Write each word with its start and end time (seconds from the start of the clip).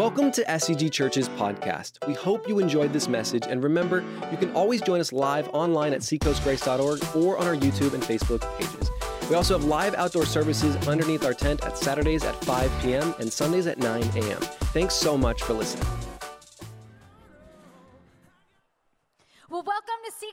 Welcome 0.00 0.32
to 0.32 0.44
SCG 0.44 0.90
Church's 0.90 1.28
podcast. 1.28 2.06
We 2.08 2.14
hope 2.14 2.48
you 2.48 2.58
enjoyed 2.58 2.90
this 2.90 3.06
message, 3.06 3.42
and 3.46 3.62
remember, 3.62 4.02
you 4.30 4.38
can 4.38 4.50
always 4.52 4.80
join 4.80 4.98
us 4.98 5.12
live 5.12 5.46
online 5.50 5.92
at 5.92 6.00
seacoastgrace.org 6.00 7.04
or 7.14 7.36
on 7.36 7.46
our 7.46 7.54
YouTube 7.54 7.92
and 7.92 8.02
Facebook 8.02 8.40
pages. 8.56 8.90
We 9.28 9.36
also 9.36 9.58
have 9.58 9.68
live 9.68 9.94
outdoor 9.96 10.24
services 10.24 10.74
underneath 10.88 11.22
our 11.22 11.34
tent 11.34 11.62
at 11.66 11.76
Saturdays 11.76 12.24
at 12.24 12.34
5 12.46 12.72
p.m. 12.80 13.14
and 13.18 13.30
Sundays 13.30 13.66
at 13.66 13.76
9 13.76 14.02
a.m. 14.02 14.40
Thanks 14.72 14.94
so 14.94 15.18
much 15.18 15.42
for 15.42 15.52
listening. 15.52 15.86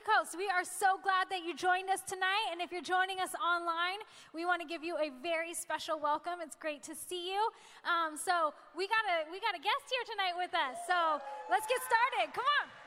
Seacoast. 0.08 0.36
We 0.36 0.48
are 0.48 0.64
so 0.64 0.98
glad 1.02 1.28
that 1.30 1.44
you 1.44 1.54
joined 1.54 1.90
us 1.90 2.00
tonight. 2.06 2.48
And 2.52 2.60
if 2.60 2.72
you're 2.72 2.82
joining 2.82 3.20
us 3.20 3.30
online, 3.34 4.00
we 4.34 4.44
want 4.44 4.60
to 4.62 4.68
give 4.68 4.82
you 4.82 4.96
a 4.96 5.10
very 5.22 5.54
special 5.54 5.98
welcome. 5.98 6.40
It's 6.42 6.56
great 6.56 6.82
to 6.84 6.94
see 6.94 7.32
you. 7.32 7.40
Um, 7.84 8.16
so 8.16 8.54
we 8.76 8.86
got 8.88 9.04
a 9.04 9.30
we 9.30 9.40
got 9.40 9.54
a 9.54 9.62
guest 9.62 9.84
here 9.90 10.04
tonight 10.08 10.36
with 10.36 10.54
us. 10.54 10.76
So 10.86 11.20
let's 11.50 11.66
get 11.66 11.80
started. 11.84 12.32
Come 12.34 12.44
on. 12.62 12.77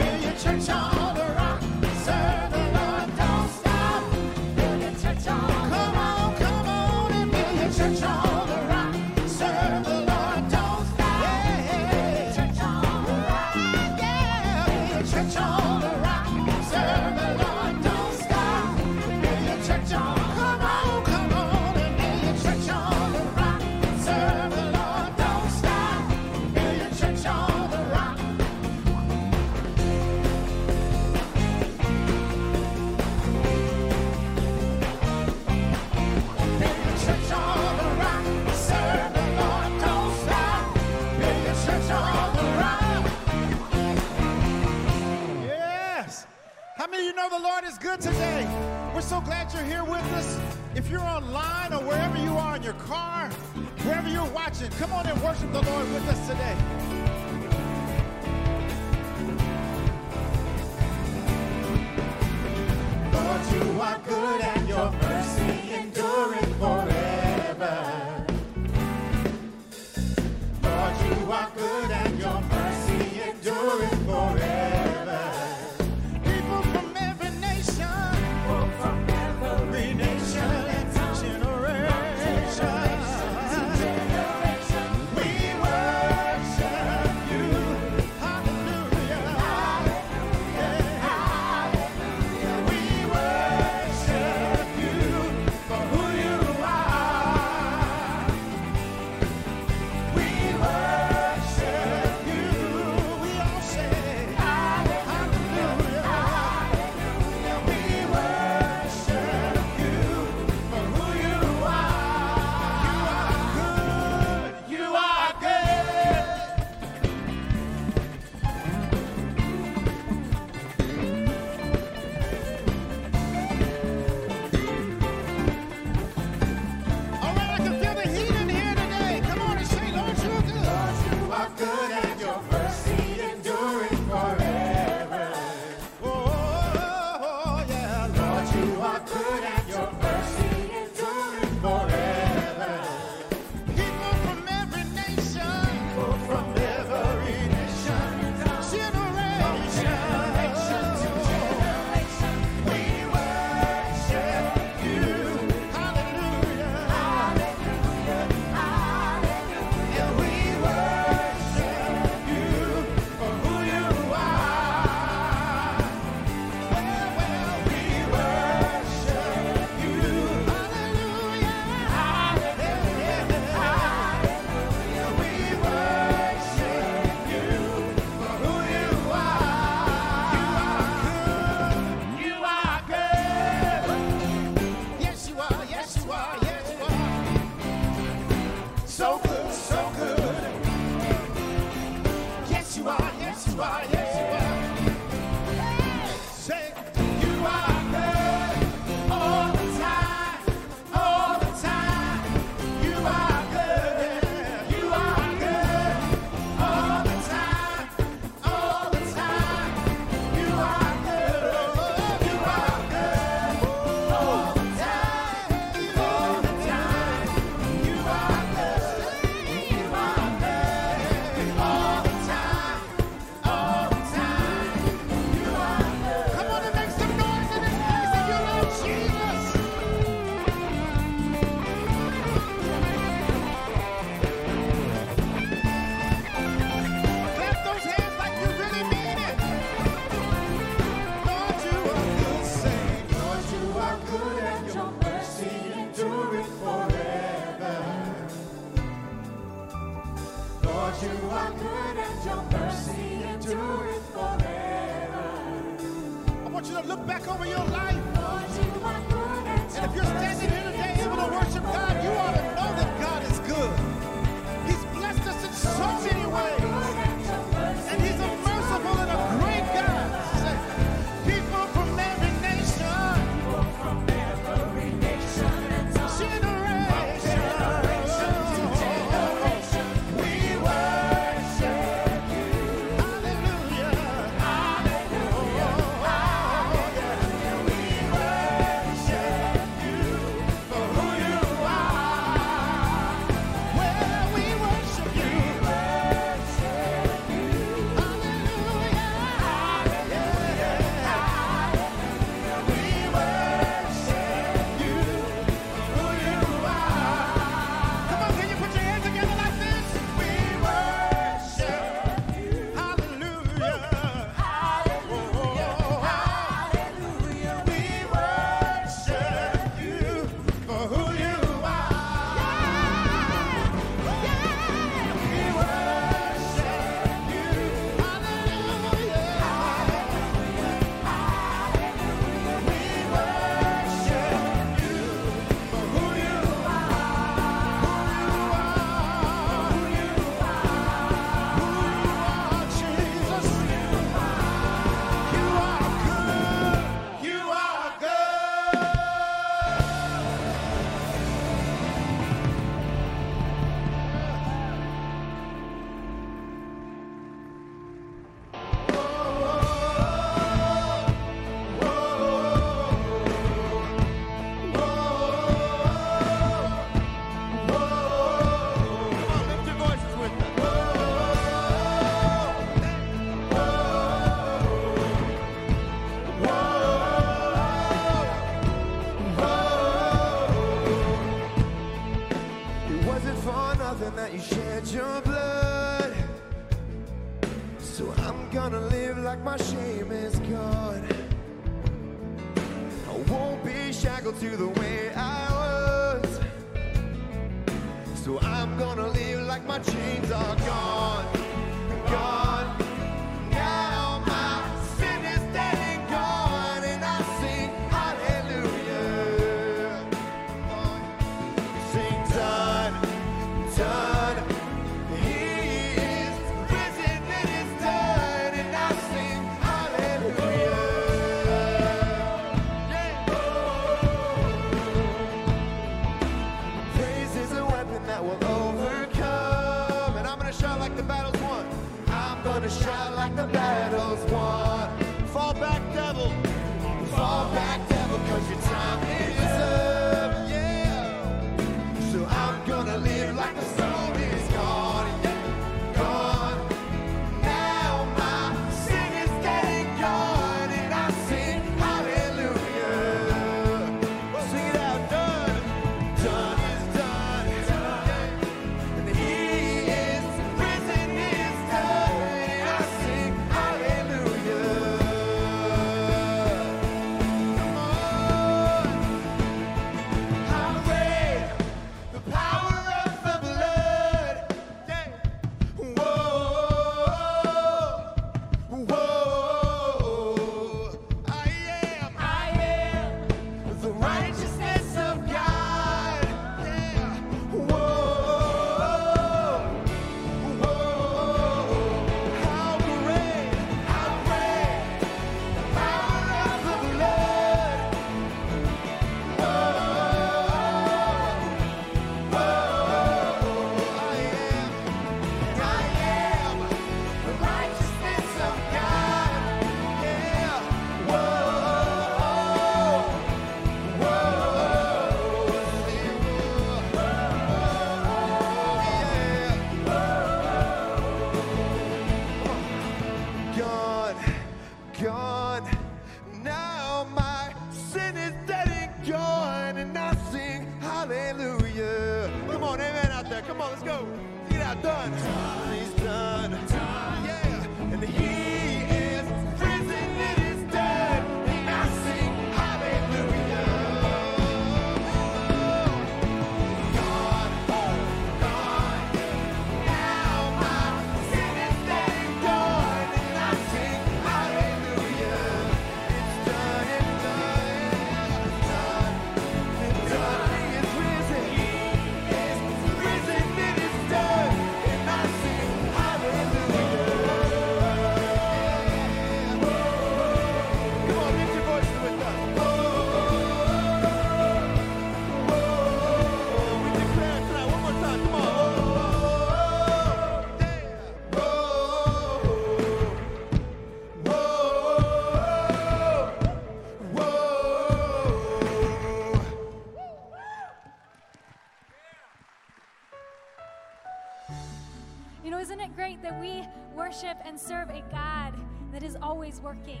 Worship 597.22 597.38
and 597.44 597.58
serve 597.58 597.88
a 597.90 598.02
God 598.10 598.54
that 598.92 599.02
is 599.02 599.16
always 599.20 599.60
working? 599.60 600.00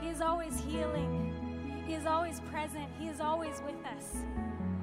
He 0.00 0.08
is 0.08 0.20
always 0.20 0.60
healing. 0.60 1.84
He 1.86 1.94
is 1.94 2.06
always 2.06 2.40
present. 2.40 2.88
He 2.98 3.08
is 3.08 3.20
always 3.20 3.62
with 3.64 3.76
us. 3.96 4.16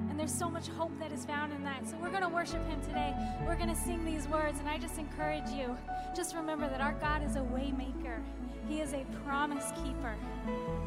And 0.09 0.17
there's 0.17 0.33
so 0.33 0.49
much 0.49 0.67
hope 0.67 0.91
that 0.99 1.11
is 1.11 1.25
found 1.25 1.51
in 1.51 1.63
that. 1.63 1.87
So 1.87 1.97
we're 2.01 2.11
going 2.11 2.23
to 2.23 2.29
worship 2.29 2.65
Him 2.67 2.81
today. 2.81 3.13
We're 3.45 3.55
going 3.55 3.69
to 3.69 3.75
sing 3.75 4.05
these 4.05 4.27
words. 4.27 4.59
And 4.59 4.69
I 4.69 4.77
just 4.77 4.97
encourage 4.99 5.49
you 5.49 5.75
just 6.15 6.35
remember 6.35 6.69
that 6.69 6.81
our 6.81 6.93
God 6.93 7.23
is 7.23 7.35
a 7.35 7.39
waymaker, 7.39 8.21
He 8.67 8.79
is 8.79 8.93
a 8.93 9.05
promise 9.25 9.71
keeper. 9.83 10.15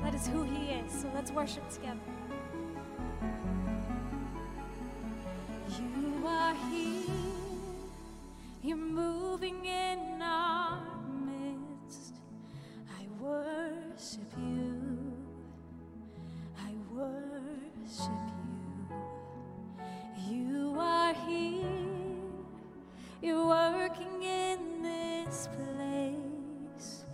That 0.02 0.14
is 0.14 0.26
who 0.26 0.42
He 0.42 0.70
is. 0.70 1.02
So 1.02 1.10
let's 1.14 1.30
worship 1.32 1.68
together. 1.70 2.00
You 5.78 6.26
are 6.26 6.54
here. 6.70 7.02
You're 8.64 8.76
moving 8.76 9.66
in 9.66 9.91
worship 14.02 14.32
you. 14.36 15.12
I 16.58 16.72
worship 16.92 18.10
you. 20.28 20.34
You 20.34 20.76
are 20.76 21.14
here. 21.14 21.62
You're 23.22 23.46
working 23.46 24.22
in 24.24 24.82
this 24.82 25.48
place. 25.54 27.04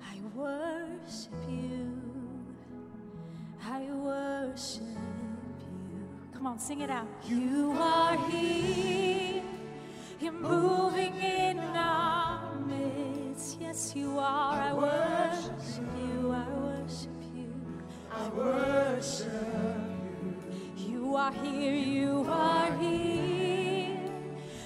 I 0.00 0.20
worship 0.36 1.34
you. 1.48 2.00
I 3.64 3.82
worship 3.90 4.82
you. 4.82 6.08
Come 6.32 6.46
on, 6.46 6.60
sing 6.60 6.80
it 6.80 6.90
out. 6.90 7.08
You 7.26 7.72
are 7.76 8.16
here. 8.30 9.42
You're 10.20 10.32
moving 10.32 11.16
in 11.16 11.58
our 11.58 12.54
midst. 12.66 13.15
Yes, 13.38 13.92
you 13.94 14.18
are. 14.18 14.62
I, 14.62 14.72
worship, 14.72 15.60
you. 15.98 16.32
I 16.32 16.48
worship 16.58 17.22
you. 17.34 17.52
I 18.10 18.28
worship 18.30 19.26
you. 20.78 20.94
You 20.94 21.16
are 21.16 21.32
here. 21.32 21.74
You 21.74 22.26
are 22.30 22.72
here. 22.78 24.00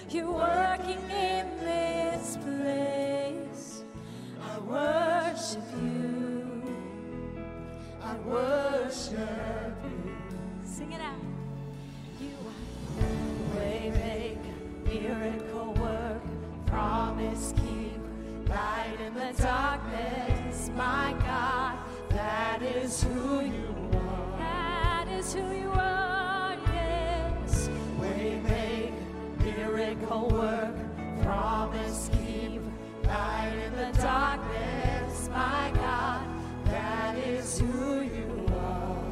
You're 0.09 0.31
working 0.31 1.03
in 1.11 1.47
this 1.65 2.37
place. 2.37 3.83
I 4.41 4.59
worship 4.61 5.65
you. 5.83 6.63
I 8.01 8.15
worship 8.19 9.75
you. 9.83 10.17
Sing 10.65 10.93
it 10.93 11.01
out. 11.01 11.19
You 12.21 12.37
are 13.01 13.59
waymaker, 13.59 14.85
miracle 14.85 15.73
worker, 15.75 16.21
promise 16.67 17.53
keeper 17.57 18.00
light 18.51 18.99
in 19.07 19.15
the 19.15 19.33
darkness, 19.41 20.71
my 20.77 21.15
God, 21.21 21.79
that 22.11 22.63
is 22.63 23.03
who 23.03 23.41
you 23.41 23.91
are. 23.95 24.39
That 24.39 25.07
is 25.09 25.33
who 25.33 25.51
you 25.53 25.71
are, 25.71 26.57
yes. 26.75 27.71
We 28.01 28.41
make 28.41 28.93
miracle 29.39 30.29
work, 30.31 30.77
promise 31.23 32.11
keep, 32.13 32.61
light 33.05 33.57
in 33.67 33.73
the 33.77 33.93
darkness, 34.01 35.29
my 35.29 35.71
God, 35.75 36.27
that 36.65 37.17
is 37.19 37.61
who 37.61 38.01
you 38.03 38.47
are. 38.53 39.05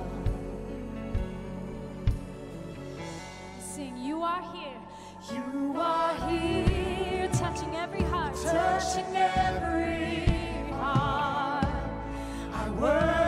Sing, 3.61 3.97
you 3.97 4.23
are 4.23 4.43
here. 4.53 4.81
You 5.33 5.75
are 5.79 6.29
here 6.29 6.68
touching 7.39 7.77
every 7.77 8.03
heart, 8.03 8.35
touching 8.43 9.17
every 9.17 10.25
heart. 10.73 11.67
I 12.53 12.71
worship. 12.71 13.28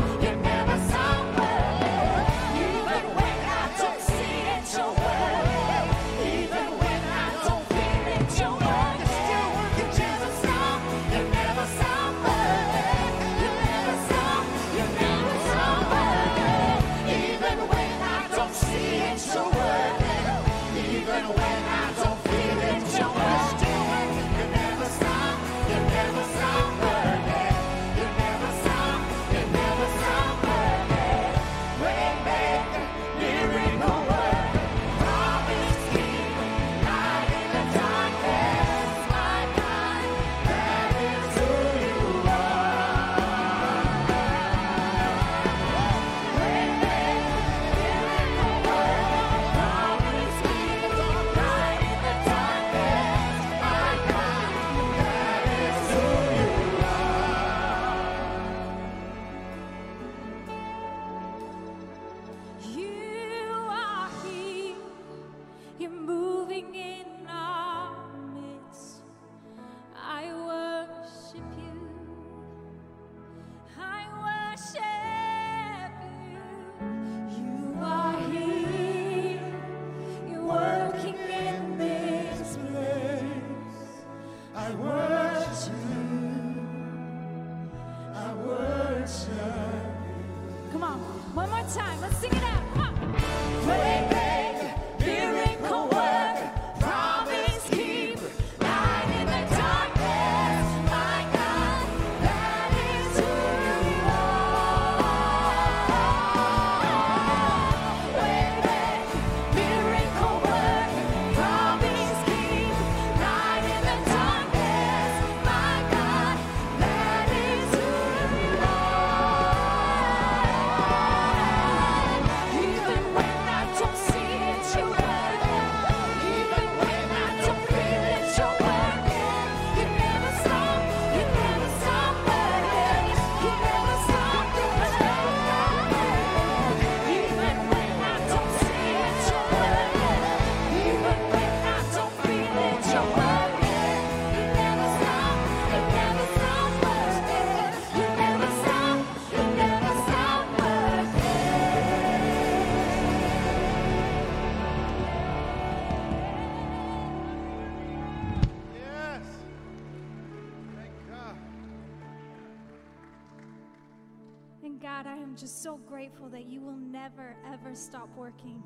Stop 167.81 168.09
working. 168.15 168.63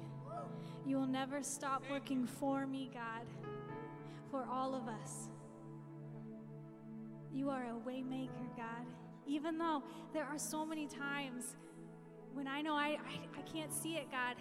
You 0.86 0.98
will 0.98 1.08
never 1.08 1.42
stop 1.42 1.84
working 1.90 2.28
for 2.28 2.68
me, 2.68 2.92
God, 2.94 3.26
for 4.30 4.46
all 4.52 4.76
of 4.76 4.88
us. 4.88 5.30
You 7.34 7.50
are 7.50 7.64
a 7.64 7.90
waymaker, 7.90 8.56
God. 8.56 8.86
Even 9.26 9.58
though 9.58 9.84
there 10.14 10.26
are 10.26 10.38
so 10.38 10.66
many 10.66 10.88
times 10.88 11.56
when 12.34 12.48
I 12.48 12.62
know 12.62 12.76
I, 12.76 12.98
I, 13.08 13.40
I 13.40 13.42
can't 13.52 13.74
see 13.74 13.96
it, 13.96 14.12
God, 14.12 14.36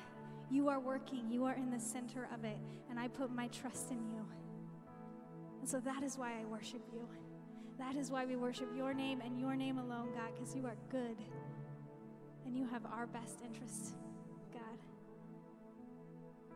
you 0.50 0.68
are 0.68 0.80
working. 0.80 1.30
You 1.30 1.44
are 1.44 1.54
in 1.54 1.70
the 1.70 1.80
center 1.80 2.28
of 2.34 2.44
it. 2.44 2.58
And 2.90 2.98
I 2.98 3.08
put 3.08 3.32
my 3.32 3.48
trust 3.48 3.90
in 3.90 4.04
you. 4.08 4.26
And 5.60 5.68
so 5.68 5.80
that 5.80 6.02
is 6.02 6.18
why 6.18 6.32
I 6.40 6.44
worship 6.44 6.82
you. 6.92 7.08
That 7.78 7.96
is 7.96 8.10
why 8.10 8.26
we 8.26 8.36
worship 8.36 8.68
your 8.76 8.92
name 8.92 9.20
and 9.24 9.38
your 9.38 9.56
name 9.56 9.78
alone, 9.78 10.08
God, 10.14 10.30
because 10.34 10.54
you 10.54 10.66
are 10.66 10.76
good 10.90 11.16
and 12.44 12.56
you 12.56 12.66
have 12.66 12.84
our 12.86 13.06
best 13.06 13.38
interests. 13.44 13.94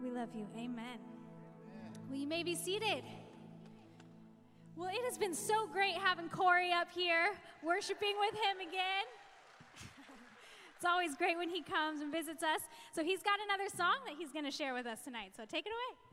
We 0.03 0.11
love 0.11 0.29
you. 0.35 0.47
Amen. 0.57 0.99
Well, 2.09 2.19
you 2.19 2.27
may 2.27 2.43
be 2.43 2.55
seated. 2.55 3.03
Well, 4.77 4.89
it 4.89 5.05
has 5.05 5.19
been 5.19 5.35
so 5.35 5.67
great 5.67 5.95
having 5.95 6.29
Corey 6.29 6.73
up 6.73 6.89
here, 6.95 7.35
worshiping 7.65 8.15
with 8.21 8.35
him 8.35 8.61
again. 8.61 9.07
it's 10.77 10.85
always 10.85 11.17
great 11.17 11.37
when 11.37 11.49
he 11.49 11.63
comes 11.63 12.01
and 12.01 12.13
visits 12.13 12.45
us. 12.45 12.61
So 12.93 13.03
he's 13.03 13.23
got 13.23 13.41
another 13.45 13.69
song 13.77 13.97
that 14.07 14.15
he's 14.17 14.31
going 14.31 14.45
to 14.45 14.53
share 14.53 14.75
with 14.75 14.87
us 14.87 15.01
tonight. 15.03 15.33
So 15.37 15.45
take 15.45 15.67
it 15.67 15.71
away. 15.71 16.08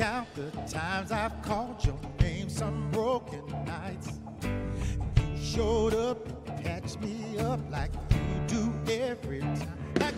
Count 0.00 0.34
the 0.34 0.50
times 0.66 1.12
I've 1.12 1.42
called 1.42 1.84
your 1.84 1.98
name 2.22 2.48
some 2.48 2.90
broken 2.90 3.44
nights. 3.66 4.18
You 4.42 5.44
showed 5.44 5.92
up 5.92 6.26
and 6.48 6.64
patched 6.64 7.02
me 7.02 7.36
up 7.38 7.60
like 7.70 7.92
you 8.10 8.40
do 8.46 8.72
every 8.90 9.40
time. 9.40 9.92
Like 10.00 10.14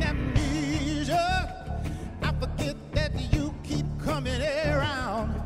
amnesia, 0.00 1.76
I 2.22 2.32
forget 2.40 2.76
that 2.94 3.12
you 3.30 3.54
keep 3.62 3.84
coming 4.02 4.40
around. 4.40 5.37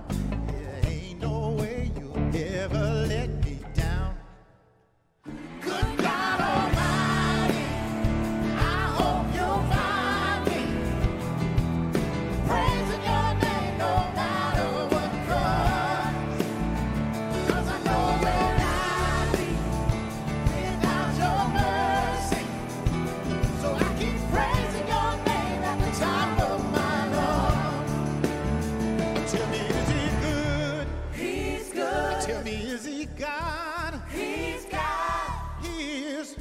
Tell 32.24 32.44
me, 32.44 32.52
is 32.52 32.84
he 32.84 33.06
God? 33.06 34.00
He's 34.12 34.64
God. 34.66 35.30
He 35.60 36.04
is 36.04 36.36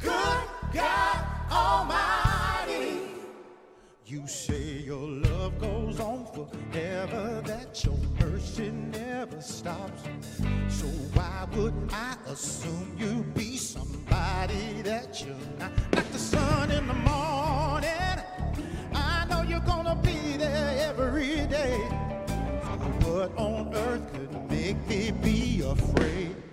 good 0.00 0.44
God 0.72 1.24
Almighty. 1.52 2.98
You 4.04 4.26
say 4.26 4.82
your 4.84 5.08
love 5.08 5.56
goes 5.60 6.00
on 6.00 6.26
forever, 6.34 7.40
that 7.46 7.84
your 7.84 7.96
mercy 8.20 8.72
never 8.72 9.40
stops. 9.40 10.02
So 10.68 10.86
why 11.14 11.46
would 11.54 11.74
I 11.92 12.16
assume 12.26 12.96
you 12.98 13.22
be 13.34 13.56
somebody 13.56 14.82
that 14.82 15.24
you're 15.24 15.36
not? 15.60 15.70
Like 15.94 16.10
the 16.10 16.18
sun 16.18 16.72
in 16.72 16.88
the 16.88 16.94
morning, 16.94 17.23
be 25.10 25.62
afraid? 25.66 26.43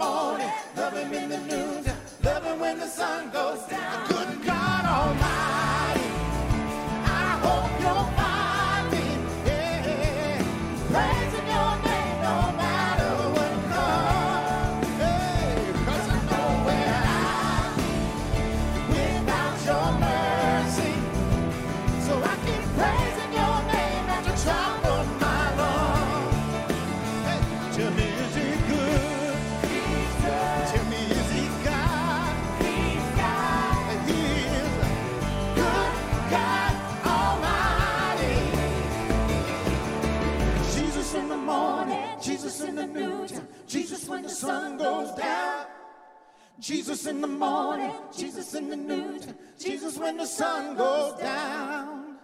Morning, 0.00 0.50
love 0.76 0.94
him 0.94 1.12
in 1.12 1.28
the 1.28 1.38
noontime, 1.38 1.96
love 2.24 2.42
him 2.42 2.58
when 2.58 2.78
the 2.78 2.86
sun 2.86 3.30
goes 3.30 3.62
down. 3.64 4.19
When 44.10 44.22
the 44.22 44.28
sun 44.28 44.76
goes 44.76 45.12
down. 45.12 45.66
Jesus 46.58 47.06
in 47.06 47.20
the 47.22 47.26
morning, 47.26 47.92
Jesus 48.14 48.54
in 48.54 48.68
the 48.68 48.76
noontime, 48.76 49.34
Jesus 49.58 49.96
when 49.96 50.18
the 50.18 50.26
sun 50.26 50.76
goes 50.76 51.18
down. 51.18 52.18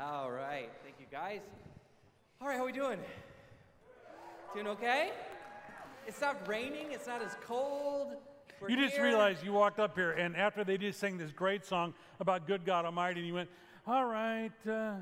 All 0.00 0.30
right. 0.30 0.68
Thank 0.84 0.96
you, 1.00 1.06
guys. 1.10 1.40
All 2.40 2.46
right, 2.46 2.56
how 2.56 2.66
we 2.66 2.72
doing? 2.72 3.00
Doing 4.54 4.68
okay? 4.68 5.10
It's 6.06 6.20
not 6.20 6.46
raining. 6.46 6.92
It's 6.92 7.06
not 7.06 7.20
as 7.22 7.34
cold. 7.44 8.12
We're 8.60 8.70
You 8.70 8.76
just 8.76 8.94
here. 8.94 9.04
realized 9.04 9.44
you 9.44 9.52
walked 9.52 9.80
up 9.80 9.96
here, 9.96 10.12
and 10.12 10.36
after 10.36 10.62
they 10.62 10.78
just 10.78 11.00
sang 11.00 11.18
this 11.18 11.32
great 11.32 11.64
song 11.64 11.94
about 12.20 12.46
good 12.46 12.64
God 12.64 12.84
Almighty, 12.84 13.20
and 13.20 13.26
you 13.26 13.34
went, 13.34 13.50
"All 13.86 14.04
right." 14.04 14.52
Uh, 14.68 14.96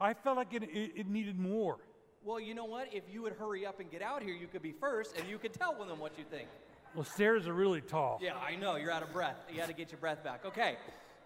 I 0.00 0.14
felt 0.14 0.36
like 0.36 0.54
it, 0.54 0.62
it, 0.62 0.92
it 0.96 1.08
needed 1.08 1.38
more. 1.38 1.78
Well, 2.24 2.40
you 2.40 2.54
know 2.54 2.64
what? 2.64 2.92
If 2.92 3.04
you 3.10 3.22
would 3.22 3.34
hurry 3.34 3.66
up 3.66 3.80
and 3.80 3.90
get 3.90 4.02
out 4.02 4.22
here, 4.22 4.34
you 4.34 4.46
could 4.46 4.62
be 4.62 4.72
first, 4.72 5.16
and 5.16 5.28
you 5.28 5.38
could 5.38 5.52
tell 5.52 5.74
them 5.74 5.98
what 5.98 6.18
you 6.18 6.24
think. 6.30 6.48
Well, 6.94 7.04
stairs 7.04 7.46
are 7.46 7.54
really 7.54 7.80
tall. 7.80 8.18
Yeah, 8.22 8.34
I 8.36 8.56
know. 8.56 8.76
You're 8.76 8.90
out 8.90 9.02
of 9.02 9.12
breath. 9.12 9.36
You 9.50 9.58
got 9.58 9.68
to 9.68 9.72
get 9.72 9.90
your 9.90 10.00
breath 10.00 10.24
back. 10.24 10.44
Okay. 10.44 10.76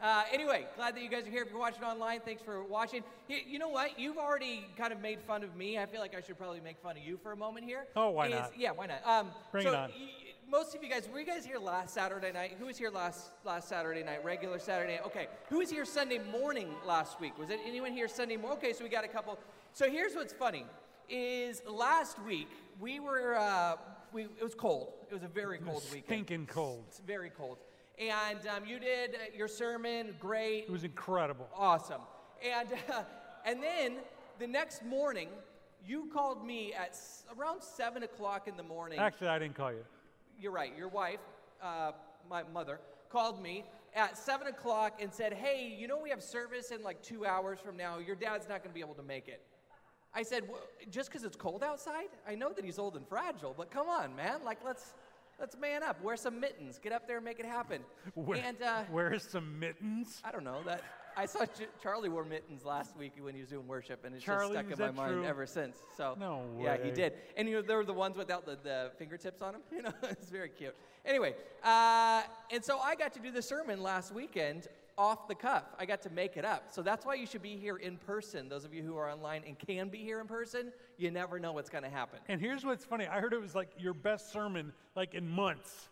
Uh, 0.03 0.25
anyway, 0.33 0.67
glad 0.77 0.95
that 0.95 1.03
you 1.03 1.09
guys 1.09 1.27
are 1.27 1.31
here. 1.31 1.43
If 1.43 1.51
you're 1.51 1.59
watching 1.59 1.83
online, 1.83 2.21
thanks 2.21 2.43
for 2.43 2.63
watching. 2.63 3.03
You, 3.29 3.39
you 3.47 3.59
know 3.59 3.69
what? 3.69 3.99
You've 3.99 4.19
already 4.19 4.67
kind 4.77 4.93
of 4.93 5.01
made 5.01 5.23
fun 5.23 5.43
of 5.43 5.57
me. 5.57 5.79
I 5.79 5.87
feel 5.87 6.01
like 6.01 6.15
I 6.15 6.21
should 6.21 6.37
probably 6.37 6.61
make 6.61 6.79
fun 6.83 6.97
of 6.97 7.03
you 7.03 7.19
for 7.23 7.33
a 7.33 7.37
moment 7.37 7.65
here. 7.65 7.87
Oh, 7.97 8.11
why 8.11 8.27
Is- 8.27 8.33
not? 8.33 8.53
Yeah, 8.59 8.73
why 8.73 8.87
not? 8.87 9.07
Um, 9.07 9.31
Bring 9.51 9.65
so 9.65 9.73
it 9.73 9.77
on. 9.77 9.91
Most 10.55 10.73
of 10.77 10.85
you 10.85 10.89
guys, 10.89 11.09
were 11.13 11.19
you 11.19 11.27
guys 11.27 11.45
here 11.45 11.59
last 11.59 11.93
Saturday 11.93 12.31
night? 12.31 12.55
Who 12.61 12.67
was 12.67 12.79
here 12.79 12.89
last 12.91 13.31
last 13.45 13.69
Saturday 13.69 14.05
night? 14.05 14.25
Regular 14.25 14.61
Saturday 14.61 14.93
night. 14.93 15.05
Okay. 15.05 15.27
Who 15.51 15.59
was 15.59 15.69
here 15.69 15.85
Sunday 15.85 16.21
morning 16.31 16.69
last 16.87 17.21
week? 17.21 17.37
Was 17.37 17.51
it 17.51 17.59
anyone 17.67 17.91
here 17.91 18.07
Sunday 18.07 18.37
morning? 18.37 18.59
Okay, 18.59 18.73
so 18.73 18.85
we 18.85 18.89
got 18.89 19.03
a 19.03 19.09
couple. 19.09 19.37
So 19.73 19.91
here's 19.91 20.15
what's 20.15 20.33
funny. 20.33 20.65
is 21.11 21.61
last 21.69 22.23
week 22.23 22.47
we 22.79 23.01
were 23.01 23.35
uh, 23.35 23.75
we, 24.13 24.23
it 24.27 24.45
was 24.45 24.55
cold. 24.55 24.93
It 25.11 25.15
was 25.15 25.25
a 25.25 25.29
very 25.29 25.59
cold 25.59 25.83
weekend. 25.87 26.05
Stinking 26.07 26.47
cold. 26.47 26.85
It's 26.87 27.01
very 27.01 27.31
cold. 27.31 27.59
And 27.99 28.47
um, 28.47 28.65
you 28.65 28.79
did 28.79 29.17
your 29.37 29.49
sermon, 29.49 30.15
great, 30.21 30.67
It 30.69 30.71
was 30.71 30.85
incredible. 30.85 31.49
awesome. 31.57 32.03
And 32.45 32.69
uh, 32.93 33.03
and 33.45 33.61
then 33.61 33.97
the 34.39 34.47
next 34.47 34.85
morning, 34.85 35.31
you 35.85 36.09
called 36.15 36.47
me 36.47 36.73
at 36.75 36.91
s- 36.91 37.25
around 37.37 37.61
seven 37.61 38.05
o'clock 38.05 38.47
in 38.47 38.57
the 38.57 38.63
morning. 38.63 39.01
Actually, 39.01 39.29
I 39.29 39.41
didn't 39.41 39.57
call 39.57 39.73
you. 39.73 39.85
You're 40.41 40.53
right. 40.53 40.77
Your 40.77 40.89
wife, 40.89 41.21
uh, 41.63 41.93
my 42.29 42.43
mother, 42.53 42.81
called 43.11 43.43
me 43.43 43.65
at 43.95 44.17
seven 44.19 44.47
o'clock 44.49 45.01
and 45.01 45.13
said, 45.13 45.33
"Hey, 45.33 45.75
you 45.79 45.87
know 45.89 45.99
we 45.99 46.11
have 46.11 46.23
service 46.23 46.71
in 46.71 46.83
like 46.83 47.03
two 47.03 47.25
hours 47.25 47.59
from 47.61 47.77
now. 47.77 47.99
Your 47.99 48.17
dad's 48.17 48.49
not 48.49 48.59
going 48.63 48.71
to 48.71 48.75
be 48.75 48.81
able 48.81 48.95
to 48.95 49.03
make 49.03 49.29
it." 49.29 49.43
I 50.15 50.23
said, 50.23 50.49
"Wha- 50.49 50.59
"Just 50.91 51.11
because 51.11 51.25
it's 51.25 51.37
cold 51.37 51.63
outside? 51.63 52.09
I 52.29 52.35
know 52.35 52.53
that 52.53 52.65
he's 52.65 52.79
old 52.79 52.97
and 52.97 53.07
fragile, 53.09 53.55
but 53.57 53.71
come 53.71 53.89
on, 53.89 54.15
man. 54.17 54.45
Like 54.45 54.59
let's." 54.65 54.95
Let's 55.41 55.57
man 55.59 55.83
up. 55.83 56.01
Wear 56.01 56.17
some 56.17 56.39
mittens. 56.39 56.79
Get 56.79 56.93
up 56.93 57.09
there 57.09 57.17
and 57.17 57.25
make 57.25 57.41
it 57.41 57.45
happen. 57.45 57.83
Where, 58.15 58.39
and 58.41 58.63
uh, 58.63 58.85
where's 58.89 59.29
some 59.29 59.59
mittens? 59.59 60.23
I 60.25 60.31
don't 60.31 60.45
know 60.45 60.63
that. 60.65 60.81
I 61.17 61.27
saw 61.27 61.45
Ch- 61.45 61.69
Charlie 61.83 62.09
wore 62.09 62.25
mittens 62.25 62.65
last 62.65 62.97
week 62.97 63.13
when 63.21 63.35
he 63.35 63.41
was 63.41 63.51
doing 63.51 63.67
worship, 63.67 64.05
and 64.05 64.15
it's 64.15 64.25
Charlie, 64.25 64.55
just 64.55 64.69
stuck 64.69 64.79
in 64.89 64.95
my 64.97 65.03
mind 65.03 65.15
true? 65.15 65.25
ever 65.25 65.47
since. 65.47 65.79
So 65.97 66.17
No 66.19 66.43
yeah, 66.61 66.77
he 66.83 66.91
did. 66.91 67.15
And 67.37 67.49
you 67.49 67.57
know, 67.57 67.63
there 67.63 67.77
were 67.77 67.85
the 67.85 67.93
ones 67.93 68.17
without 68.17 68.45
the, 68.45 68.59
the 68.63 68.91
fingertips 68.99 69.43
on 69.43 69.53
them. 69.53 69.63
You 69.73 69.83
know, 69.83 69.93
it's 70.03 70.31
very 70.31 70.49
cute. 70.49 70.75
Anyway, 71.05 71.35
uh, 71.63 72.23
and 72.51 72.65
so 72.65 72.79
I 72.79 72.95
got 72.95 73.13
to 73.15 73.21
do 73.21 73.31
the 73.31 73.43
sermon 73.43 73.83
last 73.83 74.13
weekend 74.13 74.69
off 74.97 75.27
the 75.29 75.35
cuff. 75.35 75.65
I 75.79 75.87
got 75.87 76.03
to 76.03 76.11
make 76.11 76.37
it 76.37 76.45
up. 76.45 76.67
So 76.71 76.81
that's 76.83 77.05
why 77.05 77.15
you 77.15 77.27
should 77.27 77.43
be 77.43 77.57
here 77.57 77.77
in 77.77 77.97
person. 77.97 78.49
Those 78.49 78.65
of 78.65 78.73
you 78.73 78.83
who 78.83 78.97
are 78.97 79.11
online 79.11 79.43
and 79.47 79.59
can 79.59 79.89
be 79.89 79.99
here 79.99 80.21
in 80.21 80.27
person, 80.27 80.73
you 80.97 81.11
never 81.11 81.39
know 81.39 81.53
what's 81.53 81.69
going 81.71 81.85
to 81.85 81.91
happen. 81.91 82.21
And 82.29 82.41
here's 82.41 82.65
what's 82.65 82.85
funny. 82.85 83.07
I 83.07 83.21
heard 83.21 83.33
it 83.33 83.41
was 83.41 83.55
like 83.55 83.71
your 83.79 83.95
best 83.95 84.33
sermon, 84.33 84.73
like 84.95 85.15
in 85.15 85.29
months. 85.29 85.89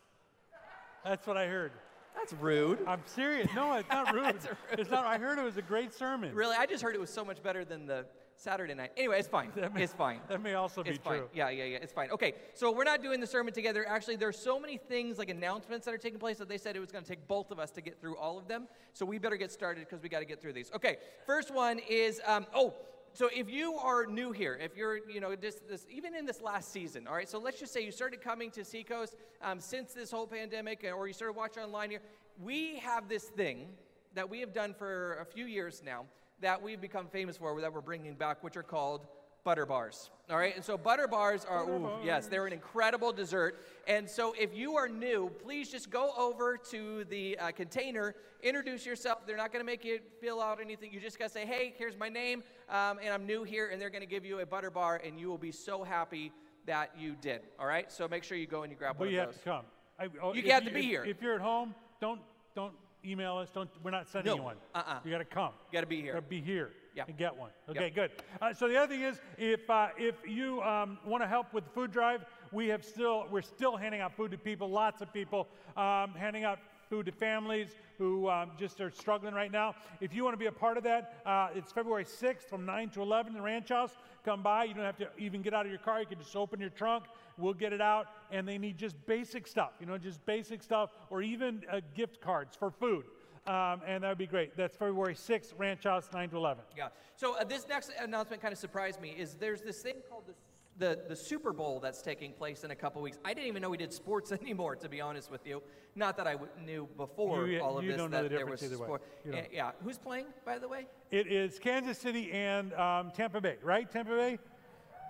That's 1.05 1.27
what 1.27 1.37
I 1.37 1.47
heard. 1.47 1.73
That's 2.15 2.33
rude. 2.35 2.79
I'm 2.87 3.01
serious. 3.07 3.49
No, 3.55 3.73
it's 3.75 3.89
not 3.89 4.13
rude. 4.15 4.25
Rude. 4.25 4.79
It's 4.79 4.91
not. 4.91 5.05
I 5.07 5.19
heard 5.19 5.39
it 5.39 5.45
was 5.45 5.57
a 5.57 5.63
great 5.63 5.93
sermon. 5.93 6.35
Really, 6.35 6.57
I 6.57 6.67
just 6.67 6.83
heard 6.83 6.95
it 6.95 7.01
was 7.01 7.11
so 7.11 7.25
much 7.25 7.43
better 7.43 7.65
than 7.65 7.87
the 7.87 8.05
Saturday 8.37 8.75
night. 8.75 8.91
Anyway, 8.97 9.19
it's 9.19 9.29
fine. 9.29 9.51
May- 9.75 9.83
it's 9.83 9.93
fine. 9.93 10.21
That 10.29 10.43
may 10.43 10.55
also 10.55 10.83
be 10.83 10.91
It's 10.91 10.99
fine. 10.99 11.19
true. 11.19 11.29
Yeah, 11.35 11.49
yeah, 11.51 11.65
yeah. 11.65 11.79
It's 11.81 11.93
fine. 11.93 12.11
Okay, 12.11 12.35
so 12.55 12.71
we're 12.73 12.85
not 12.85 13.03
doing 13.03 13.21
the 13.21 13.27
sermon 13.27 13.53
together. 13.53 13.85
Actually, 13.89 14.17
there's 14.17 14.39
so 14.39 14.59
many 14.59 14.77
things 14.79 15.19
like 15.19 15.31
announcements 15.31 15.85
that 15.87 15.95
are 15.95 15.99
taking 15.99 16.19
place 16.19 16.39
that 16.39 16.49
they 16.49 16.59
said 16.59 16.77
it 16.77 16.81
was 16.81 16.91
going 16.93 17.05
to 17.05 17.09
take 17.11 17.27
both 17.29 17.51
of 17.51 17.59
us 17.59 17.71
to 17.73 17.81
get 17.81 18.01
through 18.01 18.17
all 18.17 18.39
of 18.39 18.49
them. 18.49 18.67
So 18.95 19.05
we 19.07 19.19
better 19.19 19.37
get 19.37 19.53
started 19.53 19.87
because 19.89 20.03
we 20.03 20.09
got 20.09 20.21
to 20.21 20.25
get 20.25 20.41
through 20.41 20.53
these. 20.55 20.71
Okay, 20.75 20.97
first 21.27 21.53
one 21.53 21.79
is 21.89 22.21
um, 22.27 22.47
oh. 22.55 22.75
So 23.15 23.29
if 23.35 23.51
you 23.51 23.75
are 23.75 24.07
new 24.07 24.33
here, 24.33 24.59
if 24.61 24.75
you're, 24.75 24.99
you 25.09 25.21
know, 25.21 25.37
this, 25.37 25.61
even 25.91 26.15
in 26.15 26.25
this 26.25 26.41
last 26.41 26.73
season, 26.73 27.07
all 27.07 27.15
right, 27.15 27.29
so 27.29 27.39
let's 27.39 27.61
just 27.61 27.73
say 27.73 27.85
you 27.85 27.93
started 27.93 28.23
coming 28.23 28.51
to 28.53 28.65
Seacoast 28.65 29.17
um, 29.43 29.61
since 29.61 29.93
this 29.93 30.11
whole 30.11 30.27
pandemic 30.27 30.91
or 30.97 31.07
you 31.07 31.13
started 31.13 31.37
watching 31.37 31.63
online 31.63 31.91
here, 31.91 32.01
we 32.43 32.79
have 32.79 33.09
this 33.11 33.25
thing 33.25 33.67
that 34.15 34.29
we 34.29 34.41
have 34.41 34.55
done 34.55 34.73
for 34.73 35.19
a 35.21 35.27
few 35.27 35.45
years 35.45 35.83
now 35.85 36.07
that 36.41 36.61
we've 36.61 36.81
become 36.81 37.07
famous 37.07 37.37
for 37.37 37.61
that 37.61 37.73
we're 37.73 37.81
bringing 37.83 38.15
back, 38.15 38.43
which 38.43 38.57
are 38.57 38.63
called 38.63 39.07
butter 39.45 39.67
bars. 39.67 40.11
All 40.31 40.37
right, 40.39 40.55
and 40.55 40.65
so 40.65 40.79
butter 40.79 41.07
bars 41.09 41.45
are, 41.45 41.69
ooh, 41.69 41.91
yes, 42.05 42.27
they're 42.27 42.47
an 42.47 42.53
incredible 42.53 43.13
dessert. 43.13 43.59
And 43.87 44.09
so 44.09 44.35
if 44.39 44.55
you 44.55 44.77
are 44.77 44.89
new, 44.89 45.31
please 45.43 45.69
just 45.71 45.91
go 45.91 46.13
over 46.17 46.57
to 46.71 47.05
the 47.05 47.37
uh, 47.39 47.51
container, 47.51 48.15
introduce 48.43 48.87
yourself. 48.87 49.27
They're 49.27 49.37
not 49.37 49.53
going 49.53 49.61
to 49.65 49.71
make 49.71 49.85
you 49.85 49.99
fill 50.21 50.41
out 50.41 50.61
anything. 50.61 50.93
You 50.93 51.01
just 51.01 51.19
got 51.19 51.27
to 51.27 51.33
say, 51.33 51.45
hey, 51.45 51.75
here's 51.77 51.99
my 51.99 52.09
name, 52.09 52.43
um, 52.71 52.99
and 53.03 53.13
I'm 53.13 53.27
new 53.27 53.43
here, 53.43 53.69
and 53.71 53.81
they're 53.83 53.91
going 53.91 54.01
to 54.03 54.07
give 54.09 54.25
you 54.25 54.41
a 54.41 54.47
butter 54.47 54.71
bar, 54.71 55.01
and 55.05 55.19
you 55.19 55.29
will 55.29 55.39
be 55.39 55.53
so 55.53 55.83
happy 55.83 56.33
that 56.67 56.93
you 56.97 57.15
did. 57.21 57.43
All 57.59 57.67
right, 57.67 57.91
so 57.91 58.07
make 58.09 58.23
sure 58.25 58.39
you 58.39 58.47
go 58.47 58.63
and 58.63 58.71
you 58.73 58.79
grab 58.79 58.97
But 58.97 59.07
one 59.07 59.11
you 59.15 59.21
of 59.21 59.27
have 59.27 59.35
those. 59.35 59.43
to 59.43 59.45
come. 59.45 59.65
I, 59.99 60.09
oh, 60.23 60.33
You 60.33 60.51
have 60.53 60.65
to 60.65 60.71
be 60.71 60.79
if- 60.81 60.85
here. 60.87 61.05
If 61.05 61.21
you're 61.21 61.35
at 61.35 61.41
home, 61.41 61.75
don't 62.01 62.21
don't 62.55 62.73
email 63.05 63.37
us. 63.39 63.49
Don't. 63.53 63.69
We're 63.83 63.91
not 63.91 64.09
sending 64.09 64.31
No, 64.31 64.37
you 64.37 64.43
one. 64.45 64.57
uh-uh. 64.75 65.01
You 65.05 65.11
got 65.11 65.19
to 65.19 65.25
come. 65.25 65.53
You 65.71 65.77
gotta 65.77 65.87
be 65.87 65.97
here. 65.97 66.07
You 66.07 66.13
gotta 66.13 66.23
be 66.27 66.41
here. 66.41 66.71
Yeah. 66.95 67.05
And 67.09 67.17
get 67.17 67.37
one. 67.37 67.51
Yep. 67.69 67.77
Okay. 67.77 67.91
Good. 67.91 68.11
Uh, 68.41 68.53
so 68.53 68.69
the 68.69 68.77
other 68.77 68.93
thing 68.93 69.03
is, 69.03 69.21
if 69.39 69.69
uh, 69.71 69.89
if 69.97 70.15
you 70.27 70.61
um, 70.63 70.99
want 71.07 71.23
to 71.23 71.29
help 71.29 71.53
with 71.55 71.65
the 71.65 71.71
food 71.71 71.91
drive, 71.91 72.25
we 72.53 72.69
have 72.69 72.85
still 72.85 73.27
we're 73.31 73.43
still 73.43 73.77
handing 73.77 74.01
out 74.01 74.15
food 74.15 74.31
to 74.33 74.39
people. 74.39 74.69
Lots 74.69 75.01
of 75.01 75.13
people 75.13 75.49
um, 75.77 76.13
handing 76.15 76.45
out 76.45 76.59
food 76.93 77.07
to 77.07 77.13
families 77.13 77.69
who 77.97 78.29
um, 78.29 78.51
just 78.59 78.79
are 78.83 78.91
struggling 78.91 79.33
right 79.33 79.51
now. 79.51 79.75
If 80.03 80.15
you 80.15 80.25
want 80.25 80.35
to 80.35 80.39
be 80.39 80.47
a 80.47 80.53
part 80.53 80.77
of 80.77 80.83
that, 80.85 81.23
uh, 81.25 81.49
it's 81.55 81.73
February 81.73 82.05
6th 82.05 82.43
from 82.51 82.67
9 82.67 82.91
to 82.91 83.01
11 83.01 83.33
in 83.33 83.39
the 83.39 83.43
ranch 83.43 83.71
house. 83.71 83.97
Come 84.27 84.43
by. 84.43 84.65
You 84.65 84.75
don't 84.75 84.85
have 84.85 84.99
to 84.99 85.09
even 85.17 85.41
get 85.41 85.55
out 85.55 85.65
of 85.65 85.73
your 85.73 85.79
car. 85.81 86.01
You 86.01 86.07
can 86.07 86.19
just 86.19 86.37
open 86.37 86.61
your 86.61 86.69
trunk. 86.69 87.05
We'll 87.39 87.55
get 87.55 87.73
it 87.73 87.81
out. 87.81 88.09
And 88.31 88.47
they 88.47 88.59
need 88.59 88.77
just 88.77 88.95
basic 89.07 89.47
stuff, 89.47 89.71
you 89.81 89.87
know, 89.87 89.97
just 89.97 90.25
basic 90.27 90.63
stuff, 90.63 90.91
or 91.09 91.23
even 91.23 91.63
uh, 91.73 91.81
gift 91.95 92.21
cards 92.21 92.55
for 92.57 92.71
food. 92.71 93.07
Um, 93.47 93.81
and 93.87 94.05
that 94.05 94.09
would 94.09 94.19
be 94.19 94.27
great. 94.27 94.57
That's 94.57 94.77
February 94.77 95.15
6th, 95.15 95.55
Ranch 95.59 95.83
House, 95.85 96.09
9 96.15 96.29
to 96.31 96.37
11. 96.37 96.63
Yeah. 96.77 96.89
So 97.17 97.37
uh, 97.37 97.45
this 97.45 97.67
next 97.69 97.91
announcement 97.99 98.41
kind 98.41 98.53
of 98.53 98.59
surprised 98.59 99.01
me. 99.01 99.15
Is 99.19 99.35
there's 99.35 99.63
this 99.63 99.81
thing 99.83 99.97
called 100.09 100.25
the, 100.29 100.35
the 100.79 101.03
the 101.09 101.17
Super 101.17 101.53
Bowl 101.53 101.81
that's 101.81 102.03
taking 102.03 102.33
place 102.33 102.63
in 102.63 102.71
a 102.71 102.77
couple 102.77 103.03
weeks. 103.03 103.19
I 103.25 103.35
didn't 103.35 103.49
even 103.49 103.61
know 103.63 103.69
we 103.71 103.77
did 103.77 103.93
sports 103.93 104.31
anymore, 104.43 104.77
to 104.77 104.89
be 104.89 105.01
honest 105.01 105.29
with 105.31 105.45
you. 105.45 105.61
Not 105.97 106.17
that 106.19 106.27
I 106.29 106.33
w- 106.33 106.51
knew 106.65 106.89
before 106.97 107.47
You- 107.49 107.61
all 107.61 107.79
of 107.79 107.85
you 107.85 107.91
this 107.91 107.99
don't 107.99 108.13
know 108.13 108.23
that 108.23 108.31
the 108.31 108.37
there 108.37 108.47
was 108.47 108.61
difference 108.61 108.81
either 108.81 108.85
sport. 108.85 109.03
Uh, 109.29 109.43
yeah. 109.53 109.73
Who's 109.83 109.99
playing, 109.99 110.27
by 110.45 110.59
the 110.59 110.69
way? 110.69 110.87
It 111.11 111.27
is 111.27 111.59
Kansas 111.59 111.99
City 111.99 112.31
and 112.33 112.73
um, 112.75 113.11
Tampa 113.11 113.41
Bay, 113.41 113.57
right? 113.63 113.91
Tampa 113.91 114.13
Bay? 114.13 114.39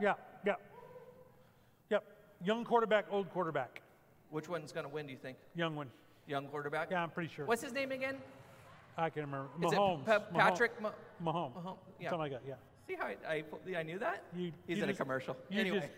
Yeah, 0.00 0.14
yeah. 0.46 0.54
Yep. 1.90 2.04
Young 2.44 2.64
quarterback, 2.64 3.04
old 3.10 3.30
quarterback. 3.30 3.82
Which 4.30 4.48
one's 4.48 4.72
going 4.72 4.84
to 4.86 4.92
win? 4.92 5.04
Do 5.06 5.12
you 5.12 5.18
think? 5.18 5.36
Young 5.54 5.76
one. 5.76 5.90
Young 6.32 6.46
quarterback. 6.46 6.90
Yeah, 6.90 7.02
I'm 7.02 7.10
pretty 7.10 7.28
sure. 7.34 7.44
What's 7.44 7.62
his 7.62 7.74
name 7.74 7.92
again? 7.92 8.16
I 8.96 9.10
can 9.10 9.22
remember. 9.22 9.48
Is 9.62 9.70
it 9.70 9.78
Mahomes. 9.78 10.06
Pa- 10.06 10.20
Mahomes. 10.32 10.38
Patrick 10.38 10.72
Mahomes. 10.80 10.94
Mahomes, 11.22 11.76
yeah. 12.00 12.08
Something 12.08 12.18
like 12.20 12.32
that, 12.32 12.42
yeah. 12.48 12.54
See 12.88 12.94
how 12.94 13.04
I, 13.06 13.16
I, 13.28 13.76
I 13.76 13.82
knew 13.82 13.98
that? 13.98 14.24
You- 14.34 14.50
He's 14.66 14.78
you 14.78 14.84
in 14.84 14.88
a 14.88 14.94
commercial. 14.94 15.36
Anyway. 15.50 15.90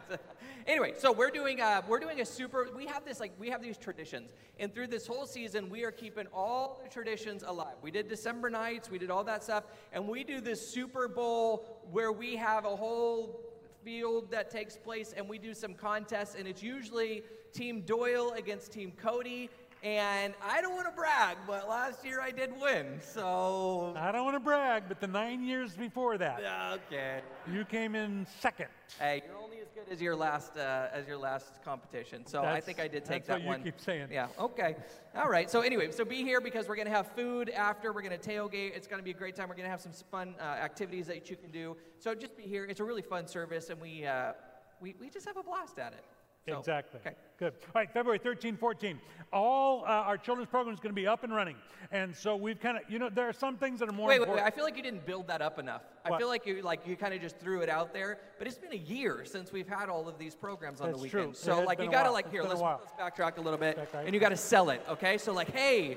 anyway, 0.66 0.94
so 0.98 1.12
we're 1.12 1.30
doing 1.30 1.60
uh, 1.60 1.82
we're 1.86 2.00
doing 2.00 2.20
a 2.20 2.24
super. 2.24 2.66
We 2.76 2.86
have 2.86 3.04
this 3.04 3.20
like 3.20 3.30
we 3.38 3.50
have 3.50 3.62
these 3.62 3.78
traditions, 3.78 4.30
and 4.58 4.74
through 4.74 4.88
this 4.88 5.06
whole 5.06 5.26
season, 5.26 5.70
we 5.70 5.84
are 5.84 5.92
keeping 5.92 6.26
all 6.34 6.80
the 6.82 6.90
traditions 6.90 7.44
alive. 7.46 7.76
We 7.80 7.92
did 7.92 8.08
December 8.08 8.50
nights, 8.50 8.90
we 8.90 8.98
did 8.98 9.12
all 9.12 9.22
that 9.24 9.44
stuff, 9.44 9.62
and 9.92 10.08
we 10.08 10.24
do 10.24 10.40
this 10.40 10.68
Super 10.68 11.06
Bowl 11.06 11.78
where 11.92 12.10
we 12.10 12.34
have 12.34 12.64
a 12.64 12.74
whole 12.74 13.40
field 13.84 14.32
that 14.32 14.50
takes 14.50 14.76
place, 14.76 15.14
and 15.16 15.28
we 15.28 15.38
do 15.38 15.54
some 15.54 15.72
contests, 15.72 16.34
and 16.34 16.48
it's 16.48 16.64
usually 16.64 17.22
Team 17.52 17.82
Doyle 17.82 18.32
against 18.36 18.72
Team 18.72 18.92
Cody. 18.96 19.48
And 19.82 20.34
I 20.44 20.60
don't 20.60 20.74
want 20.74 20.86
to 20.86 20.92
brag, 20.92 21.36
but 21.46 21.68
last 21.68 22.04
year 22.04 22.20
I 22.20 22.32
did 22.32 22.50
win. 22.60 22.98
So 23.00 23.94
I 23.96 24.10
don't 24.10 24.24
want 24.24 24.34
to 24.34 24.40
brag, 24.40 24.84
but 24.88 25.00
the 25.00 25.06
nine 25.06 25.44
years 25.44 25.74
before 25.74 26.18
that, 26.18 26.42
okay. 26.88 27.20
you 27.52 27.64
came 27.64 27.94
in 27.94 28.26
second. 28.40 28.66
Hey, 28.98 29.22
you're 29.24 29.38
only 29.38 29.58
as 29.60 29.68
good 29.72 29.92
as 29.92 30.02
your 30.02 30.16
last 30.16 30.56
uh, 30.56 30.88
as 30.92 31.06
your 31.06 31.16
last 31.16 31.62
competition. 31.64 32.26
So 32.26 32.42
I 32.42 32.60
think 32.60 32.80
I 32.80 32.88
did 32.88 33.04
take 33.04 33.24
that's 33.24 33.28
that 33.28 33.34
what 33.34 33.42
you 33.42 33.48
one. 33.48 33.62
keep 33.62 33.80
saying. 33.80 34.08
Yeah. 34.10 34.26
Okay. 34.40 34.74
All 35.14 35.28
right. 35.28 35.48
So 35.48 35.60
anyway, 35.60 35.92
so 35.92 36.04
be 36.04 36.24
here 36.24 36.40
because 36.40 36.66
we're 36.66 36.76
gonna 36.76 36.90
have 36.90 37.12
food 37.14 37.48
after. 37.50 37.92
We're 37.92 38.02
gonna 38.02 38.18
tailgate. 38.18 38.76
It's 38.76 38.88
gonna 38.88 39.04
be 39.04 39.12
a 39.12 39.14
great 39.14 39.36
time. 39.36 39.48
We're 39.48 39.54
gonna 39.54 39.68
have 39.68 39.80
some 39.80 39.92
fun 40.10 40.34
uh, 40.40 40.42
activities 40.42 41.06
that 41.06 41.30
you 41.30 41.36
can 41.36 41.52
do. 41.52 41.76
So 42.00 42.16
just 42.16 42.36
be 42.36 42.42
here. 42.42 42.64
It's 42.64 42.80
a 42.80 42.84
really 42.84 43.02
fun 43.02 43.28
service, 43.28 43.70
and 43.70 43.80
we 43.80 44.04
uh, 44.06 44.32
we 44.80 44.96
we 45.00 45.08
just 45.08 45.26
have 45.26 45.36
a 45.36 45.42
blast 45.42 45.78
at 45.78 45.92
it. 45.92 46.04
So, 46.48 46.58
Exactly. 46.58 47.00
Okay. 47.04 47.16
Good. 47.38 47.52
All 47.66 47.80
right, 47.80 47.92
February 47.92 48.18
13, 48.18 48.56
14. 48.56 48.98
All 49.32 49.84
uh, 49.84 49.88
our 49.88 50.16
children's 50.18 50.48
program 50.48 50.74
is 50.74 50.80
going 50.80 50.92
to 50.92 51.00
be 51.00 51.06
up 51.06 51.22
and 51.22 51.32
running. 51.32 51.54
And 51.92 52.16
so 52.16 52.34
we've 52.34 52.58
kind 52.58 52.78
of, 52.78 52.82
you 52.90 52.98
know, 52.98 53.08
there 53.10 53.28
are 53.28 53.32
some 53.32 53.56
things 53.56 53.78
that 53.78 53.88
are 53.88 53.92
more 53.92 54.08
Wait, 54.08 54.14
wait, 54.14 54.20
wait. 54.20 54.24
important. 54.24 54.46
I 54.46 54.50
feel 54.50 54.64
like 54.64 54.76
you 54.76 54.82
didn't 54.82 55.06
build 55.06 55.28
that 55.28 55.40
up 55.40 55.58
enough. 55.58 55.82
I 56.04 56.18
feel 56.18 56.28
like 56.28 56.46
you 56.46 56.62
like 56.62 56.86
you 56.86 56.96
kind 56.96 57.14
of 57.14 57.20
just 57.20 57.38
threw 57.38 57.60
it 57.60 57.68
out 57.68 57.92
there. 57.92 58.18
But 58.38 58.48
it's 58.48 58.58
been 58.58 58.72
a 58.72 58.76
year 58.76 59.24
since 59.24 59.52
we've 59.52 59.68
had 59.68 59.88
all 59.88 60.08
of 60.08 60.18
these 60.18 60.34
programs 60.34 60.80
on 60.80 60.90
That's 60.90 61.02
the 61.02 61.08
true. 61.08 61.20
weekend. 61.20 61.36
It 61.36 61.38
So 61.38 61.62
like 61.62 61.80
you 61.80 61.90
got 61.90 62.04
to 62.04 62.10
like 62.10 62.30
here. 62.30 62.42
Let's, 62.42 62.60
let's 62.60 62.92
backtrack 62.98 63.38
a 63.38 63.40
little 63.40 63.58
bit, 63.58 63.76
right. 63.94 64.06
and 64.06 64.14
you 64.14 64.20
got 64.20 64.30
to 64.30 64.36
sell 64.36 64.70
it. 64.70 64.82
Okay. 64.88 65.18
So 65.18 65.32
like, 65.32 65.50
hey. 65.52 65.96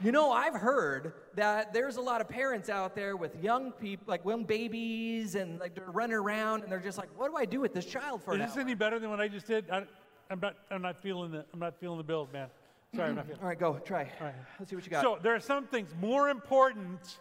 You 0.00 0.10
know, 0.10 0.32
I've 0.32 0.54
heard 0.54 1.12
that 1.34 1.72
there's 1.72 1.96
a 1.96 2.00
lot 2.00 2.20
of 2.20 2.28
parents 2.28 2.68
out 2.68 2.94
there 2.96 3.16
with 3.16 3.40
young 3.42 3.72
people, 3.72 4.04
like 4.08 4.24
young 4.24 4.44
babies, 4.44 5.34
and 5.34 5.60
like 5.60 5.74
they're 5.74 5.90
running 5.90 6.16
around, 6.16 6.62
and 6.62 6.72
they're 6.72 6.80
just 6.80 6.98
like, 6.98 7.08
"What 7.16 7.30
do 7.30 7.36
I 7.36 7.44
do 7.44 7.60
with 7.60 7.72
this 7.72 7.86
child 7.86 8.22
for 8.22 8.32
Is 8.34 8.40
now?" 8.40 8.46
this 8.46 8.56
any 8.56 8.74
better 8.74 8.98
than 8.98 9.10
what 9.10 9.20
I 9.20 9.28
just 9.28 9.46
did? 9.46 9.70
I, 9.70 9.84
I'm 10.30 10.40
not. 10.40 10.56
I'm 10.70 10.82
not 10.82 11.00
feeling 11.00 11.30
the. 11.30 11.44
I'm 11.52 11.60
not 11.60 11.78
feeling 11.78 11.98
the 11.98 12.04
build, 12.04 12.32
man. 12.32 12.48
Sorry, 12.96 13.08
I'm 13.08 13.14
not 13.16 13.26
feeling. 13.26 13.40
All 13.42 13.48
right, 13.48 13.58
go 13.58 13.78
try. 13.84 14.10
All 14.20 14.26
right, 14.26 14.34
Let's 14.58 14.70
see 14.70 14.76
what 14.76 14.84
you 14.84 14.90
got. 14.90 15.02
So 15.02 15.18
there 15.22 15.34
are 15.34 15.40
some 15.40 15.66
things 15.66 15.90
more 16.00 16.28
important 16.28 17.18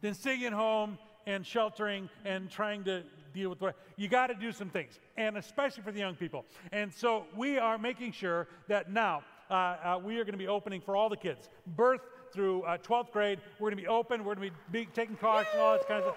than 0.00 0.14
staying 0.14 0.44
at 0.44 0.52
home 0.52 0.98
and 1.26 1.46
sheltering 1.46 2.08
and 2.24 2.50
trying 2.50 2.84
to 2.84 3.04
deal 3.32 3.50
with 3.50 3.60
what 3.60 3.76
you 3.96 4.08
got 4.08 4.28
to 4.28 4.34
do 4.34 4.50
some 4.50 4.70
things, 4.70 4.98
and 5.16 5.36
especially 5.36 5.82
for 5.82 5.92
the 5.92 5.98
young 6.00 6.14
people. 6.14 6.44
And 6.72 6.92
so 6.92 7.26
we 7.36 7.58
are 7.58 7.78
making 7.78 8.12
sure 8.12 8.48
that 8.66 8.90
now 8.90 9.22
uh, 9.50 9.54
uh, 9.54 10.00
we 10.02 10.18
are 10.18 10.24
going 10.24 10.32
to 10.32 10.38
be 10.38 10.48
opening 10.48 10.80
for 10.80 10.96
all 10.96 11.08
the 11.08 11.16
kids, 11.16 11.48
birth 11.76 12.00
through 12.32 12.62
uh, 12.62 12.78
12th 12.78 13.12
grade. 13.12 13.40
We're 13.58 13.70
going 13.70 13.78
to 13.78 13.82
be 13.82 13.88
open. 13.88 14.24
We're 14.24 14.34
going 14.34 14.50
to 14.50 14.54
be, 14.70 14.84
be 14.84 14.88
taking 14.92 15.16
and 15.20 15.46
all 15.58 15.74
this 15.76 15.86
kind 15.88 16.02
of 16.02 16.14
stuff. 16.14 16.16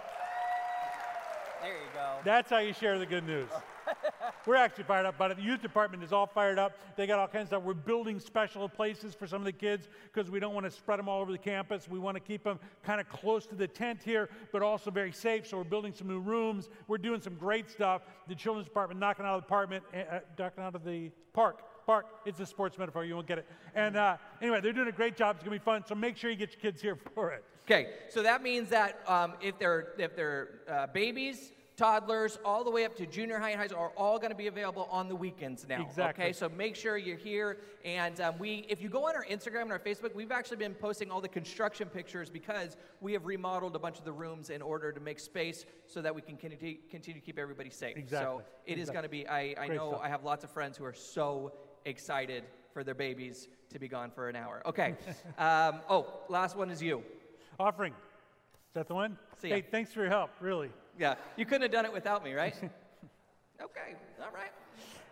There 1.61 1.71
you 1.71 1.77
go. 1.93 2.17
That's 2.25 2.49
how 2.49 2.57
you 2.57 2.73
share 2.73 2.97
the 2.97 3.05
good 3.05 3.25
news. 3.25 3.47
We're 4.47 4.55
actually 4.55 4.85
fired 4.85 5.05
up 5.05 5.15
about 5.15 5.29
it. 5.29 5.37
The 5.37 5.43
youth 5.43 5.61
department 5.61 6.03
is 6.03 6.11
all 6.11 6.25
fired 6.25 6.57
up. 6.57 6.75
They 6.95 7.05
got 7.05 7.19
all 7.19 7.27
kinds 7.27 7.43
of 7.43 7.47
stuff. 7.49 7.63
We're 7.63 7.75
building 7.75 8.19
special 8.19 8.67
places 8.67 9.13
for 9.13 9.27
some 9.27 9.41
of 9.41 9.45
the 9.45 9.51
kids 9.51 9.87
because 10.11 10.31
we 10.31 10.39
don't 10.39 10.55
want 10.55 10.65
to 10.65 10.71
spread 10.71 10.97
them 10.97 11.07
all 11.07 11.21
over 11.21 11.31
the 11.31 11.37
campus. 11.37 11.87
We 11.87 11.99
want 11.99 12.15
to 12.15 12.21
keep 12.21 12.43
them 12.43 12.59
kind 12.83 12.99
of 12.99 13.07
close 13.09 13.45
to 13.47 13.55
the 13.55 13.67
tent 13.67 14.01
here, 14.03 14.29
but 14.51 14.63
also 14.63 14.89
very 14.89 15.11
safe. 15.11 15.45
So 15.45 15.57
we're 15.57 15.63
building 15.63 15.93
some 15.93 16.07
new 16.07 16.19
rooms. 16.19 16.69
We're 16.87 16.97
doing 16.97 17.21
some 17.21 17.35
great 17.35 17.69
stuff. 17.69 18.01
The 18.27 18.35
children's 18.35 18.67
department 18.67 18.99
knocking 18.99 19.25
out 19.25 19.35
of 19.35 19.41
the 19.41 19.45
apartment, 19.45 19.83
uh, 19.93 20.19
knocking 20.39 20.63
out 20.63 20.73
of 20.73 20.83
the 20.83 21.11
park. 21.33 21.61
Park. 21.91 22.05
It's 22.25 22.39
a 22.39 22.45
sports 22.45 22.77
metaphor. 22.77 23.03
You 23.03 23.15
won't 23.15 23.27
get 23.27 23.39
it. 23.39 23.45
And 23.75 23.97
uh, 23.97 24.15
anyway, 24.41 24.61
they're 24.61 24.71
doing 24.71 24.87
a 24.87 24.93
great 24.93 25.17
job. 25.17 25.35
It's 25.35 25.43
gonna 25.43 25.57
be 25.57 25.63
fun. 25.63 25.83
So 25.85 25.93
make 25.93 26.15
sure 26.15 26.29
you 26.29 26.37
get 26.37 26.53
your 26.53 26.61
kids 26.61 26.81
here 26.81 26.97
for 27.15 27.31
it. 27.31 27.43
Okay, 27.65 27.89
so 28.09 28.23
that 28.23 28.41
means 28.41 28.69
that 28.69 29.01
um, 29.07 29.33
if 29.41 29.59
they're 29.59 29.89
if 29.97 30.15
they're 30.15 30.61
uh, 30.69 30.87
babies, 30.87 31.51
toddlers, 31.75 32.37
all 32.45 32.63
the 32.63 32.69
way 32.69 32.85
up 32.85 32.95
to 32.95 33.05
junior 33.05 33.39
high 33.39 33.49
and 33.49 33.59
high 33.59 33.67
school 33.67 33.81
are 33.81 33.97
all 33.97 34.17
going 34.19 34.29
to 34.29 34.37
be 34.37 34.47
available 34.47 34.87
on 34.91 35.09
the 35.09 35.15
weekends 35.15 35.67
now. 35.67 35.81
Exactly. 35.81 36.25
Okay, 36.25 36.33
so 36.33 36.47
make 36.47 36.75
sure 36.75 36.95
you're 36.97 37.17
here. 37.17 37.57
And 37.83 38.21
um, 38.21 38.35
we, 38.39 38.65
if 38.69 38.81
you 38.81 38.89
go 38.89 39.07
on 39.07 39.15
our 39.15 39.25
Instagram 39.25 39.63
and 39.63 39.71
our 39.71 39.79
Facebook, 39.79 40.13
we've 40.13 40.31
actually 40.31 40.57
been 40.57 40.75
posting 40.75 41.09
all 41.09 41.21
the 41.21 41.27
construction 41.27 41.87
pictures 41.89 42.29
because 42.29 42.77
we 42.99 43.13
have 43.13 43.25
remodeled 43.25 43.75
a 43.75 43.79
bunch 43.79 43.97
of 43.97 44.05
the 44.05 44.11
rooms 44.11 44.49
in 44.49 44.61
order 44.61 44.91
to 44.91 44.99
make 44.99 45.19
space 45.19 45.65
so 45.87 46.01
that 46.01 46.13
we 46.13 46.21
can 46.21 46.37
continue, 46.37 46.77
continue 46.89 47.19
to 47.19 47.25
keep 47.25 47.39
everybody 47.39 47.69
safe. 47.69 47.97
Exactly. 47.97 48.43
So 48.43 48.43
it 48.65 48.77
is 48.77 48.89
Exactly. 48.89 48.93
going 48.93 49.03
to 49.03 49.09
be. 49.09 49.27
I, 49.27 49.39
I 49.39 49.67
Great 49.67 49.77
know 49.77 49.89
stuff. 49.89 50.01
I 50.03 50.09
have 50.09 50.23
lots 50.23 50.43
of 50.43 50.51
friends 50.51 50.77
who 50.77 50.85
are 50.85 50.93
so 50.93 51.53
excited 51.85 52.43
for 52.73 52.83
their 52.83 52.95
babies 52.95 53.47
to 53.71 53.79
be 53.79 53.87
gone 53.87 54.11
for 54.11 54.29
an 54.29 54.35
hour. 54.35 54.61
Okay. 54.65 54.95
um, 55.37 55.81
oh, 55.89 56.07
last 56.29 56.55
one 56.55 56.69
is 56.69 56.81
you. 56.81 57.03
Offering. 57.59 57.93
Is 57.93 58.73
that 58.75 58.87
the 58.87 58.95
one? 58.95 59.17
See 59.41 59.49
ya. 59.49 59.55
hey, 59.55 59.61
thanks 59.69 59.91
for 59.91 60.01
your 60.01 60.09
help. 60.09 60.29
Really. 60.39 60.69
Yeah, 60.97 61.15
you 61.35 61.45
couldn't 61.45 61.63
have 61.63 61.71
done 61.71 61.85
it 61.85 61.93
without 61.93 62.23
me, 62.23 62.33
right? 62.33 62.53
okay, 63.61 63.95
all 64.21 64.31
right. 64.33 64.51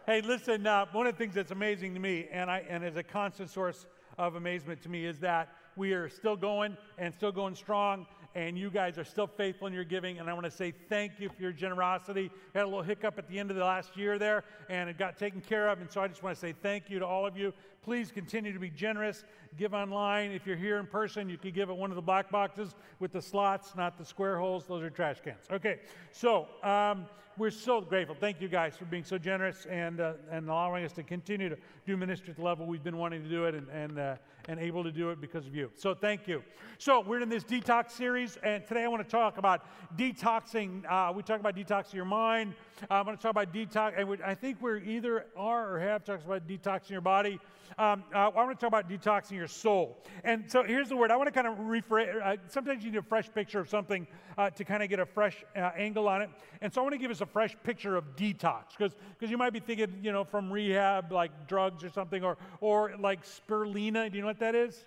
Hey, 0.05 0.21
listen, 0.21 0.65
uh, 0.65 0.85
one 0.91 1.07
of 1.07 1.13
the 1.13 1.17
things 1.17 1.35
that's 1.35 1.51
amazing 1.51 1.93
to 1.93 1.99
me, 1.99 2.27
and, 2.31 2.49
I, 2.49 2.63
and 2.69 2.83
is 2.83 2.95
a 2.95 3.03
constant 3.03 3.49
source 3.49 3.85
of 4.17 4.35
amazement 4.35 4.81
to 4.83 4.89
me, 4.89 5.05
is 5.05 5.19
that 5.19 5.49
we 5.75 5.93
are 5.93 6.09
still 6.09 6.35
going 6.35 6.75
and 6.97 7.13
still 7.13 7.31
going 7.31 7.55
strong, 7.55 8.05
and 8.35 8.57
you 8.57 8.69
guys 8.69 8.97
are 8.97 9.03
still 9.03 9.27
faithful 9.27 9.67
in 9.67 9.73
your 9.73 9.83
giving. 9.83 10.19
And 10.19 10.29
I 10.29 10.33
want 10.33 10.45
to 10.45 10.51
say 10.51 10.73
thank 10.89 11.19
you 11.19 11.29
for 11.29 11.41
your 11.41 11.51
generosity. 11.51 12.31
We 12.53 12.57
had 12.57 12.63
a 12.63 12.67
little 12.67 12.83
hiccup 12.83 13.17
at 13.17 13.27
the 13.27 13.39
end 13.39 13.49
of 13.49 13.57
the 13.57 13.63
last 13.63 13.97
year 13.97 14.19
there, 14.19 14.43
and 14.69 14.89
it 14.89 14.97
got 14.97 15.17
taken 15.17 15.41
care 15.41 15.67
of. 15.69 15.81
And 15.81 15.91
so 15.91 16.01
I 16.01 16.07
just 16.07 16.21
want 16.21 16.35
to 16.35 16.39
say 16.39 16.53
thank 16.53 16.89
you 16.89 16.99
to 16.99 17.05
all 17.05 17.25
of 17.25 17.37
you. 17.37 17.53
Please 17.81 18.11
continue 18.11 18.53
to 18.53 18.59
be 18.59 18.69
generous. 18.69 19.23
Give 19.57 19.73
online. 19.73 20.31
If 20.31 20.45
you're 20.45 20.57
here 20.57 20.79
in 20.79 20.85
person, 20.85 21.29
you 21.29 21.37
can 21.37 21.51
give 21.51 21.69
at 21.69 21.77
one 21.77 21.91
of 21.91 21.95
the 21.95 22.01
black 22.01 22.29
boxes 22.29 22.75
with 22.99 23.11
the 23.11 23.21
slots, 23.21 23.75
not 23.75 23.97
the 23.97 24.05
square 24.05 24.37
holes. 24.37 24.65
Those 24.65 24.83
are 24.83 24.89
trash 24.89 25.17
cans. 25.23 25.45
Okay, 25.51 25.79
so 26.11 26.47
um, 26.63 27.05
we're 27.39 27.49
so 27.49 27.79
grateful. 27.79 28.17
Thank 28.19 28.41
you 28.41 28.49
guys 28.49 28.75
for 28.75 28.83
being 28.83 29.05
so 29.05 29.17
generous 29.17 29.65
and, 29.67 30.01
uh, 30.01 30.13
and 30.29 30.49
allowing 30.49 30.83
us 30.83 30.91
to 30.93 31.03
continue 31.03 31.47
to 31.47 31.57
do 31.87 31.95
ministry 31.95 32.31
at 32.31 32.35
the 32.35 32.43
level 32.43 32.65
we've 32.65 32.83
been 32.83 32.97
wanting 32.97 33.23
to 33.23 33.29
do 33.29 33.45
it 33.45 33.55
and, 33.55 33.69
and, 33.69 33.97
uh, 33.97 34.15
and 34.49 34.59
able 34.59 34.83
to 34.83 34.91
do 34.91 35.09
it 35.09 35.21
because 35.21 35.47
of 35.47 35.55
you. 35.55 35.71
So 35.75 35.93
thank 35.93 36.27
you. 36.27 36.43
So 36.79 36.99
we're 36.99 37.21
in 37.21 37.29
this 37.29 37.45
detox 37.45 37.91
series, 37.91 38.37
and 38.43 38.67
today 38.67 38.83
I 38.83 38.87
want 38.89 39.07
to 39.07 39.09
talk 39.09 39.37
about 39.37 39.65
detoxing. 39.97 40.83
Uh, 40.89 41.13
we 41.13 41.23
talk 41.23 41.39
about 41.39 41.55
detoxing 41.55 41.93
your 41.93 42.05
mind. 42.05 42.55
Uh, 42.83 42.93
I'm 42.95 43.05
going 43.05 43.17
to 43.17 43.21
talk 43.21 43.31
about 43.31 43.53
detox, 43.53 43.93
and 43.97 44.07
we, 44.07 44.17
I 44.23 44.33
think 44.35 44.61
we're 44.61 44.77
either 44.77 45.25
are 45.35 45.75
or 45.75 45.79
have 45.79 46.03
talked 46.03 46.25
about 46.25 46.47
detoxing 46.47 46.91
your 46.91 47.01
body. 47.01 47.39
Um, 47.77 48.03
uh, 48.13 48.17
I 48.17 48.43
want 48.43 48.57
to 48.57 48.65
talk 48.65 48.67
about 48.67 48.89
detoxing 48.89 49.33
your 49.33 49.47
soul. 49.47 49.97
And 50.23 50.49
so 50.49 50.63
here's 50.63 50.89
the 50.89 50.95
word. 50.95 51.11
I 51.11 51.17
want 51.17 51.27
to 51.27 51.31
kind 51.31 51.47
of 51.47 51.55
rephrase. 51.57 52.21
Uh, 52.21 52.37
sometimes 52.47 52.83
you 52.83 52.91
need 52.91 52.97
a 52.97 53.01
fresh 53.01 53.31
picture 53.33 53.59
of 53.59 53.69
something 53.69 54.07
uh, 54.37 54.49
to 54.51 54.63
kind 54.63 54.81
of 54.81 54.89
get 54.89 54.99
a 54.99 55.05
fresh 55.05 55.43
uh, 55.55 55.71
angle 55.77 56.07
on 56.07 56.21
it. 56.21 56.29
And 56.61 56.73
so 56.73 56.81
I 56.81 56.83
want 56.83 56.93
to 56.93 56.99
give 56.99 57.11
us 57.11 57.21
a 57.21 57.25
fresh 57.25 57.55
picture 57.63 57.95
of 57.95 58.15
detox 58.15 58.77
because 58.77 59.29
you 59.29 59.37
might 59.37 59.53
be 59.53 59.59
thinking, 59.59 59.99
you 60.01 60.11
know, 60.11 60.23
from 60.23 60.51
rehab, 60.51 61.11
like 61.11 61.47
drugs 61.47 61.83
or 61.83 61.89
something, 61.89 62.23
or, 62.23 62.37
or 62.61 62.93
like 62.99 63.25
spirulina. 63.25 64.09
Do 64.09 64.17
you 64.17 64.21
know 64.21 64.27
what 64.27 64.39
that 64.39 64.55
is? 64.55 64.85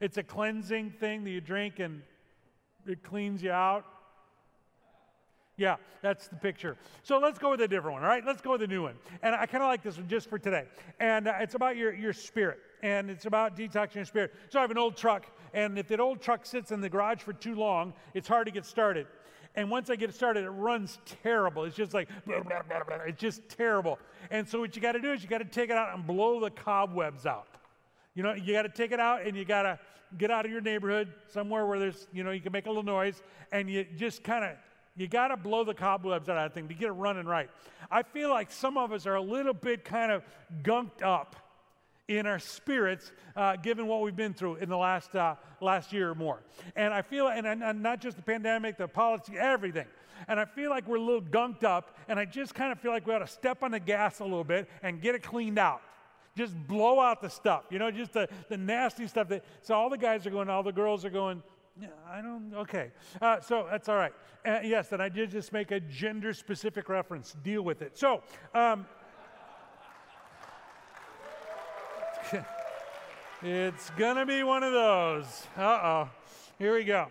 It's 0.00 0.16
a 0.16 0.22
cleansing 0.22 0.92
thing 0.92 1.24
that 1.24 1.30
you 1.30 1.40
drink 1.40 1.80
and 1.80 2.02
it 2.86 3.02
cleans 3.02 3.42
you 3.42 3.50
out. 3.50 3.84
Yeah, 5.58 5.76
that's 6.02 6.28
the 6.28 6.36
picture. 6.36 6.76
So 7.02 7.18
let's 7.18 7.38
go 7.38 7.50
with 7.50 7.60
a 7.60 7.68
different 7.68 7.94
one, 7.94 8.04
all 8.04 8.08
right? 8.08 8.24
Let's 8.24 8.40
go 8.40 8.52
with 8.52 8.62
a 8.62 8.66
new 8.66 8.84
one. 8.84 8.94
And 9.22 9.34
I 9.34 9.44
kind 9.44 9.62
of 9.62 9.68
like 9.68 9.82
this 9.82 9.96
one 9.96 10.06
just 10.08 10.30
for 10.30 10.38
today. 10.38 10.64
And 11.00 11.26
uh, 11.26 11.34
it's 11.40 11.56
about 11.56 11.76
your, 11.76 11.92
your 11.92 12.12
spirit, 12.12 12.60
and 12.82 13.10
it's 13.10 13.26
about 13.26 13.56
detoxing 13.56 13.96
your 13.96 14.04
spirit. 14.04 14.34
So 14.50 14.60
I 14.60 14.62
have 14.62 14.70
an 14.70 14.78
old 14.78 14.96
truck, 14.96 15.26
and 15.52 15.76
if 15.76 15.88
that 15.88 15.98
old 15.98 16.22
truck 16.22 16.46
sits 16.46 16.70
in 16.70 16.80
the 16.80 16.88
garage 16.88 17.20
for 17.20 17.32
too 17.32 17.56
long, 17.56 17.92
it's 18.14 18.28
hard 18.28 18.46
to 18.46 18.52
get 18.52 18.64
started. 18.64 19.08
And 19.56 19.68
once 19.68 19.90
I 19.90 19.96
get 19.96 20.14
started, 20.14 20.44
it 20.44 20.50
runs 20.50 21.00
terrible. 21.22 21.64
It's 21.64 21.74
just 21.74 21.92
like, 21.92 22.08
blah, 22.24 22.42
blah, 22.42 22.62
blah. 22.62 22.96
it's 23.06 23.20
just 23.20 23.48
terrible. 23.48 23.98
And 24.30 24.48
so 24.48 24.60
what 24.60 24.76
you 24.76 24.82
got 24.82 24.92
to 24.92 25.00
do 25.00 25.12
is 25.12 25.24
you 25.24 25.28
got 25.28 25.38
to 25.38 25.44
take 25.44 25.70
it 25.70 25.76
out 25.76 25.92
and 25.92 26.06
blow 26.06 26.38
the 26.38 26.50
cobwebs 26.50 27.26
out. 27.26 27.48
You 28.14 28.22
know, 28.22 28.34
you 28.34 28.52
got 28.52 28.62
to 28.62 28.68
take 28.68 28.92
it 28.92 29.00
out 29.00 29.26
and 29.26 29.36
you 29.36 29.44
got 29.44 29.62
to 29.62 29.80
get 30.16 30.30
out 30.30 30.44
of 30.44 30.52
your 30.52 30.60
neighborhood 30.60 31.12
somewhere 31.26 31.66
where 31.66 31.80
there's, 31.80 32.06
you 32.12 32.22
know, 32.22 32.30
you 32.30 32.40
can 32.40 32.52
make 32.52 32.66
a 32.66 32.68
little 32.68 32.84
noise 32.84 33.20
and 33.50 33.68
you 33.68 33.84
just 33.96 34.22
kind 34.22 34.44
of, 34.44 34.52
you 34.98 35.06
got 35.08 35.28
to 35.28 35.36
blow 35.36 35.64
the 35.64 35.74
cobwebs 35.74 36.28
out 36.28 36.36
of 36.36 36.42
that 36.42 36.54
thing 36.54 36.68
to 36.68 36.74
get 36.74 36.88
it 36.88 36.92
running 36.92 37.24
right. 37.24 37.48
I 37.90 38.02
feel 38.02 38.30
like 38.30 38.50
some 38.50 38.76
of 38.76 38.92
us 38.92 39.06
are 39.06 39.14
a 39.14 39.22
little 39.22 39.54
bit 39.54 39.84
kind 39.84 40.10
of 40.10 40.22
gunked 40.62 41.02
up 41.02 41.36
in 42.08 42.26
our 42.26 42.38
spirits, 42.38 43.12
uh, 43.36 43.56
given 43.56 43.86
what 43.86 44.00
we've 44.00 44.16
been 44.16 44.32
through 44.32 44.56
in 44.56 44.68
the 44.68 44.76
last, 44.76 45.14
uh, 45.14 45.34
last 45.60 45.92
year 45.92 46.10
or 46.10 46.14
more. 46.14 46.40
And 46.74 46.92
I 46.92 47.02
feel, 47.02 47.28
and, 47.28 47.46
and, 47.46 47.82
not 47.82 48.00
just 48.00 48.16
the 48.16 48.22
pandemic, 48.22 48.78
the 48.78 48.88
politics, 48.88 49.36
everything. 49.38 49.86
And 50.26 50.40
I 50.40 50.46
feel 50.46 50.70
like 50.70 50.88
we're 50.88 50.96
a 50.96 51.02
little 51.02 51.22
gunked 51.22 51.64
up, 51.64 51.96
and 52.08 52.18
I 52.18 52.24
just 52.24 52.54
kind 52.54 52.72
of 52.72 52.80
feel 52.80 52.90
like 52.90 53.06
we 53.06 53.12
ought 53.12 53.18
to 53.20 53.26
step 53.26 53.62
on 53.62 53.70
the 53.70 53.80
gas 53.80 54.20
a 54.20 54.24
little 54.24 54.42
bit 54.42 54.68
and 54.82 55.00
get 55.00 55.14
it 55.14 55.22
cleaned 55.22 55.58
out. 55.58 55.82
Just 56.34 56.54
blow 56.66 56.98
out 56.98 57.20
the 57.20 57.28
stuff, 57.28 57.64
you 57.70 57.78
know, 57.78 57.90
just 57.90 58.14
the, 58.14 58.28
the 58.48 58.56
nasty 58.56 59.06
stuff. 59.06 59.28
That, 59.28 59.44
so 59.60 59.74
all 59.74 59.90
the 59.90 59.98
guys 59.98 60.26
are 60.26 60.30
going, 60.30 60.48
all 60.48 60.62
the 60.62 60.72
girls 60.72 61.04
are 61.04 61.10
going, 61.10 61.42
yeah, 61.80 61.88
I 62.10 62.20
don't, 62.20 62.52
okay. 62.54 62.90
Uh, 63.20 63.40
so 63.40 63.66
that's 63.70 63.88
all 63.88 63.96
right. 63.96 64.12
Uh, 64.44 64.60
yes, 64.62 64.92
and 64.92 65.02
I 65.02 65.08
did 65.08 65.30
just 65.30 65.52
make 65.52 65.70
a 65.70 65.80
gender 65.80 66.32
specific 66.32 66.88
reference. 66.88 67.36
Deal 67.42 67.62
with 67.62 67.82
it. 67.82 67.96
So, 67.98 68.22
um, 68.54 68.86
It's 73.40 73.90
gonna 73.90 74.26
be 74.26 74.42
one 74.42 74.64
of 74.64 74.72
those. 74.72 75.46
Uh 75.56 75.62
oh. 75.62 76.10
Here 76.58 76.74
we 76.74 76.82
go. 76.82 77.06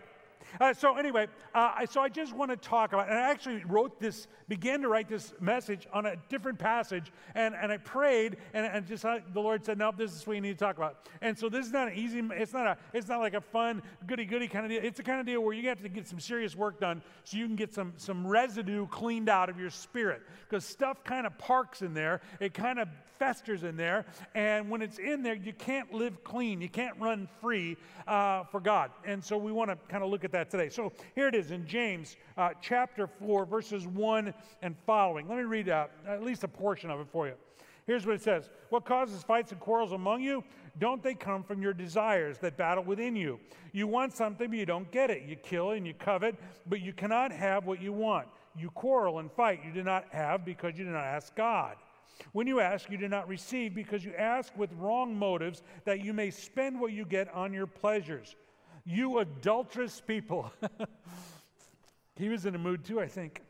Uh, 0.60 0.72
so 0.74 0.96
anyway, 0.96 1.26
uh, 1.54 1.86
so 1.86 2.00
I 2.00 2.08
just 2.08 2.34
want 2.34 2.50
to 2.50 2.56
talk 2.56 2.92
about, 2.92 3.08
and 3.08 3.18
I 3.18 3.30
actually 3.30 3.64
wrote 3.64 4.00
this, 4.00 4.26
began 4.48 4.80
to 4.82 4.88
write 4.88 5.08
this 5.08 5.32
message 5.40 5.86
on 5.92 6.06
a 6.06 6.16
different 6.28 6.58
passage, 6.58 7.12
and, 7.34 7.54
and 7.54 7.70
I 7.70 7.76
prayed, 7.76 8.36
and, 8.54 8.66
and 8.66 8.86
just 8.86 9.04
uh, 9.04 9.18
the 9.32 9.40
Lord 9.40 9.64
said, 9.64 9.78
"Nope, 9.78 9.96
this 9.96 10.14
is 10.14 10.26
what 10.26 10.34
you 10.34 10.40
need 10.40 10.58
to 10.58 10.64
talk 10.64 10.76
about." 10.76 11.08
And 11.20 11.38
so 11.38 11.48
this 11.48 11.66
is 11.66 11.72
not 11.72 11.88
an 11.88 11.94
easy. 11.94 12.22
It's 12.32 12.52
not 12.52 12.66
a. 12.66 12.76
It's 12.92 13.08
not 13.08 13.20
like 13.20 13.34
a 13.34 13.40
fun, 13.40 13.82
goody 14.06 14.24
goody 14.24 14.48
kind 14.48 14.64
of 14.64 14.70
deal. 14.70 14.80
It's 14.82 14.96
the 14.96 15.02
kind 15.02 15.20
of 15.20 15.26
deal 15.26 15.40
where 15.40 15.54
you 15.54 15.68
have 15.68 15.82
to 15.82 15.88
get 15.88 16.06
some 16.06 16.20
serious 16.20 16.56
work 16.56 16.80
done, 16.80 17.02
so 17.24 17.36
you 17.36 17.46
can 17.46 17.56
get 17.56 17.74
some 17.74 17.92
some 17.96 18.26
residue 18.26 18.86
cleaned 18.86 19.28
out 19.28 19.48
of 19.48 19.58
your 19.58 19.70
spirit, 19.70 20.22
because 20.48 20.64
stuff 20.64 21.04
kind 21.04 21.26
of 21.26 21.36
parks 21.38 21.82
in 21.82 21.94
there. 21.94 22.20
It 22.40 22.54
kind 22.54 22.78
of 22.78 22.88
festers 23.18 23.64
in 23.64 23.76
there, 23.76 24.06
and 24.34 24.70
when 24.70 24.82
it's 24.82 24.98
in 24.98 25.22
there, 25.22 25.34
you 25.34 25.52
can't 25.52 25.92
live 25.92 26.22
clean. 26.24 26.60
You 26.60 26.68
can't 26.68 26.98
run 26.98 27.28
free 27.40 27.76
uh, 28.06 28.44
for 28.44 28.60
God. 28.60 28.90
And 29.04 29.24
so 29.24 29.36
we 29.36 29.52
want 29.52 29.70
to 29.70 29.76
kind 29.88 30.02
of 30.02 30.10
look 30.10 30.24
at 30.24 30.32
that 30.32 30.50
today. 30.50 30.68
So 30.68 30.92
here 31.14 31.28
it 31.28 31.34
is 31.34 31.50
in 31.50 31.66
James 31.66 32.16
uh, 32.36 32.50
chapter 32.60 33.06
4, 33.06 33.44
verses 33.46 33.86
1 33.86 34.32
and 34.62 34.76
following. 34.86 35.28
Let 35.28 35.38
me 35.38 35.44
read 35.44 35.68
uh, 35.68 35.86
at 36.06 36.22
least 36.22 36.44
a 36.44 36.48
portion 36.48 36.90
of 36.90 37.00
it 37.00 37.08
for 37.10 37.26
you. 37.26 37.34
Here's 37.88 38.04
what 38.04 38.14
it 38.14 38.22
says 38.22 38.50
What 38.68 38.84
causes 38.84 39.22
fights 39.22 39.50
and 39.50 39.60
quarrels 39.60 39.92
among 39.92 40.20
you? 40.20 40.44
Don't 40.78 41.02
they 41.02 41.14
come 41.14 41.42
from 41.42 41.60
your 41.60 41.72
desires 41.72 42.38
that 42.38 42.56
battle 42.56 42.84
within 42.84 43.16
you? 43.16 43.40
You 43.72 43.86
want 43.86 44.14
something, 44.14 44.48
but 44.48 44.58
you 44.58 44.66
don't 44.66 44.88
get 44.92 45.10
it. 45.10 45.22
You 45.22 45.36
kill 45.36 45.70
and 45.70 45.86
you 45.86 45.94
covet, 45.94 46.36
but 46.68 46.80
you 46.80 46.92
cannot 46.92 47.32
have 47.32 47.64
what 47.64 47.80
you 47.82 47.92
want. 47.92 48.28
You 48.56 48.70
quarrel 48.70 49.18
and 49.18 49.32
fight. 49.32 49.60
You 49.64 49.72
do 49.72 49.82
not 49.82 50.04
have 50.10 50.44
because 50.44 50.78
you 50.78 50.84
do 50.84 50.90
not 50.90 51.04
ask 51.04 51.34
God. 51.34 51.76
When 52.32 52.46
you 52.46 52.60
ask, 52.60 52.90
you 52.90 52.98
do 52.98 53.08
not 53.08 53.28
receive 53.28 53.74
because 53.74 54.04
you 54.04 54.12
ask 54.14 54.56
with 54.56 54.72
wrong 54.74 55.16
motives 55.16 55.62
that 55.84 56.00
you 56.00 56.12
may 56.12 56.30
spend 56.30 56.80
what 56.80 56.92
you 56.92 57.04
get 57.04 57.32
on 57.34 57.52
your 57.52 57.66
pleasures. 57.66 58.36
You 58.84 59.18
adulterous 59.18 60.00
people. 60.00 60.52
he 62.16 62.28
was 62.28 62.46
in 62.46 62.54
a 62.54 62.58
mood 62.58 62.84
too, 62.84 63.00
I 63.00 63.06
think. 63.06 63.42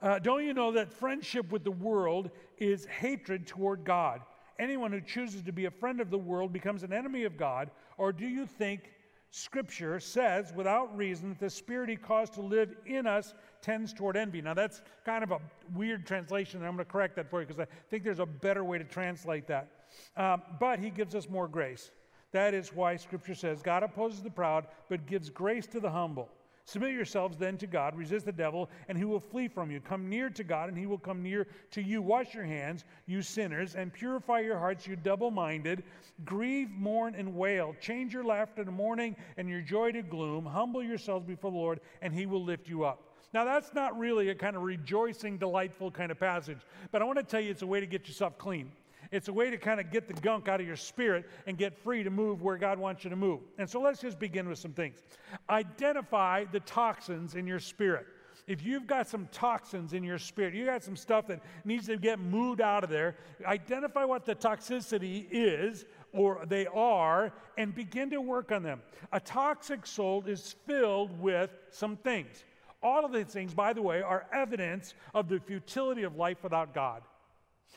Uh, 0.00 0.18
don't 0.18 0.44
you 0.44 0.52
know 0.52 0.72
that 0.72 0.92
friendship 0.92 1.50
with 1.50 1.64
the 1.64 1.70
world 1.70 2.30
is 2.58 2.84
hatred 2.86 3.46
toward 3.46 3.84
God? 3.84 4.20
Anyone 4.58 4.92
who 4.92 5.00
chooses 5.00 5.42
to 5.42 5.52
be 5.52 5.64
a 5.64 5.70
friend 5.70 6.00
of 6.00 6.10
the 6.10 6.18
world 6.18 6.52
becomes 6.52 6.82
an 6.82 6.92
enemy 6.92 7.24
of 7.24 7.36
God. 7.36 7.70
Or 7.96 8.12
do 8.12 8.26
you 8.26 8.46
think 8.46 8.92
Scripture 9.30 9.98
says 9.98 10.52
without 10.54 10.96
reason 10.96 11.30
that 11.30 11.40
the 11.40 11.50
spirit 11.50 11.88
he 11.88 11.96
caused 11.96 12.34
to 12.34 12.40
live 12.40 12.76
in 12.86 13.06
us 13.06 13.34
tends 13.64 13.94
toward 13.94 14.16
envy? 14.16 14.42
Now, 14.42 14.52
that's 14.52 14.82
kind 15.06 15.24
of 15.24 15.30
a 15.30 15.40
weird 15.74 16.06
translation, 16.06 16.60
and 16.60 16.68
I'm 16.68 16.76
going 16.76 16.84
to 16.84 16.92
correct 16.92 17.16
that 17.16 17.30
for 17.30 17.40
you 17.40 17.46
because 17.46 17.60
I 17.60 17.66
think 17.88 18.04
there's 18.04 18.18
a 18.18 18.26
better 18.26 18.62
way 18.62 18.76
to 18.76 18.84
translate 18.84 19.46
that. 19.46 19.68
Um, 20.16 20.42
but 20.60 20.78
he 20.78 20.90
gives 20.90 21.14
us 21.14 21.28
more 21.30 21.48
grace. 21.48 21.90
That 22.32 22.52
is 22.52 22.74
why 22.74 22.96
Scripture 22.96 23.34
says 23.34 23.62
God 23.62 23.82
opposes 23.82 24.22
the 24.22 24.30
proud, 24.30 24.66
but 24.90 25.06
gives 25.06 25.30
grace 25.30 25.66
to 25.68 25.80
the 25.80 25.90
humble. 25.90 26.28
Submit 26.66 26.92
yourselves 26.92 27.36
then 27.36 27.58
to 27.58 27.66
God, 27.66 27.94
resist 27.94 28.24
the 28.24 28.32
devil, 28.32 28.70
and 28.88 28.96
he 28.96 29.04
will 29.04 29.20
flee 29.20 29.48
from 29.48 29.70
you. 29.70 29.80
Come 29.80 30.08
near 30.08 30.30
to 30.30 30.42
God, 30.42 30.68
and 30.70 30.78
he 30.78 30.86
will 30.86 30.98
come 30.98 31.22
near 31.22 31.46
to 31.72 31.82
you. 31.82 32.00
Wash 32.00 32.34
your 32.34 32.44
hands, 32.44 32.84
you 33.06 33.20
sinners, 33.20 33.74
and 33.74 33.92
purify 33.92 34.40
your 34.40 34.58
hearts, 34.58 34.86
you 34.86 34.96
double 34.96 35.30
minded. 35.30 35.84
Grieve, 36.24 36.70
mourn, 36.70 37.14
and 37.14 37.34
wail. 37.34 37.74
Change 37.80 38.14
your 38.14 38.24
laughter 38.24 38.64
to 38.64 38.70
mourning 38.70 39.14
and 39.36 39.48
your 39.48 39.60
joy 39.60 39.92
to 39.92 40.02
gloom. 40.02 40.46
Humble 40.46 40.82
yourselves 40.82 41.26
before 41.26 41.50
the 41.50 41.56
Lord, 41.56 41.80
and 42.00 42.14
he 42.14 42.24
will 42.24 42.42
lift 42.42 42.66
you 42.66 42.84
up. 42.84 43.03
Now, 43.34 43.44
that's 43.44 43.74
not 43.74 43.98
really 43.98 44.28
a 44.28 44.34
kind 44.34 44.54
of 44.54 44.62
rejoicing, 44.62 45.38
delightful 45.38 45.90
kind 45.90 46.12
of 46.12 46.20
passage, 46.20 46.58
but 46.92 47.02
I 47.02 47.04
want 47.04 47.18
to 47.18 47.24
tell 47.24 47.40
you 47.40 47.50
it's 47.50 47.62
a 47.62 47.66
way 47.66 47.80
to 47.80 47.86
get 47.86 48.06
yourself 48.06 48.38
clean. 48.38 48.70
It's 49.10 49.26
a 49.26 49.32
way 49.32 49.50
to 49.50 49.56
kind 49.58 49.80
of 49.80 49.90
get 49.90 50.06
the 50.06 50.14
gunk 50.14 50.46
out 50.46 50.60
of 50.60 50.66
your 50.66 50.76
spirit 50.76 51.28
and 51.48 51.58
get 51.58 51.76
free 51.76 52.04
to 52.04 52.10
move 52.10 52.42
where 52.42 52.56
God 52.56 52.78
wants 52.78 53.02
you 53.02 53.10
to 53.10 53.16
move. 53.16 53.40
And 53.58 53.68
so 53.68 53.80
let's 53.80 54.00
just 54.00 54.20
begin 54.20 54.48
with 54.48 54.60
some 54.60 54.72
things. 54.72 55.02
Identify 55.50 56.44
the 56.52 56.60
toxins 56.60 57.34
in 57.34 57.44
your 57.44 57.58
spirit. 57.58 58.06
If 58.46 58.64
you've 58.64 58.86
got 58.86 59.08
some 59.08 59.28
toxins 59.32 59.94
in 59.94 60.04
your 60.04 60.18
spirit, 60.18 60.54
you 60.54 60.64
got 60.64 60.84
some 60.84 60.96
stuff 60.96 61.26
that 61.26 61.40
needs 61.64 61.86
to 61.86 61.96
get 61.96 62.20
moved 62.20 62.60
out 62.60 62.84
of 62.84 62.90
there, 62.90 63.16
identify 63.44 64.04
what 64.04 64.24
the 64.24 64.36
toxicity 64.36 65.26
is 65.30 65.86
or 66.12 66.44
they 66.46 66.66
are 66.66 67.32
and 67.58 67.74
begin 67.74 68.10
to 68.10 68.20
work 68.20 68.52
on 68.52 68.62
them. 68.62 68.80
A 69.12 69.18
toxic 69.18 69.86
soul 69.86 70.22
is 70.24 70.54
filled 70.66 71.18
with 71.20 71.50
some 71.70 71.96
things. 71.96 72.44
All 72.84 73.04
of 73.04 73.12
these 73.12 73.26
things, 73.26 73.54
by 73.54 73.72
the 73.72 73.80
way, 73.80 74.02
are 74.02 74.26
evidence 74.30 74.94
of 75.14 75.28
the 75.28 75.40
futility 75.40 76.02
of 76.02 76.16
life 76.16 76.42
without 76.42 76.74
God. 76.74 77.02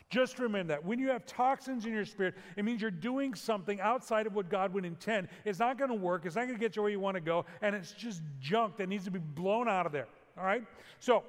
Just 0.09 0.37
remember 0.37 0.73
that. 0.73 0.85
When 0.85 0.99
you 0.99 1.09
have 1.09 1.25
toxins 1.25 1.85
in 1.85 1.93
your 1.93 2.05
spirit, 2.05 2.35
it 2.57 2.65
means 2.65 2.81
you're 2.81 2.91
doing 2.91 3.33
something 3.33 3.79
outside 3.79 4.27
of 4.27 4.35
what 4.35 4.49
God 4.49 4.73
would 4.73 4.85
intend. 4.85 5.29
It's 5.45 5.59
not 5.59 5.77
going 5.77 5.89
to 5.89 5.95
work. 5.95 6.25
It's 6.25 6.35
not 6.35 6.43
going 6.43 6.55
to 6.55 6.59
get 6.59 6.75
you 6.75 6.81
where 6.81 6.91
you 6.91 6.99
want 6.99 7.15
to 7.15 7.21
go. 7.21 7.45
And 7.61 7.73
it's 7.73 7.93
just 7.93 8.21
junk 8.39 8.77
that 8.77 8.89
needs 8.89 9.05
to 9.05 9.11
be 9.11 9.19
blown 9.19 9.69
out 9.69 9.85
of 9.85 9.93
there. 9.93 10.07
All 10.37 10.45
right? 10.45 10.63
So 10.99 11.23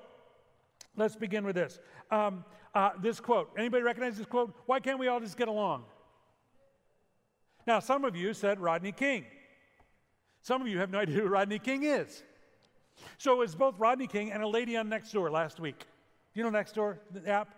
let's 0.97 1.14
begin 1.16 1.45
with 1.45 1.55
this. 1.55 1.79
Um, 2.11 2.45
uh, 2.74 2.91
this 3.01 3.20
quote. 3.20 3.51
Anybody 3.57 3.83
recognize 3.83 4.16
this 4.16 4.26
quote? 4.26 4.55
Why 4.66 4.81
can't 4.81 4.99
we 4.99 5.07
all 5.07 5.20
just 5.20 5.37
get 5.37 5.49
along? 5.49 5.85
Now, 7.66 7.79
some 7.79 8.05
of 8.05 8.16
you 8.16 8.35
said 8.35 8.61
Rodney 8.61 8.93
King. 8.93 9.24
Some 10.43 10.62
of 10.62 10.68
you 10.68 10.79
have 10.79 10.91
no 10.91 10.99
idea 11.01 11.16
who 11.16 11.26
Rodney 11.29 11.59
King 11.59 11.85
is. 11.85 12.22
So 13.18 13.32
it 13.32 13.38
was 13.38 13.55
both 13.55 13.78
Rodney 13.78 14.07
King 14.07 14.32
and 14.32 14.42
a 14.42 14.49
lady 14.49 14.76
on 14.76 14.88
Nextdoor 14.88 15.30
last 15.30 15.61
week. 15.61 15.86
You 16.34 16.42
know 16.42 16.51
Nextdoor, 16.51 16.99
the 17.12 17.28
app? 17.28 17.49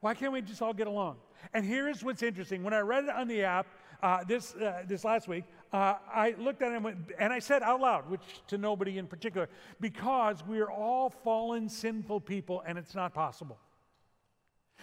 Why 0.00 0.14
can't 0.14 0.32
we 0.32 0.42
just 0.42 0.62
all 0.62 0.74
get 0.74 0.86
along? 0.86 1.16
And 1.54 1.64
here's 1.64 2.04
what's 2.04 2.22
interesting. 2.22 2.62
When 2.62 2.74
I 2.74 2.80
read 2.80 3.04
it 3.04 3.10
on 3.10 3.28
the 3.28 3.42
app 3.42 3.66
uh, 4.02 4.24
this, 4.24 4.54
uh, 4.54 4.82
this 4.86 5.04
last 5.04 5.26
week, 5.26 5.44
uh, 5.72 5.94
I 6.12 6.34
looked 6.38 6.62
at 6.62 6.72
it 6.72 6.76
and, 6.76 6.84
went, 6.84 6.98
and 7.18 7.32
I 7.32 7.38
said 7.38 7.62
out 7.62 7.80
loud, 7.80 8.10
which 8.10 8.20
to 8.48 8.58
nobody 8.58 8.98
in 8.98 9.06
particular, 9.06 9.48
because 9.80 10.44
we 10.46 10.60
are 10.60 10.70
all 10.70 11.10
fallen, 11.10 11.68
sinful 11.68 12.20
people, 12.20 12.62
and 12.66 12.78
it's 12.78 12.94
not 12.94 13.14
possible. 13.14 13.58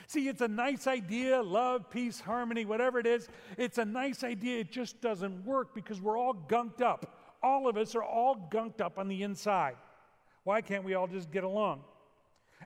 See, 0.07 0.28
it's 0.28 0.41
a 0.41 0.47
nice 0.47 0.88
idea 0.88 1.41
love, 1.41 1.89
peace, 1.89 2.20
harmony, 2.20 2.66
whatever 2.66 2.99
it 2.99 3.05
is. 3.05 3.30
It's 3.57 3.78
a 3.78 3.86
nice 3.86 4.24
idea. 4.24 4.59
It 4.59 4.72
just 4.72 5.01
doesn't 5.01 5.45
work 5.45 5.74
because 5.74 6.01
we're 6.01 6.18
all 6.18 6.34
gunked 6.34 6.82
up. 6.82 7.38
All 7.41 7.68
of 7.68 7.78
us 7.78 7.95
are 7.95 8.03
all 8.03 8.49
gunked 8.51 8.82
up 8.82 8.97
on 8.97 9.07
the 9.07 9.24
inside. 9.24 9.76
Why 10.44 10.62
can't 10.62 10.84
we 10.84 10.94
all 10.94 11.08
just 11.08 11.32
get 11.32 11.44
along? 11.44 11.82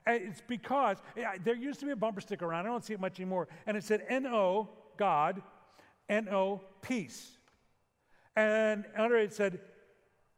It's 0.06 0.42
because 0.46 0.98
there 1.44 1.56
used 1.56 1.80
to 1.80 1.86
be 1.86 1.92
a 1.92 1.96
bumper 1.96 2.20
sticker 2.20 2.46
around. 2.46 2.66
I 2.66 2.68
don't 2.68 2.84
see 2.84 2.94
it 2.94 3.00
much 3.00 3.18
anymore. 3.18 3.48
And 3.66 3.76
it 3.76 3.84
said 3.84 4.04
N-O, 4.08 4.68
God, 4.96 5.42
N-O, 6.08 6.60
peace. 6.82 7.32
And 8.36 8.84
under 8.96 9.16
it 9.16 9.34
said 9.34 9.60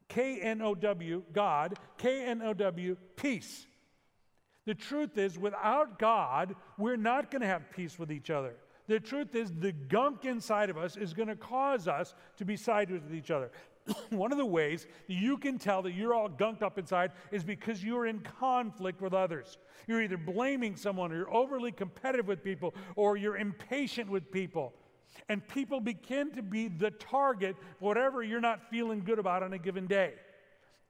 K-N-O-W, 0.09 1.23
God, 1.33 1.79
K-N-O-W, 1.99 2.97
peace. 3.17 3.67
The 4.67 4.75
truth 4.75 5.19
is, 5.19 5.39
without 5.39 5.99
God, 5.99 6.55
we're 6.79 6.97
not 6.97 7.31
going 7.31 7.43
to 7.43 7.47
have 7.47 7.71
peace 7.71 7.99
with 7.99 8.11
each 8.11 8.31
other. 8.31 8.55
The 8.89 8.99
truth 8.99 9.35
is, 9.35 9.53
the 9.53 9.73
gunk 9.73 10.25
inside 10.25 10.69
of 10.69 10.77
us 10.77 10.97
is 10.97 11.15
going 11.15 11.29
to 11.29 11.37
cause 11.37 11.87
us 11.87 12.15
to 12.39 12.45
be 12.45 12.57
sideways 12.57 13.03
with 13.03 13.15
each 13.15 13.31
other. 13.31 13.51
one 14.11 14.33
of 14.33 14.39
the 14.39 14.47
ways 14.47 14.87
that 15.09 15.15
you 15.15 15.39
can 15.39 15.59
tell 15.59 15.83
that 15.83 15.93
you're 15.93 16.15
all 16.15 16.29
gunked 16.29 16.63
up 16.63 16.79
inside 16.79 17.13
is 17.31 17.45
because 17.45 17.83
you're 17.83 18.07
in 18.07 18.21
conflict 18.21 19.01
with 19.01 19.15
others. 19.15 19.59
You're 19.87 20.03
either 20.03 20.17
blaming 20.17 20.77
someone, 20.77 21.13
or 21.13 21.17
you're 21.17 21.35
overly 21.35 21.73
competitive 21.73 22.27
with 22.27 22.43
people, 22.43 22.75
or 22.97 23.17
you're 23.17 23.37
impatient 23.37 24.11
with 24.11 24.31
people. 24.31 24.75
And 25.29 25.47
people 25.49 25.81
begin 25.81 26.31
to 26.33 26.43
be 26.43 26.69
the 26.69 26.91
target, 26.91 27.57
whatever 27.79 28.23
you're 28.23 28.41
not 28.41 28.71
feeling 28.71 29.03
good 29.05 29.19
about 29.19 29.43
on 29.43 29.53
a 29.53 29.59
given 29.59 29.87
day. 29.87 30.15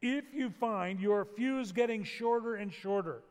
If 0.03 0.25
you 0.33 0.51
find 0.51 1.01
your 1.01 1.25
fuse 1.25 1.73
getting 1.73 2.05
shorter 2.05 2.55
and 2.55 2.73
shorter, 2.73 3.23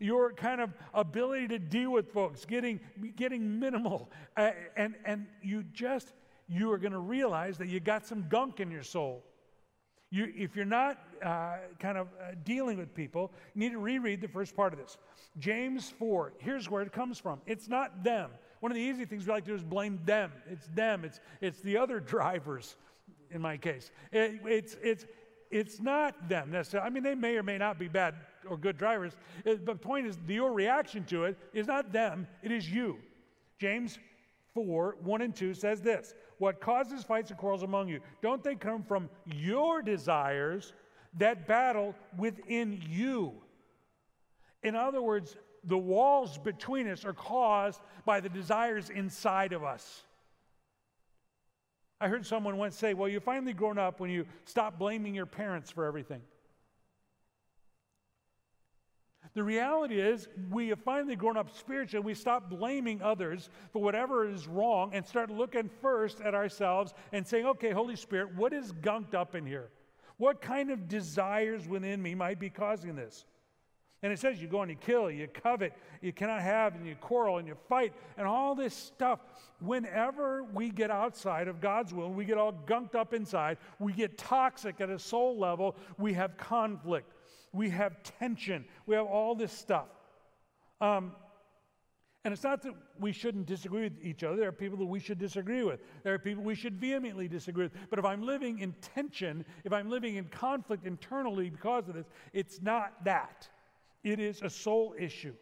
your 0.00 0.32
kind 0.32 0.60
of 0.60 0.70
ability 0.92 1.48
to 1.48 1.58
deal 1.58 1.90
with 1.90 2.12
folks 2.12 2.44
getting, 2.44 2.80
getting 3.16 3.58
minimal, 3.58 4.10
uh, 4.36 4.50
and, 4.76 4.94
and 5.04 5.26
you 5.42 5.62
just 5.62 6.12
you 6.48 6.70
are 6.72 6.78
going 6.78 6.92
to 6.92 6.98
realize 6.98 7.58
that 7.58 7.68
you 7.68 7.80
got 7.80 8.06
some 8.06 8.26
gunk 8.28 8.60
in 8.60 8.70
your 8.70 8.82
soul. 8.82 9.24
You, 10.10 10.32
if 10.36 10.54
you're 10.54 10.64
not 10.64 10.98
uh, 11.24 11.56
kind 11.80 11.98
of 11.98 12.06
uh, 12.06 12.34
dealing 12.44 12.78
with 12.78 12.94
people, 12.94 13.32
you 13.54 13.60
need 13.60 13.72
to 13.72 13.78
reread 13.78 14.20
the 14.20 14.28
first 14.28 14.54
part 14.54 14.72
of 14.72 14.78
this. 14.78 14.96
James 15.38 15.90
4, 15.98 16.34
here's 16.38 16.70
where 16.70 16.82
it 16.82 16.92
comes 16.92 17.18
from. 17.18 17.40
It's 17.46 17.68
not 17.68 18.04
them. 18.04 18.30
One 18.60 18.70
of 18.70 18.76
the 18.76 18.82
easy 18.82 19.04
things 19.04 19.26
we 19.26 19.32
like 19.32 19.44
to 19.44 19.50
do 19.50 19.56
is 19.56 19.64
blame 19.64 19.98
them. 20.04 20.30
It's 20.48 20.68
them, 20.68 21.04
it's, 21.04 21.20
it's 21.40 21.60
the 21.60 21.76
other 21.76 21.98
drivers, 22.14 22.76
in 23.30 23.40
my 23.40 23.56
case. 23.56 23.90
It, 24.12 24.40
it's, 24.44 24.76
it's, 24.82 25.06
it's 25.50 25.80
not 25.80 26.28
them 26.28 26.50
necessarily. 26.50 26.86
I 26.86 26.90
mean, 26.90 27.02
they 27.02 27.14
may 27.14 27.36
or 27.36 27.42
may 27.42 27.58
not 27.58 27.78
be 27.78 27.88
bad 27.88 28.14
or 28.48 28.56
good 28.56 28.78
drivers, 28.78 29.14
it, 29.44 29.64
the 29.66 29.74
point 29.74 30.06
is, 30.06 30.18
your 30.28 30.52
reaction 30.52 31.04
to 31.06 31.24
it 31.24 31.38
is 31.52 31.66
not 31.66 31.92
them, 31.92 32.26
it 32.42 32.52
is 32.52 32.70
you. 32.70 32.98
James 33.58 33.98
4 34.54 34.96
1 35.00 35.22
and 35.22 35.34
2 35.34 35.54
says 35.54 35.80
this 35.80 36.14
What 36.38 36.60
causes 36.60 37.04
fights 37.04 37.30
and 37.30 37.38
quarrels 37.38 37.62
among 37.62 37.88
you? 37.88 38.00
Don't 38.22 38.42
they 38.42 38.54
come 38.54 38.82
from 38.82 39.08
your 39.24 39.82
desires 39.82 40.72
that 41.18 41.46
battle 41.46 41.94
within 42.16 42.82
you? 42.88 43.34
In 44.62 44.74
other 44.74 45.02
words, 45.02 45.36
the 45.64 45.78
walls 45.78 46.38
between 46.38 46.88
us 46.88 47.04
are 47.04 47.12
caused 47.12 47.80
by 48.04 48.20
the 48.20 48.28
desires 48.28 48.90
inside 48.90 49.52
of 49.52 49.64
us. 49.64 50.04
I 52.00 52.08
heard 52.08 52.26
someone 52.26 52.56
once 52.58 52.76
say, 52.76 52.92
Well, 52.92 53.08
you 53.08 53.20
finally 53.20 53.52
grown 53.52 53.78
up 53.78 54.00
when 54.00 54.10
you 54.10 54.26
stop 54.44 54.78
blaming 54.78 55.14
your 55.14 55.26
parents 55.26 55.70
for 55.70 55.84
everything. 55.86 56.20
The 59.34 59.42
reality 59.42 60.00
is, 60.00 60.28
we 60.48 60.68
have 60.68 60.78
finally 60.80 61.16
grown 61.16 61.36
up 61.36 61.50
spiritually. 61.56 62.04
We 62.04 62.14
stop 62.14 62.48
blaming 62.48 63.02
others 63.02 63.50
for 63.72 63.82
whatever 63.82 64.28
is 64.28 64.46
wrong 64.46 64.90
and 64.94 65.04
start 65.04 65.28
looking 65.28 65.68
first 65.82 66.20
at 66.20 66.34
ourselves 66.34 66.94
and 67.12 67.26
saying, 67.26 67.44
okay, 67.46 67.72
Holy 67.72 67.96
Spirit, 67.96 68.34
what 68.36 68.52
is 68.52 68.72
gunked 68.72 69.12
up 69.12 69.34
in 69.34 69.44
here? 69.44 69.70
What 70.18 70.40
kind 70.40 70.70
of 70.70 70.86
desires 70.86 71.66
within 71.66 72.00
me 72.00 72.14
might 72.14 72.38
be 72.38 72.48
causing 72.48 72.94
this? 72.94 73.24
And 74.04 74.12
it 74.12 74.20
says 74.20 74.40
you 74.40 74.46
go 74.46 74.60
and 74.60 74.70
you 74.70 74.76
kill, 74.76 75.10
you 75.10 75.26
covet, 75.26 75.72
you 76.00 76.12
cannot 76.12 76.42
have, 76.42 76.76
and 76.76 76.86
you 76.86 76.94
quarrel 76.94 77.38
and 77.38 77.48
you 77.48 77.56
fight, 77.68 77.92
and 78.16 78.28
all 78.28 78.54
this 78.54 78.74
stuff. 78.74 79.20
Whenever 79.60 80.44
we 80.44 80.68
get 80.68 80.90
outside 80.90 81.48
of 81.48 81.60
God's 81.60 81.92
will, 81.92 82.10
we 82.10 82.24
get 82.24 82.36
all 82.36 82.52
gunked 82.66 82.94
up 82.94 83.14
inside, 83.14 83.56
we 83.80 83.94
get 83.94 84.18
toxic 84.18 84.80
at 84.80 84.90
a 84.90 84.98
soul 84.98 85.38
level, 85.38 85.74
we 85.98 86.12
have 86.12 86.36
conflict 86.36 87.10
we 87.54 87.70
have 87.70 88.02
tension, 88.02 88.64
we 88.86 88.94
have 88.94 89.06
all 89.06 89.34
this 89.34 89.52
stuff. 89.52 89.86
Um, 90.80 91.12
and 92.24 92.32
it's 92.32 92.42
not 92.42 92.62
that 92.62 92.72
we 92.98 93.12
shouldn't 93.12 93.46
disagree 93.46 93.82
with 93.82 94.02
each 94.02 94.24
other. 94.24 94.36
There 94.36 94.48
are 94.48 94.52
people 94.52 94.78
that 94.78 94.86
we 94.86 94.98
should 94.98 95.18
disagree 95.18 95.62
with. 95.62 95.80
There 96.02 96.14
are 96.14 96.18
people 96.18 96.42
we 96.42 96.54
should 96.54 96.74
vehemently 96.80 97.28
disagree 97.28 97.64
with. 97.64 97.72
But 97.90 97.98
if 97.98 98.04
I'm 98.06 98.22
living 98.22 98.60
in 98.60 98.72
tension, 98.94 99.44
if 99.64 99.74
I'm 99.74 99.90
living 99.90 100.16
in 100.16 100.24
conflict 100.24 100.86
internally 100.86 101.50
because 101.50 101.86
of 101.88 101.94
this, 101.94 102.06
it's 102.32 102.62
not 102.62 103.04
that. 103.04 103.46
It 104.04 104.20
is 104.20 104.40
a 104.40 104.48
soul 104.48 104.94
issue. 104.98 105.34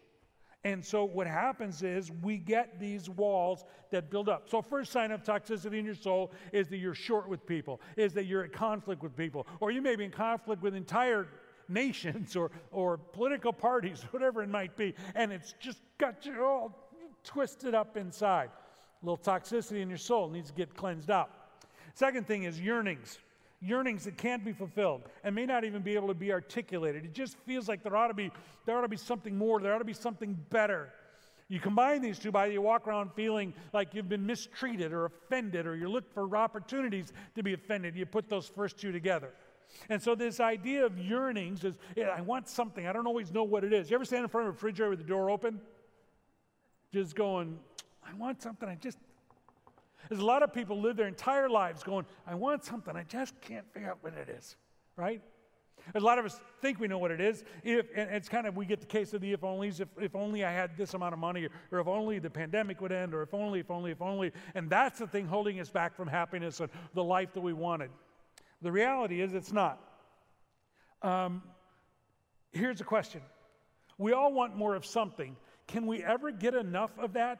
And 0.65 0.83
so 0.83 1.03
what 1.03 1.27
happens 1.27 1.83
is 1.83 2.11
we 2.21 2.37
get 2.37 2.79
these 2.79 3.09
walls 3.09 3.65
that 3.91 4.09
build 4.09 4.29
up. 4.29 4.49
So 4.49 4.61
first 4.61 4.91
sign 4.91 5.11
of 5.11 5.21
toxicity 5.23 5.79
in 5.79 5.85
your 5.85 5.95
soul 5.95 6.31
is 6.53 6.69
that 6.69 6.77
you're 6.77 6.93
short 6.93 7.27
with 7.27 7.45
people, 7.45 7.81
is 7.97 8.13
that 8.13 8.25
you're 8.25 8.45
at 8.45 8.53
conflict 8.53 9.03
with 9.03 9.15
people, 9.15 9.45
or 9.59 9.71
you 9.71 9.81
may 9.81 9.97
be 9.97 10.05
in 10.05 10.11
conflict 10.11 10.61
with 10.61 10.73
entire 10.73 11.27
nations 11.67 12.35
or, 12.35 12.51
or 12.71 12.97
political 12.97 13.53
parties, 13.53 14.03
whatever 14.11 14.43
it 14.43 14.49
might 14.49 14.75
be, 14.75 14.93
and 15.15 15.31
it's 15.31 15.53
just 15.59 15.79
got 15.97 16.25
you 16.25 16.43
all 16.43 16.89
twisted 17.23 17.73
up 17.75 17.97
inside. 17.97 18.49
A 19.01 19.05
little 19.05 19.17
toxicity 19.17 19.81
in 19.81 19.89
your 19.89 19.97
soul 19.97 20.29
needs 20.29 20.49
to 20.49 20.55
get 20.55 20.75
cleansed 20.75 21.11
out. 21.11 21.29
Second 21.93 22.27
thing 22.27 22.43
is 22.43 22.59
yearnings. 22.59 23.19
Yearnings 23.61 24.03
that 24.05 24.17
can't 24.17 24.43
be 24.43 24.51
fulfilled 24.51 25.03
and 25.23 25.33
may 25.33 25.45
not 25.45 25.63
even 25.63 25.81
be 25.81 25.95
able 25.95 26.09
to 26.09 26.13
be 26.13 26.33
articulated. 26.33 27.05
It 27.05 27.13
just 27.13 27.37
feels 27.45 27.69
like 27.69 27.81
there 27.83 27.95
ought 27.95 28.07
to 28.07 28.13
be, 28.13 28.31
there 28.65 28.77
ought 28.77 28.81
to 28.81 28.89
be 28.89 28.97
something 28.97 29.37
more, 29.37 29.59
there 29.59 29.73
ought 29.73 29.79
to 29.79 29.85
be 29.85 29.93
something 29.93 30.37
better. 30.49 30.91
You 31.47 31.59
combine 31.59 32.01
these 32.01 32.19
two 32.19 32.31
by 32.31 32.47
you 32.47 32.61
walk 32.61 32.87
around 32.87 33.11
feeling 33.13 33.53
like 33.73 33.93
you've 33.93 34.09
been 34.09 34.25
mistreated 34.25 34.91
or 34.91 35.05
offended, 35.05 35.67
or 35.67 35.75
you 35.75 35.87
look 35.87 36.11
for 36.13 36.35
opportunities 36.35 37.13
to 37.35 37.43
be 37.43 37.53
offended. 37.53 37.95
You 37.95 38.05
put 38.05 38.27
those 38.27 38.47
first 38.47 38.77
two 38.77 38.91
together. 38.91 39.33
And 39.89 40.01
so 40.01 40.15
this 40.15 40.39
idea 40.39 40.85
of 40.85 40.97
yearnings 40.97 41.63
is, 41.63 41.77
yeah, 41.95 42.09
I 42.15 42.21
want 42.21 42.47
something. 42.47 42.87
I 42.87 42.93
don't 42.93 43.07
always 43.07 43.31
know 43.31 43.43
what 43.43 43.63
it 43.63 43.73
is. 43.73 43.89
You 43.89 43.95
ever 43.95 44.05
stand 44.05 44.23
in 44.23 44.29
front 44.29 44.47
of 44.47 44.49
a 44.49 44.53
refrigerator 44.53 44.89
with 44.89 44.99
the 44.99 45.05
door 45.05 45.29
open? 45.29 45.59
Just 46.91 47.15
going, 47.15 47.59
I 48.07 48.13
want 48.13 48.41
something. 48.41 48.67
I 48.69 48.75
just. 48.75 48.97
There's 50.09 50.21
a 50.21 50.25
lot 50.25 50.43
of 50.43 50.53
people 50.53 50.81
live 50.81 50.97
their 50.97 51.07
entire 51.07 51.49
lives 51.49 51.81
going, 51.81 52.05
I 52.27 52.35
want 52.35 52.65
something. 52.65 52.95
I 52.95 53.03
just 53.03 53.39
can't 53.41 53.65
figure 53.73 53.89
out 53.89 53.99
what 54.01 54.13
it 54.13 54.29
is, 54.29 54.57
right? 54.97 55.21
A 55.95 55.99
lot 55.99 56.19
of 56.19 56.25
us 56.25 56.39
think 56.61 56.79
we 56.79 56.87
know 56.87 56.97
what 56.97 57.11
it 57.11 57.19
is. 57.19 57.43
If, 57.63 57.87
and 57.95 58.09
it's 58.11 58.29
kind 58.29 58.47
of, 58.47 58.55
we 58.55 58.65
get 58.65 58.79
the 58.79 58.85
case 58.85 59.13
of 59.13 59.21
the 59.21 59.33
if 59.33 59.41
onlys, 59.41 59.79
if, 59.79 59.87
if 59.99 60.15
only 60.15 60.43
I 60.43 60.51
had 60.51 60.77
this 60.77 60.93
amount 60.93 61.13
of 61.13 61.19
money, 61.19 61.45
or, 61.45 61.49
or 61.71 61.79
if 61.79 61.87
only 61.87 62.19
the 62.19 62.29
pandemic 62.29 62.79
would 62.81 62.91
end, 62.91 63.13
or 63.13 63.21
if 63.21 63.33
only, 63.33 63.59
if 63.59 63.69
only, 63.69 63.91
if 63.91 64.01
only. 64.01 64.31
And 64.55 64.69
that's 64.69 64.99
the 64.99 65.07
thing 65.07 65.25
holding 65.25 65.59
us 65.59 65.69
back 65.69 65.95
from 65.95 66.07
happiness 66.07 66.59
and 66.59 66.69
the 66.93 67.03
life 67.03 67.33
that 67.33 67.41
we 67.41 67.53
wanted. 67.53 67.89
The 68.63 68.71
reality 68.71 69.21
is 69.21 69.33
it's 69.33 69.51
not. 69.51 69.79
Um, 71.01 71.43
here's 72.51 72.79
a 72.81 72.85
question 72.85 73.21
We 73.97 74.13
all 74.13 74.33
want 74.33 74.55
more 74.55 74.73
of 74.73 74.85
something. 74.85 75.35
Can 75.67 75.85
we 75.85 76.03
ever 76.03 76.31
get 76.31 76.55
enough 76.55 76.91
of 76.97 77.13
that? 77.13 77.39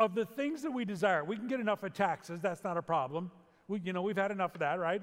Of 0.00 0.16
the 0.16 0.24
things 0.24 0.62
that 0.62 0.72
we 0.72 0.84
desire, 0.84 1.24
we 1.24 1.36
can 1.36 1.46
get 1.46 1.60
enough 1.60 1.84
of 1.84 1.94
taxes, 1.94 2.40
that's 2.42 2.64
not 2.64 2.76
a 2.76 2.82
problem. 2.82 3.30
We, 3.68 3.80
you 3.84 3.92
know, 3.92 4.02
we've 4.02 4.16
had 4.16 4.32
enough 4.32 4.54
of 4.54 4.60
that, 4.60 4.80
right? 4.80 5.00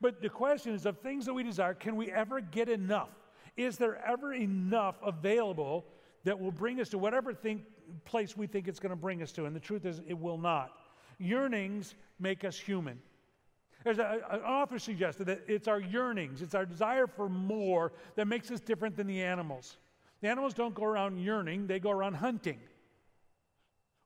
But 0.00 0.20
the 0.20 0.28
question 0.28 0.74
is 0.74 0.84
of 0.84 0.98
things 0.98 1.26
that 1.26 1.34
we 1.34 1.44
desire, 1.44 1.74
can 1.74 1.94
we 1.94 2.10
ever 2.10 2.40
get 2.40 2.68
enough? 2.68 3.10
Is 3.56 3.76
there 3.76 4.04
ever 4.04 4.34
enough 4.34 4.96
available 5.04 5.84
that 6.24 6.40
will 6.40 6.50
bring 6.50 6.80
us 6.80 6.88
to 6.88 6.98
whatever 6.98 7.32
thing, 7.32 7.64
place 8.04 8.36
we 8.36 8.48
think 8.48 8.66
it's 8.66 8.80
going 8.80 8.90
to 8.90 8.96
bring 8.96 9.22
us 9.22 9.30
to? 9.32 9.44
And 9.44 9.54
the 9.54 9.60
truth 9.60 9.86
is, 9.86 10.00
it 10.08 10.18
will 10.18 10.38
not. 10.38 10.72
Yearnings 11.18 11.94
make 12.18 12.44
us 12.44 12.58
human. 12.58 12.98
There's 13.84 13.98
a, 13.98 14.20
an 14.30 14.40
author 14.40 14.78
suggested 14.78 15.26
that 15.26 15.42
it's 15.46 15.68
our 15.68 15.80
yearnings, 15.80 16.42
it's 16.42 16.54
our 16.54 16.66
desire 16.66 17.06
for 17.06 17.28
more 17.28 17.92
that 18.16 18.26
makes 18.26 18.50
us 18.50 18.60
different 18.60 18.96
than 18.96 19.06
the 19.06 19.22
animals. 19.22 19.78
The 20.20 20.28
animals 20.28 20.54
don't 20.54 20.74
go 20.74 20.84
around 20.84 21.18
yearning, 21.18 21.66
they 21.66 21.80
go 21.80 21.90
around 21.90 22.14
hunting 22.14 22.60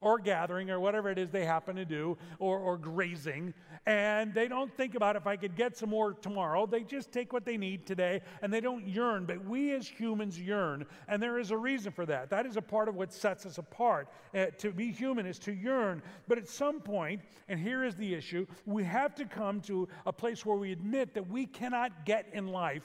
or 0.00 0.18
gathering 0.18 0.70
or 0.70 0.78
whatever 0.78 1.10
it 1.10 1.18
is 1.18 1.30
they 1.30 1.44
happen 1.44 1.74
to 1.76 1.84
do 1.84 2.16
or, 2.38 2.58
or 2.58 2.76
grazing. 2.76 3.54
And 3.86 4.34
they 4.34 4.46
don't 4.46 4.74
think 4.76 4.94
about 4.94 5.16
if 5.16 5.26
I 5.26 5.36
could 5.36 5.56
get 5.56 5.76
some 5.76 5.90
more 5.90 6.12
tomorrow. 6.12 6.66
They 6.66 6.82
just 6.82 7.12
take 7.12 7.32
what 7.32 7.44
they 7.44 7.56
need 7.56 7.86
today 7.86 8.20
and 8.42 8.52
they 8.52 8.60
don't 8.60 8.86
yearn. 8.86 9.24
But 9.24 9.44
we 9.44 9.72
as 9.72 9.88
humans 9.88 10.38
yearn. 10.38 10.84
And 11.08 11.22
there 11.22 11.38
is 11.38 11.50
a 11.50 11.56
reason 11.56 11.92
for 11.92 12.04
that. 12.06 12.28
That 12.30 12.46
is 12.46 12.56
a 12.56 12.62
part 12.62 12.88
of 12.88 12.94
what 12.94 13.12
sets 13.12 13.46
us 13.46 13.58
apart. 13.58 14.08
Uh, 14.34 14.46
to 14.58 14.70
be 14.70 14.92
human 14.92 15.24
is 15.24 15.38
to 15.40 15.52
yearn. 15.52 16.02
But 16.28 16.38
at 16.38 16.48
some 16.48 16.80
point, 16.80 17.22
and 17.48 17.58
here 17.58 17.84
is 17.84 17.94
the 17.94 18.12
issue, 18.12 18.46
we 18.66 18.84
have 18.84 19.14
to 19.14 19.24
come 19.24 19.60
to 19.62 19.88
a 20.04 20.12
place 20.12 20.44
where 20.44 20.56
we 20.56 20.72
admit 20.72 21.14
that 21.14 21.28
we 21.28 21.46
cannot 21.46 22.04
get 22.04 22.26
in 22.32 22.48
life 22.48 22.82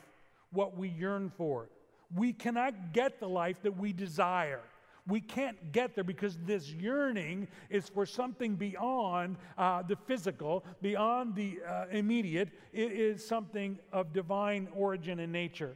what 0.51 0.77
we 0.77 0.89
yearn 0.89 1.31
for. 1.35 1.69
We 2.15 2.33
cannot 2.33 2.93
get 2.93 3.19
the 3.19 3.27
life 3.27 3.57
that 3.63 3.77
we 3.77 3.93
desire 3.93 4.61
we 5.11 5.19
can't 5.19 5.73
get 5.73 5.93
there 5.93 6.05
because 6.05 6.37
this 6.45 6.69
yearning 6.71 7.49
is 7.69 7.89
for 7.89 8.05
something 8.05 8.55
beyond 8.55 9.35
uh, 9.57 9.83
the 9.83 9.97
physical, 10.07 10.63
beyond 10.81 11.35
the 11.35 11.59
uh, 11.67 11.85
immediate. 11.91 12.49
It 12.71 12.93
is 12.93 13.27
something 13.27 13.77
of 13.91 14.13
divine 14.13 14.69
origin 14.73 15.19
and 15.19 15.31
nature. 15.33 15.75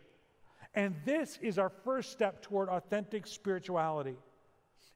And 0.74 0.96
this 1.04 1.38
is 1.42 1.60
our 1.60 1.70
first 1.70 2.14
step 2.14 2.42
toward 2.42 2.70
authentic 2.70 3.28
spirituality. 3.28 4.16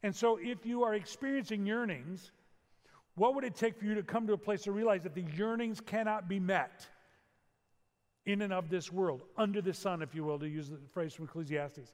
And 0.04 0.16
so, 0.16 0.40
if 0.42 0.66
you 0.66 0.84
are 0.84 0.96
experiencing 0.96 1.66
yearnings, 1.66 2.32
what 3.16 3.36
would 3.36 3.44
it 3.44 3.56
take 3.56 3.78
for 3.78 3.84
you 3.84 3.96
to 3.96 4.04
come 4.04 4.26
to 4.28 4.34
a 4.34 4.38
place 4.38 4.62
to 4.64 4.72
realize 4.72 5.04
that 5.04 5.16
the 5.16 5.26
yearnings 5.36 5.82
cannot 5.82 6.30
be 6.30 6.40
met 6.40 6.88
in 8.26 8.42
and 8.42 8.54
of 8.54 8.70
this 8.70 8.90
world, 8.90 9.24
under 9.36 9.62
the 9.62 9.74
sun, 9.74 10.02
if 10.02 10.16
you 10.16 10.24
will, 10.24 10.40
to 10.40 10.48
use 10.48 10.70
the 10.70 10.78
phrase 10.94 11.14
from 11.14 11.26
Ecclesiastes? 11.26 11.92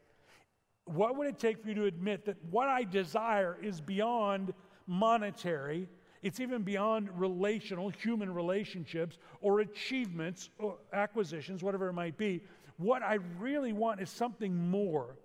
What 0.85 1.17
would 1.17 1.27
it 1.27 1.39
take 1.39 1.61
for 1.61 1.69
you 1.69 1.75
to 1.75 1.85
admit 1.85 2.25
that 2.25 2.37
what 2.49 2.69
I 2.69 2.83
desire 2.83 3.57
is 3.61 3.81
beyond 3.81 4.53
monetary? 4.87 5.89
It's 6.21 6.39
even 6.39 6.63
beyond 6.63 7.09
relational, 7.19 7.89
human 7.89 8.33
relationships, 8.33 9.17
or 9.41 9.59
achievements, 9.59 10.49
or 10.57 10.77
acquisitions, 10.93 11.63
whatever 11.63 11.89
it 11.89 11.93
might 11.93 12.17
be. 12.17 12.41
What 12.77 13.03
I 13.03 13.19
really 13.39 13.73
want 13.73 14.01
is 14.01 14.09
something 14.09 14.69
more. 14.69 15.15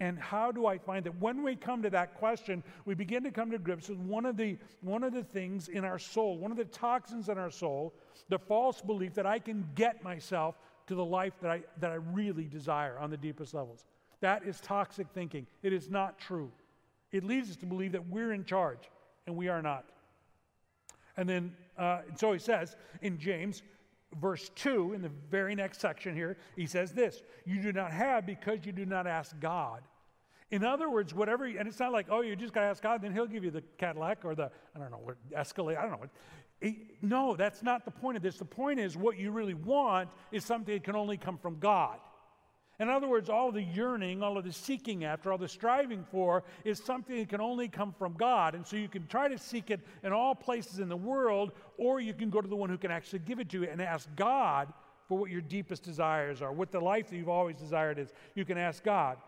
And 0.00 0.18
how 0.18 0.50
do 0.50 0.66
I 0.66 0.76
find 0.76 1.04
that? 1.06 1.20
When 1.20 1.42
we 1.44 1.54
come 1.54 1.82
to 1.82 1.90
that 1.90 2.14
question, 2.14 2.64
we 2.84 2.94
begin 2.94 3.22
to 3.24 3.30
come 3.30 3.50
to 3.52 3.58
grips 3.58 3.88
with 3.88 3.98
one 3.98 4.26
of 4.26 4.36
the 4.36 4.58
one 4.80 5.04
of 5.04 5.12
the 5.12 5.22
things 5.22 5.68
in 5.68 5.84
our 5.84 6.00
soul, 6.00 6.36
one 6.36 6.50
of 6.50 6.56
the 6.56 6.64
toxins 6.64 7.28
in 7.28 7.38
our 7.38 7.50
soul, 7.50 7.94
the 8.28 8.38
false 8.38 8.80
belief 8.80 9.14
that 9.14 9.26
I 9.26 9.38
can 9.38 9.68
get 9.76 10.02
myself 10.02 10.56
to 10.88 10.96
the 10.96 11.04
life 11.04 11.34
that 11.42 11.50
I 11.50 11.62
that 11.78 11.92
I 11.92 11.94
really 11.94 12.44
desire 12.44 12.98
on 12.98 13.10
the 13.10 13.16
deepest 13.16 13.54
levels. 13.54 13.84
That 14.24 14.46
is 14.46 14.58
toxic 14.58 15.08
thinking. 15.12 15.46
It 15.62 15.74
is 15.74 15.90
not 15.90 16.18
true. 16.18 16.50
It 17.12 17.24
leads 17.24 17.50
us 17.50 17.56
to 17.56 17.66
believe 17.66 17.92
that 17.92 18.08
we're 18.08 18.32
in 18.32 18.46
charge, 18.46 18.88
and 19.26 19.36
we 19.36 19.48
are 19.48 19.60
not. 19.60 19.84
And 21.18 21.28
then, 21.28 21.54
uh, 21.76 22.00
so 22.16 22.32
he 22.32 22.38
says 22.38 22.74
in 23.02 23.18
James, 23.18 23.62
verse 24.18 24.50
2, 24.54 24.94
in 24.94 25.02
the 25.02 25.10
very 25.30 25.54
next 25.54 25.78
section 25.78 26.16
here, 26.16 26.38
he 26.56 26.64
says 26.64 26.92
this 26.92 27.20
You 27.44 27.60
do 27.60 27.70
not 27.70 27.90
have 27.90 28.24
because 28.24 28.64
you 28.64 28.72
do 28.72 28.86
not 28.86 29.06
ask 29.06 29.38
God. 29.40 29.82
In 30.50 30.64
other 30.64 30.88
words, 30.88 31.12
whatever, 31.12 31.44
and 31.44 31.68
it's 31.68 31.78
not 31.78 31.92
like, 31.92 32.06
oh, 32.08 32.22
you 32.22 32.34
just 32.34 32.54
got 32.54 32.62
to 32.62 32.68
ask 32.68 32.82
God, 32.82 33.02
then 33.02 33.12
He'll 33.12 33.26
give 33.26 33.44
you 33.44 33.50
the 33.50 33.62
Cadillac 33.76 34.24
or 34.24 34.34
the, 34.34 34.50
I 34.74 34.78
don't 34.78 34.90
know, 34.90 35.12
Escalade, 35.36 35.76
I 35.76 35.82
don't 35.82 36.00
know. 36.00 36.08
It, 36.62 36.76
no, 37.02 37.36
that's 37.36 37.62
not 37.62 37.84
the 37.84 37.90
point 37.90 38.16
of 38.16 38.22
this. 38.22 38.38
The 38.38 38.46
point 38.46 38.80
is, 38.80 38.96
what 38.96 39.18
you 39.18 39.32
really 39.32 39.52
want 39.52 40.08
is 40.32 40.46
something 40.46 40.72
that 40.72 40.82
can 40.82 40.96
only 40.96 41.18
come 41.18 41.36
from 41.36 41.58
God. 41.58 41.98
In 42.80 42.88
other 42.88 43.08
words, 43.08 43.30
all 43.30 43.52
the 43.52 43.62
yearning, 43.62 44.22
all 44.22 44.36
of 44.36 44.44
the 44.44 44.52
seeking 44.52 45.04
after, 45.04 45.30
all 45.30 45.38
the 45.38 45.48
striving 45.48 46.04
for 46.10 46.42
is 46.64 46.82
something 46.82 47.16
that 47.16 47.28
can 47.28 47.40
only 47.40 47.68
come 47.68 47.92
from 47.92 48.14
God. 48.14 48.54
And 48.54 48.66
so 48.66 48.76
you 48.76 48.88
can 48.88 49.06
try 49.06 49.28
to 49.28 49.38
seek 49.38 49.70
it 49.70 49.80
in 50.02 50.12
all 50.12 50.34
places 50.34 50.80
in 50.80 50.88
the 50.88 50.96
world, 50.96 51.52
or 51.78 52.00
you 52.00 52.12
can 52.14 52.30
go 52.30 52.40
to 52.40 52.48
the 52.48 52.56
one 52.56 52.68
who 52.68 52.78
can 52.78 52.90
actually 52.90 53.20
give 53.20 53.38
it 53.38 53.48
to 53.50 53.60
you 53.62 53.68
and 53.70 53.80
ask 53.80 54.08
God 54.16 54.72
for 55.08 55.18
what 55.18 55.30
your 55.30 55.40
deepest 55.40 55.82
desires 55.84 56.42
are, 56.42 56.52
what 56.52 56.72
the 56.72 56.80
life 56.80 57.10
that 57.10 57.16
you've 57.16 57.28
always 57.28 57.56
desired 57.56 57.98
is. 57.98 58.12
You 58.34 58.44
can 58.44 58.58
ask 58.58 58.82
God. 58.82 59.18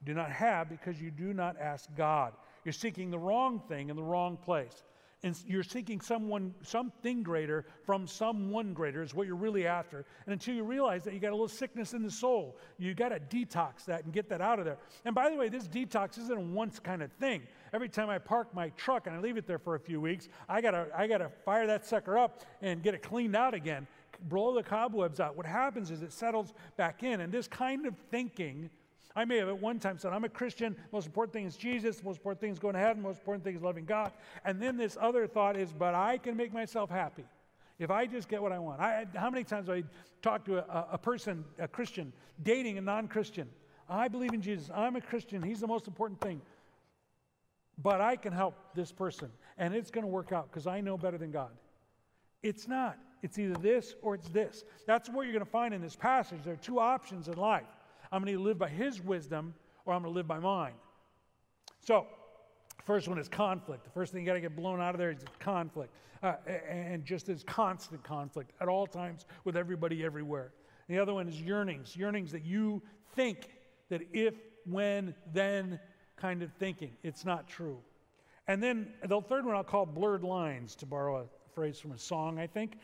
You 0.00 0.06
do 0.06 0.14
not 0.14 0.30
have 0.30 0.68
because 0.68 1.00
you 1.00 1.10
do 1.10 1.34
not 1.34 1.56
ask 1.60 1.88
God. 1.96 2.32
You're 2.64 2.72
seeking 2.72 3.10
the 3.10 3.18
wrong 3.18 3.60
thing 3.68 3.90
in 3.90 3.96
the 3.96 4.02
wrong 4.02 4.36
place 4.36 4.84
and 5.26 5.36
you're 5.44 5.64
seeking 5.64 6.00
someone, 6.00 6.54
something 6.62 7.24
greater 7.24 7.66
from 7.84 8.06
someone 8.06 8.72
greater 8.72 9.02
is 9.02 9.12
what 9.12 9.26
you're 9.26 9.34
really 9.34 9.66
after. 9.66 10.06
And 10.24 10.32
until 10.32 10.54
you 10.54 10.62
realize 10.62 11.02
that 11.02 11.14
you 11.14 11.20
got 11.20 11.30
a 11.30 11.34
little 11.34 11.48
sickness 11.48 11.94
in 11.94 12.02
the 12.04 12.10
soul, 12.10 12.56
you 12.78 12.94
got 12.94 13.08
to 13.08 13.18
detox 13.18 13.84
that 13.86 14.04
and 14.04 14.12
get 14.12 14.28
that 14.28 14.40
out 14.40 14.60
of 14.60 14.64
there. 14.64 14.78
And 15.04 15.16
by 15.16 15.28
the 15.28 15.36
way, 15.36 15.48
this 15.48 15.66
detox 15.66 16.16
isn't 16.18 16.36
a 16.36 16.40
once 16.40 16.78
kind 16.78 17.02
of 17.02 17.10
thing. 17.14 17.42
Every 17.72 17.88
time 17.88 18.08
I 18.08 18.18
park 18.18 18.54
my 18.54 18.68
truck 18.70 19.08
and 19.08 19.16
I 19.16 19.18
leave 19.18 19.36
it 19.36 19.48
there 19.48 19.58
for 19.58 19.74
a 19.74 19.80
few 19.80 20.00
weeks, 20.00 20.28
I 20.48 20.60
gotta, 20.60 20.86
I 20.96 21.08
gotta 21.08 21.28
fire 21.44 21.66
that 21.66 21.84
sucker 21.84 22.16
up 22.16 22.42
and 22.62 22.80
get 22.80 22.94
it 22.94 23.02
cleaned 23.02 23.34
out 23.34 23.52
again, 23.52 23.88
blow 24.28 24.54
the 24.54 24.62
cobwebs 24.62 25.18
out. 25.18 25.36
What 25.36 25.46
happens 25.46 25.90
is 25.90 26.02
it 26.02 26.12
settles 26.12 26.54
back 26.76 27.02
in. 27.02 27.20
And 27.20 27.32
this 27.32 27.48
kind 27.48 27.84
of 27.84 27.96
thinking 28.12 28.70
I 29.16 29.24
may 29.24 29.38
have 29.38 29.48
at 29.48 29.58
one 29.58 29.78
time 29.78 29.98
said, 29.98 30.12
I'm 30.12 30.24
a 30.24 30.28
Christian. 30.28 30.76
Most 30.92 31.06
important 31.06 31.32
thing 31.32 31.46
is 31.46 31.56
Jesus. 31.56 32.04
Most 32.04 32.18
important 32.18 32.40
thing 32.40 32.52
is 32.52 32.58
going 32.58 32.74
to 32.74 32.80
heaven. 32.80 33.02
Most 33.02 33.20
important 33.20 33.44
thing 33.44 33.56
is 33.56 33.62
loving 33.62 33.86
God. 33.86 34.12
And 34.44 34.60
then 34.60 34.76
this 34.76 34.98
other 35.00 35.26
thought 35.26 35.56
is, 35.56 35.72
but 35.72 35.94
I 35.94 36.18
can 36.18 36.36
make 36.36 36.52
myself 36.52 36.90
happy 36.90 37.24
if 37.78 37.90
I 37.90 38.04
just 38.06 38.28
get 38.28 38.42
what 38.42 38.52
I 38.52 38.58
want. 38.58 38.78
I, 38.80 39.06
how 39.14 39.30
many 39.30 39.42
times 39.42 39.70
I 39.70 39.84
talked 40.20 40.44
to 40.46 40.58
a, 40.58 40.88
a 40.92 40.98
person, 40.98 41.46
a 41.58 41.66
Christian, 41.66 42.12
dating 42.42 42.76
a 42.76 42.82
non 42.82 43.08
Christian? 43.08 43.48
I 43.88 44.08
believe 44.08 44.34
in 44.34 44.42
Jesus. 44.42 44.70
I'm 44.74 44.96
a 44.96 45.00
Christian. 45.00 45.42
He's 45.42 45.60
the 45.60 45.66
most 45.66 45.86
important 45.86 46.20
thing. 46.20 46.42
But 47.82 48.02
I 48.02 48.16
can 48.16 48.32
help 48.32 48.54
this 48.74 48.92
person, 48.92 49.30
and 49.58 49.74
it's 49.74 49.90
going 49.90 50.04
to 50.04 50.10
work 50.10 50.32
out 50.32 50.50
because 50.50 50.66
I 50.66 50.80
know 50.80 50.96
better 50.98 51.18
than 51.18 51.30
God. 51.30 51.50
It's 52.42 52.68
not. 52.68 52.98
It's 53.22 53.38
either 53.38 53.54
this 53.54 53.94
or 54.02 54.14
it's 54.14 54.28
this. 54.28 54.64
That's 54.86 55.08
what 55.08 55.22
you're 55.22 55.32
going 55.32 55.44
to 55.44 55.50
find 55.50 55.72
in 55.74 55.80
this 55.80 55.96
passage. 55.96 56.40
There 56.44 56.54
are 56.54 56.58
two 56.58 56.80
options 56.80 57.28
in 57.28 57.36
life. 57.36 57.64
I'm 58.16 58.24
going 58.24 58.34
to 58.34 58.42
live 58.42 58.58
by 58.58 58.70
his 58.70 59.02
wisdom 59.02 59.52
or 59.84 59.92
I'm 59.92 60.00
going 60.00 60.14
to 60.14 60.16
live 60.16 60.26
by 60.26 60.38
mine. 60.38 60.72
So, 61.80 62.06
first 62.86 63.08
one 63.08 63.18
is 63.18 63.28
conflict. 63.28 63.84
The 63.84 63.90
first 63.90 64.10
thing 64.10 64.22
you 64.22 64.26
got 64.26 64.34
to 64.34 64.40
get 64.40 64.56
blown 64.56 64.80
out 64.80 64.94
of 64.94 64.98
there 64.98 65.10
is 65.10 65.18
conflict. 65.38 65.92
Uh, 66.22 66.32
and 66.66 67.04
just 67.04 67.28
as 67.28 67.44
constant 67.44 68.02
conflict 68.02 68.52
at 68.62 68.68
all 68.68 68.86
times 68.86 69.26
with 69.44 69.54
everybody 69.54 70.02
everywhere. 70.02 70.52
The 70.88 70.98
other 70.98 71.12
one 71.12 71.28
is 71.28 71.38
yearnings, 71.38 71.94
yearnings 71.94 72.32
that 72.32 72.42
you 72.42 72.80
think 73.14 73.50
that 73.90 74.00
if, 74.14 74.32
when, 74.64 75.14
then 75.34 75.78
kind 76.16 76.42
of 76.42 76.50
thinking. 76.54 76.92
It's 77.02 77.26
not 77.26 77.46
true. 77.46 77.76
And 78.48 78.62
then 78.62 78.94
the 79.06 79.20
third 79.20 79.44
one 79.44 79.54
I'll 79.54 79.62
call 79.62 79.84
blurred 79.84 80.24
lines, 80.24 80.74
to 80.76 80.86
borrow 80.86 81.18
a 81.18 81.54
phrase 81.54 81.78
from 81.78 81.92
a 81.92 81.98
song, 81.98 82.38
I 82.38 82.46
think. 82.46 82.78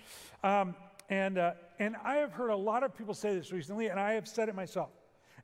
Um, 0.45 0.74
and, 1.09 1.39
uh, 1.39 1.53
and 1.78 1.97
I 2.05 2.16
have 2.16 2.33
heard 2.33 2.51
a 2.51 2.57
lot 2.57 2.83
of 2.83 2.95
people 2.95 3.14
say 3.14 3.35
this 3.35 3.51
recently, 3.51 3.87
and 3.87 3.99
I 3.99 4.12
have 4.12 4.28
said 4.28 4.51
it 4.51 4.55
myself. 4.55 4.91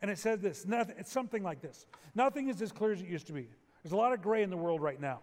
And 0.01 0.11
it 0.11 0.18
says 0.18 0.40
this 0.40 0.66
nothing, 0.66 0.94
it's 0.99 1.12
something 1.12 1.42
like 1.42 1.61
this 1.61 1.86
Nothing 2.14 2.49
is 2.49 2.61
as 2.62 2.72
clear 2.72 2.92
as 2.92 3.01
it 3.01 3.09
used 3.09 3.26
to 3.28 3.32
be. 3.32 3.49
There's 3.82 3.92
a 3.92 3.96
lot 3.96 4.12
of 4.12 4.22
gray 4.22 4.42
in 4.42 4.51
the 4.51 4.57
world 4.57 4.82
right 4.82 5.01
now. 5.01 5.20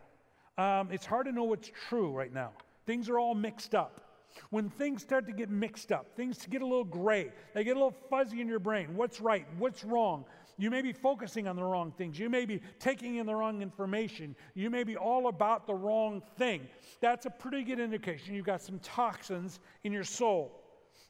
Um, 0.58 0.90
it's 0.92 1.06
hard 1.06 1.26
to 1.26 1.32
know 1.32 1.44
what's 1.44 1.70
true 1.90 2.12
right 2.12 2.34
now. 2.34 2.52
Things 2.86 3.10
are 3.10 3.20
all 3.20 3.36
mixed 3.36 3.76
up. 3.76 4.02
when 4.50 4.70
things 4.70 5.02
start 5.02 5.26
to 5.26 5.32
get 5.32 5.50
mixed 5.50 5.92
up, 5.92 6.16
things 6.16 6.46
get 6.50 6.62
a 6.62 6.66
little 6.66 6.84
gray, 6.84 7.32
they 7.54 7.64
get 7.64 7.72
a 7.72 7.80
little 7.80 7.96
fuzzy 8.10 8.42
in 8.42 8.48
your 8.48 8.60
brain. 8.60 8.96
What's 8.96 9.22
right? 9.22 9.46
What's 9.58 9.84
wrong? 9.84 10.26
You 10.58 10.70
may 10.70 10.82
be 10.82 10.94
focusing 10.94 11.48
on 11.48 11.56
the 11.56 11.64
wrong 11.64 11.92
things. 11.92 12.18
You 12.18 12.30
may 12.30 12.46
be 12.46 12.62
taking 12.80 13.16
in 13.16 13.26
the 13.26 13.36
wrong 13.36 13.62
information. 13.62 14.36
You 14.54 14.70
may 14.70 14.84
be 14.84 14.96
all 14.96 15.28
about 15.28 15.68
the 15.68 15.74
wrong 15.74 16.22
thing. 16.38 16.68
That's 17.02 17.26
a 17.26 17.30
pretty 17.30 17.64
good 17.64 17.80
indication 17.80 18.34
you've 18.34 18.46
got 18.46 18.62
some 18.62 18.80
toxins 18.80 19.60
in 19.84 19.92
your 19.92 20.06
soul. 20.06 20.62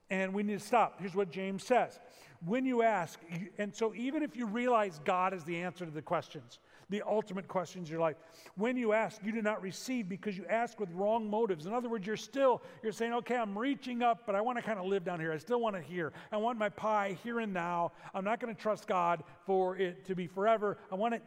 And 0.09 0.33
we 0.33 0.41
need 0.41 0.59
to 0.59 0.65
stop. 0.65 0.99
Here's 0.99 1.15
what 1.15 1.31
James 1.31 1.63
says. 1.63 1.99
When 2.45 2.63
you 2.65 2.83
ask, 2.83 3.19
and 3.57 3.73
so 3.73 3.93
even 3.95 4.21
if 4.21 4.35
you 4.35 4.45
realize 4.45 4.99
God 5.03 5.33
is 5.33 5.43
the 5.43 5.57
answer 5.63 5.83
to 5.83 5.91
the 5.91 6.01
questions, 6.01 6.59
the 6.89 7.01
ultimate 7.01 7.47
questions 7.47 7.89
in 7.89 7.93
your 7.93 8.01
life, 8.01 8.17
when 8.55 8.77
you 8.77 8.93
ask, 8.93 9.19
you 9.23 9.31
do 9.31 9.41
not 9.41 9.63
receive 9.63 10.07
because 10.07 10.37
you 10.37 10.45
ask 10.47 10.79
with 10.79 10.91
wrong 10.91 11.27
motives. 11.27 11.65
In 11.65 11.73
other 11.73 11.89
words, 11.89 12.05
you're 12.05 12.15
still, 12.15 12.61
you're 12.83 12.91
saying, 12.91 13.13
okay, 13.13 13.35
I'm 13.35 13.57
reaching 13.57 14.03
up, 14.03 14.23
but 14.27 14.35
I 14.35 14.41
want 14.41 14.59
to 14.59 14.63
kind 14.63 14.77
of 14.77 14.85
live 14.85 15.03
down 15.03 15.19
here. 15.19 15.33
I 15.33 15.39
still 15.39 15.59
want 15.59 15.75
to 15.75 15.81
hear. 15.81 16.13
I 16.31 16.37
want 16.37 16.59
my 16.59 16.69
pie 16.69 17.17
here 17.23 17.39
and 17.39 17.51
now. 17.51 17.93
I'm 18.13 18.23
not 18.23 18.39
going 18.39 18.53
to 18.53 18.61
trust 18.61 18.87
God 18.87 19.23
for 19.45 19.75
it 19.77 20.05
to 20.05 20.15
be 20.15 20.27
forever. 20.27 20.77
I 20.91 20.95
want 20.95 21.15
it. 21.15 21.23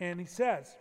And 0.00 0.18
he 0.18 0.26
says, 0.26 0.74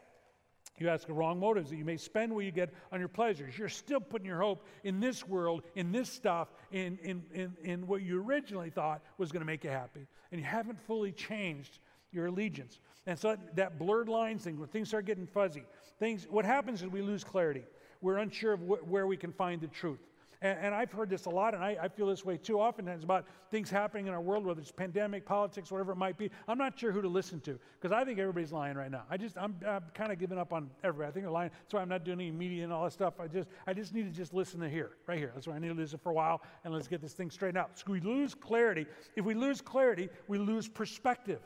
you 0.81 0.89
ask 0.89 1.07
the 1.07 1.13
wrong 1.13 1.39
motives 1.39 1.69
that 1.69 1.77
you 1.77 1.85
may 1.85 1.97
spend 1.97 2.33
what 2.33 2.43
you 2.43 2.51
get 2.51 2.73
on 2.91 2.99
your 2.99 3.09
pleasures. 3.09 3.57
You're 3.57 3.69
still 3.69 3.99
putting 4.01 4.27
your 4.27 4.41
hope 4.41 4.65
in 4.83 4.99
this 4.99 5.27
world, 5.27 5.63
in 5.75 5.91
this 5.91 6.09
stuff, 6.09 6.49
in, 6.71 6.97
in, 7.01 7.23
in, 7.33 7.55
in 7.63 7.87
what 7.87 8.01
you 8.01 8.21
originally 8.21 8.69
thought 8.69 9.01
was 9.17 9.31
going 9.31 9.41
to 9.41 9.45
make 9.45 9.63
you 9.63 9.69
happy. 9.69 10.05
And 10.31 10.41
you 10.41 10.45
haven't 10.45 10.79
fully 10.85 11.11
changed 11.11 11.79
your 12.11 12.27
allegiance. 12.27 12.79
And 13.07 13.17
so 13.17 13.29
that, 13.29 13.55
that 13.55 13.79
blurred 13.79 14.09
lines 14.09 14.43
thing, 14.43 14.59
when 14.59 14.67
things 14.67 14.89
start 14.89 15.05
getting 15.05 15.27
fuzzy, 15.27 15.63
things, 15.99 16.27
what 16.29 16.45
happens 16.45 16.81
is 16.81 16.89
we 16.89 17.01
lose 17.01 17.23
clarity. 17.23 17.63
We're 18.01 18.17
unsure 18.17 18.53
of 18.53 18.59
wh- 18.61 18.89
where 18.89 19.07
we 19.07 19.17
can 19.17 19.31
find 19.31 19.61
the 19.61 19.67
truth. 19.67 19.99
And, 20.41 20.59
and 20.59 20.75
I've 20.75 20.91
heard 20.91 21.09
this 21.09 21.25
a 21.25 21.29
lot, 21.29 21.53
and 21.53 21.63
I, 21.63 21.77
I 21.81 21.87
feel 21.87 22.07
this 22.07 22.25
way 22.25 22.37
too 22.37 22.59
oftentimes 22.59 23.03
about 23.03 23.25
things 23.51 23.69
happening 23.69 24.07
in 24.07 24.13
our 24.13 24.21
world, 24.21 24.45
whether 24.45 24.61
it's 24.61 24.71
pandemic, 24.71 25.25
politics, 25.25 25.71
whatever 25.71 25.91
it 25.91 25.97
might 25.97 26.17
be. 26.17 26.29
I'm 26.47 26.57
not 26.57 26.77
sure 26.77 26.91
who 26.91 27.01
to 27.01 27.07
listen 27.07 27.39
to 27.41 27.59
because 27.79 27.91
I 27.91 28.03
think 28.03 28.19
everybody's 28.19 28.51
lying 28.51 28.77
right 28.77 28.91
now. 28.91 29.03
I 29.09 29.17
just, 29.17 29.37
I'm, 29.37 29.55
I'm 29.67 29.83
kind 29.93 30.11
of 30.11 30.19
giving 30.19 30.37
up 30.37 30.53
on 30.53 30.69
everybody. 30.83 31.09
I 31.09 31.11
think 31.13 31.23
they're 31.25 31.31
lying. 31.31 31.51
That's 31.63 31.73
why 31.73 31.81
I'm 31.81 31.89
not 31.89 32.03
doing 32.03 32.19
any 32.19 32.31
media 32.31 32.63
and 32.63 32.73
all 32.73 32.83
that 32.83 32.93
stuff. 32.93 33.15
I 33.19 33.27
just, 33.27 33.47
I 33.65 33.73
just 33.73 33.93
need 33.93 34.03
to 34.03 34.11
just 34.11 34.33
listen 34.33 34.59
to 34.61 34.69
here, 34.69 34.91
right 35.07 35.17
here. 35.17 35.31
That's 35.33 35.47
why 35.47 35.55
I 35.55 35.59
need 35.59 35.69
to 35.69 35.73
listen 35.73 35.99
for 35.99 36.09
a 36.09 36.13
while, 36.13 36.41
and 36.63 36.73
let's 36.73 36.87
get 36.87 37.01
this 37.01 37.13
thing 37.13 37.29
straightened 37.29 37.57
out. 37.57 37.77
So 37.77 37.85
we 37.89 37.99
lose 37.99 38.33
clarity. 38.33 38.85
If 39.15 39.25
we 39.25 39.33
lose 39.33 39.61
clarity, 39.61 40.09
we 40.27 40.37
lose 40.37 40.67
perspective. 40.67 41.41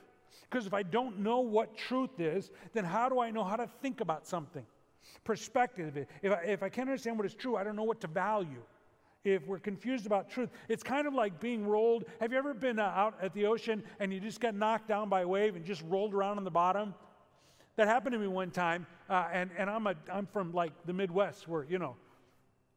Because 0.50 0.66
if 0.66 0.74
I 0.74 0.84
don't 0.84 1.20
know 1.20 1.40
what 1.42 1.78
truth 1.78 2.20
is, 2.20 2.50
then 2.74 2.84
how 2.84 3.08
do 3.08 3.20
I 3.20 3.30
know 3.30 3.44
how 3.44 3.56
to 3.56 3.70
think 3.82 4.02
about 4.02 4.28
something? 4.28 4.66
Perspective. 5.24 6.06
If 6.22 6.32
I, 6.32 6.42
if 6.44 6.64
I 6.64 6.70
can't 6.70 6.90
understand 6.90 7.18
what 7.18 7.26
is 7.26 7.36
true, 7.36 7.56
I 7.56 7.64
don't 7.64 7.76
know 7.76 7.84
what 7.84 8.02
to 8.02 8.08
value. 8.08 8.62
If 9.26 9.46
we're 9.48 9.60
confused 9.60 10.06
about 10.06 10.30
truth, 10.30 10.50
it's 10.70 10.84
kind 10.84 11.06
of 11.06 11.14
like 11.14 11.40
being 11.40 11.68
rolled. 11.68 12.06
Have 12.22 12.32
you 12.32 12.38
ever 12.38 12.54
been 12.54 12.80
uh, 12.80 12.84
out 12.84 13.16
at 13.22 13.34
the 13.34 13.46
ocean 13.46 13.84
and 14.00 14.14
you 14.14 14.20
just 14.20 14.40
got 14.40 14.56
knocked 14.56 14.88
down 14.88 15.10
by 15.10 15.22
a 15.22 15.28
wave 15.28 15.56
and 15.56 15.66
just 15.66 15.84
rolled 15.88 16.14
around 16.14 16.38
on 16.38 16.44
the 16.44 16.52
bottom? 16.52 16.94
That 17.76 17.88
happened 17.88 18.14
to 18.14 18.20
me 18.20 18.28
one 18.28 18.52
time, 18.52 18.88
uh, 19.10 19.28
and, 19.32 19.52
and 19.58 19.70
I'm, 19.70 19.88
a, 19.88 19.96
I'm 20.12 20.26
from 20.26 20.54
like 20.54 20.74
the 20.86 20.94
Midwest 20.94 21.48
where, 21.48 21.66
you 21.70 21.80
know, 21.80 21.96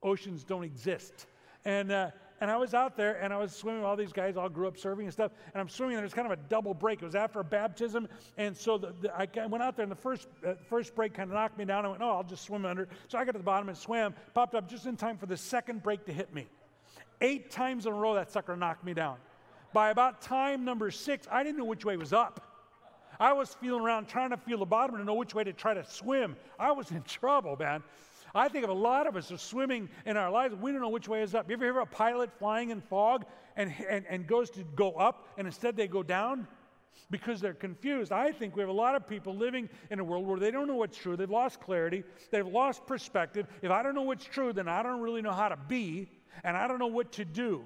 oceans 0.03 0.45
don't 0.45 0.65
exist. 0.65 1.27
And, 1.65 1.93
uh, 1.93 2.11
and 2.43 2.51
I 2.51 2.57
was 2.57 2.75
out 2.75 2.97
there 2.97 3.23
and 3.23 3.33
I 3.33 3.39
was 3.39 3.55
swimming 3.55 3.83
with 3.83 3.89
all 3.89 3.95
these 3.95 4.13
guys, 4.13 4.37
all 4.37 4.49
grew 4.49 4.67
up 4.67 4.77
serving 4.77 5.07
and 5.07 5.13
stuff. 5.13 5.31
And 5.55 5.61
I'm 5.61 5.69
swimming, 5.69 5.95
and 5.95 6.03
there's 6.03 6.13
kind 6.13 6.27
of 6.27 6.37
a 6.37 6.43
double 6.49 6.75
break. 6.75 7.01
It 7.01 7.05
was 7.05 7.15
after 7.15 7.39
a 7.39 7.45
baptism. 7.45 8.09
And 8.37 8.57
so 8.57 8.77
the, 8.77 8.93
the, 9.01 9.15
I 9.17 9.47
went 9.47 9.63
out 9.63 9.77
there, 9.77 9.85
and 9.85 9.93
the 9.93 9.97
first, 9.97 10.27
uh, 10.45 10.55
first 10.69 10.93
break 10.97 11.15
kind 11.15 11.31
of 11.31 11.35
knocked 11.35 11.57
me 11.57 11.65
down. 11.65 11.87
I 11.87 11.91
went, 11.91 12.03
oh, 12.03 12.11
I'll 12.11 12.25
just 12.25 12.43
swim 12.43 12.67
under. 12.67 12.89
So 13.07 13.17
I 13.17 13.25
got 13.25 13.33
to 13.33 13.39
the 13.39 13.45
bottom 13.45 13.69
and 13.69 13.79
swam, 13.79 14.13
popped 14.35 14.57
up 14.57 14.69
just 14.69 14.87
in 14.87 14.97
time 14.97 15.19
for 15.19 15.27
the 15.27 15.37
second 15.37 15.85
break 15.85 16.05
to 16.07 16.13
hit 16.13 16.35
me. 16.35 16.49
Eight 17.21 17.53
times 17.53 17.87
in 17.87 17.93
a 17.93 17.95
row, 17.95 18.15
that 18.15 18.33
sucker 18.33 18.57
knocked 18.57 18.85
me 18.85 18.93
down. 18.93 19.19
By 19.73 19.91
about 19.91 20.21
time 20.21 20.65
number 20.65 20.91
six, 20.91 21.29
I 21.31 21.45
didn't 21.45 21.59
know 21.59 21.65
which 21.65 21.85
way 21.85 21.97
was 21.97 22.13
up. 22.13 22.53
I 23.21 23.35
was 23.35 23.55
feeling 23.55 23.83
around 23.83 24.09
trying 24.09 24.31
to 24.31 24.37
feel 24.37 24.59
the 24.59 24.67
bottom 24.67 24.97
to 24.97 25.05
know 25.05 25.15
which 25.15 25.33
way 25.33 25.45
to 25.45 25.53
try 25.53 25.75
to 25.75 25.85
swim. 25.85 26.35
I 26.59 26.73
was 26.73 26.91
in 26.91 27.03
trouble, 27.07 27.57
man. 27.57 27.85
I 28.35 28.49
think 28.49 28.65
of 28.65 28.71
a 28.71 28.75
lot 28.75 29.07
of 29.07 29.17
us 29.17 29.31
are 29.31 29.39
swimming 29.39 29.89
in 30.07 30.17
our 30.17 30.31
lives. 30.31 30.55
We 30.55 30.73
don't 30.73 30.81
know 30.81 30.89
which 30.89 31.09
way 31.09 31.23
is 31.23 31.35
up. 31.35 31.49
You 31.49 31.55
ever 31.55 31.65
hear 31.65 31.79
of 31.81 31.89
a 31.89 31.91
pilot 31.91 32.31
flying 32.39 32.71
in 32.71 32.81
fog 32.81 33.25
and, 33.57 33.73
and, 33.89 34.05
and 34.09 34.27
goes 34.27 34.51
to 34.51 34.65
go 34.75 34.93
up 34.93 35.29
and 35.37 35.47
instead 35.47 35.77
they 35.77 35.89
go 35.89 36.03
down? 36.03 36.47
Because 37.11 37.41
they're 37.41 37.55
confused. 37.55 38.13
I 38.13 38.33
think 38.33 38.57
we 38.57 38.61
have 38.61 38.69
a 38.69 38.73
lot 38.73 38.95
of 38.95 39.07
people 39.07 39.35
living 39.35 39.69
in 39.91 39.99
a 39.99 40.05
world 40.05 40.27
where 40.27 40.39
they 40.39 40.51
don't 40.51 40.67
know 40.67 40.77
what's 40.77 40.97
true. 40.97 41.17
They've 41.17 41.29
lost 41.29 41.61
clarity. 41.61 42.05
They've 42.31 42.47
lost 42.47 42.87
perspective. 42.87 43.47
If 43.61 43.71
I 43.71 43.83
don't 43.83 43.95
know 43.95 44.03
what's 44.03 44.25
true, 44.25 44.53
then 44.53 44.69
I 44.69 44.83
don't 44.83 45.01
really 45.01 45.21
know 45.21 45.33
how 45.33 45.49
to 45.49 45.59
be, 45.69 46.09
and 46.45 46.57
I 46.57 46.67
don't 46.69 46.79
know 46.79 46.87
what 46.87 47.13
to 47.13 47.25
do. 47.25 47.65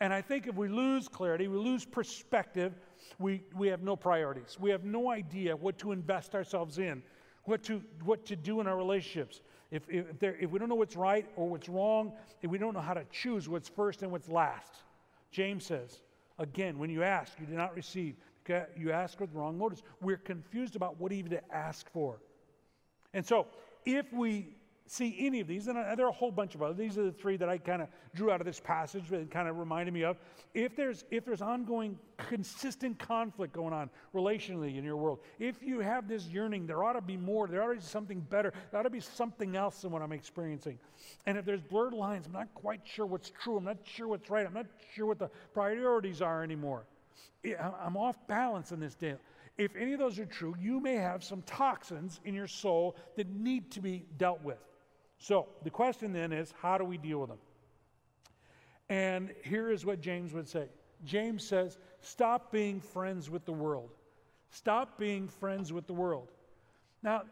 And 0.00 0.12
I 0.12 0.20
think 0.20 0.48
if 0.48 0.56
we 0.56 0.68
lose 0.68 1.06
clarity, 1.06 1.48
we 1.48 1.58
lose 1.58 1.84
perspective, 1.84 2.74
we, 3.18 3.42
we 3.56 3.68
have 3.68 3.82
no 3.82 3.94
priorities. 3.94 4.56
We 4.58 4.70
have 4.70 4.84
no 4.84 5.10
idea 5.10 5.54
what 5.54 5.78
to 5.78 5.92
invest 5.92 6.34
ourselves 6.34 6.78
in, 6.78 7.02
what 7.44 7.62
to, 7.64 7.82
what 8.04 8.26
to 8.26 8.36
do 8.36 8.60
in 8.60 8.66
our 8.66 8.76
relationships. 8.76 9.42
If, 9.72 9.88
if, 9.88 10.18
there, 10.18 10.36
if 10.38 10.50
we 10.50 10.58
don't 10.58 10.68
know 10.68 10.74
what's 10.74 10.96
right 10.96 11.26
or 11.34 11.48
what's 11.48 11.68
wrong, 11.68 12.12
if 12.42 12.50
we 12.50 12.58
don't 12.58 12.74
know 12.74 12.80
how 12.80 12.92
to 12.92 13.04
choose 13.10 13.48
what's 13.48 13.70
first 13.70 14.02
and 14.02 14.12
what's 14.12 14.28
last, 14.28 14.82
James 15.30 15.64
says, 15.64 16.02
again, 16.38 16.78
when 16.78 16.90
you 16.90 17.02
ask, 17.02 17.32
you 17.40 17.46
do 17.46 17.54
not 17.54 17.74
receive. 17.74 18.14
You 18.76 18.92
ask 18.92 19.18
with 19.18 19.32
wrong 19.32 19.56
motives. 19.56 19.82
We're 20.02 20.18
confused 20.18 20.76
about 20.76 21.00
what 21.00 21.10
even 21.10 21.30
to 21.30 21.54
ask 21.54 21.90
for. 21.90 22.18
And 23.14 23.24
so, 23.24 23.46
if 23.86 24.12
we 24.12 24.48
see 24.92 25.16
any 25.20 25.40
of 25.40 25.48
these, 25.48 25.68
and 25.68 25.76
there 25.96 26.04
are 26.04 26.10
a 26.10 26.12
whole 26.12 26.30
bunch 26.30 26.54
of 26.54 26.62
others, 26.62 26.76
these 26.76 26.98
are 26.98 27.04
the 27.04 27.12
three 27.12 27.38
that 27.38 27.48
I 27.48 27.56
kind 27.56 27.80
of 27.80 27.88
drew 28.14 28.30
out 28.30 28.42
of 28.42 28.46
this 28.46 28.60
passage 28.60 29.08
that 29.08 29.30
kind 29.30 29.48
of 29.48 29.56
reminded 29.56 29.94
me 29.94 30.04
of. 30.04 30.18
If 30.52 30.76
there's, 30.76 31.04
if 31.10 31.24
there's 31.24 31.40
ongoing, 31.40 31.98
consistent 32.18 32.98
conflict 32.98 33.54
going 33.54 33.72
on 33.72 33.88
relationally 34.14 34.76
in 34.76 34.84
your 34.84 34.96
world, 34.96 35.20
if 35.38 35.62
you 35.62 35.80
have 35.80 36.08
this 36.08 36.26
yearning, 36.26 36.66
there 36.66 36.84
ought 36.84 36.92
to 36.92 37.00
be 37.00 37.16
more, 37.16 37.48
there 37.48 37.62
ought 37.62 37.68
to 37.68 37.76
be 37.76 37.80
something 37.80 38.20
better, 38.20 38.52
there 38.70 38.80
ought 38.80 38.82
to 38.82 38.90
be 38.90 39.00
something 39.00 39.56
else 39.56 39.80
than 39.80 39.92
what 39.92 40.02
I'm 40.02 40.12
experiencing. 40.12 40.78
And 41.24 41.38
if 41.38 41.46
there's 41.46 41.62
blurred 41.62 41.94
lines, 41.94 42.26
I'm 42.26 42.32
not 42.32 42.52
quite 42.52 42.82
sure 42.84 43.06
what's 43.06 43.30
true, 43.30 43.56
I'm 43.56 43.64
not 43.64 43.78
sure 43.84 44.08
what's 44.08 44.28
right, 44.28 44.46
I'm 44.46 44.52
not 44.52 44.66
sure 44.94 45.06
what 45.06 45.18
the 45.18 45.30
priorities 45.54 46.20
are 46.20 46.42
anymore. 46.42 46.84
I'm 47.58 47.96
off 47.96 48.16
balance 48.26 48.72
in 48.72 48.78
this 48.78 48.94
deal. 48.94 49.16
If 49.56 49.74
any 49.74 49.94
of 49.94 49.98
those 49.98 50.18
are 50.18 50.26
true, 50.26 50.54
you 50.60 50.80
may 50.80 50.96
have 50.96 51.24
some 51.24 51.40
toxins 51.42 52.20
in 52.26 52.34
your 52.34 52.46
soul 52.46 52.96
that 53.16 53.28
need 53.30 53.70
to 53.72 53.80
be 53.80 54.04
dealt 54.18 54.42
with. 54.42 54.58
So 55.22 55.46
the 55.62 55.70
question 55.70 56.12
then 56.12 56.32
is 56.32 56.52
how 56.60 56.76
do 56.76 56.84
we 56.84 56.98
deal 56.98 57.20
with 57.20 57.30
them? 57.30 57.38
And 58.88 59.30
here 59.44 59.70
is 59.70 59.86
what 59.86 60.00
James 60.00 60.32
would 60.34 60.48
say 60.48 60.66
James 61.04 61.44
says, 61.44 61.78
stop 62.00 62.52
being 62.52 62.80
friends 62.80 63.30
with 63.30 63.44
the 63.44 63.52
world. 63.52 63.90
Stop 64.50 64.98
being 64.98 65.28
friends 65.28 65.72
with 65.72 65.86
the 65.86 65.92
world. 65.92 66.28
Now, 67.02 67.22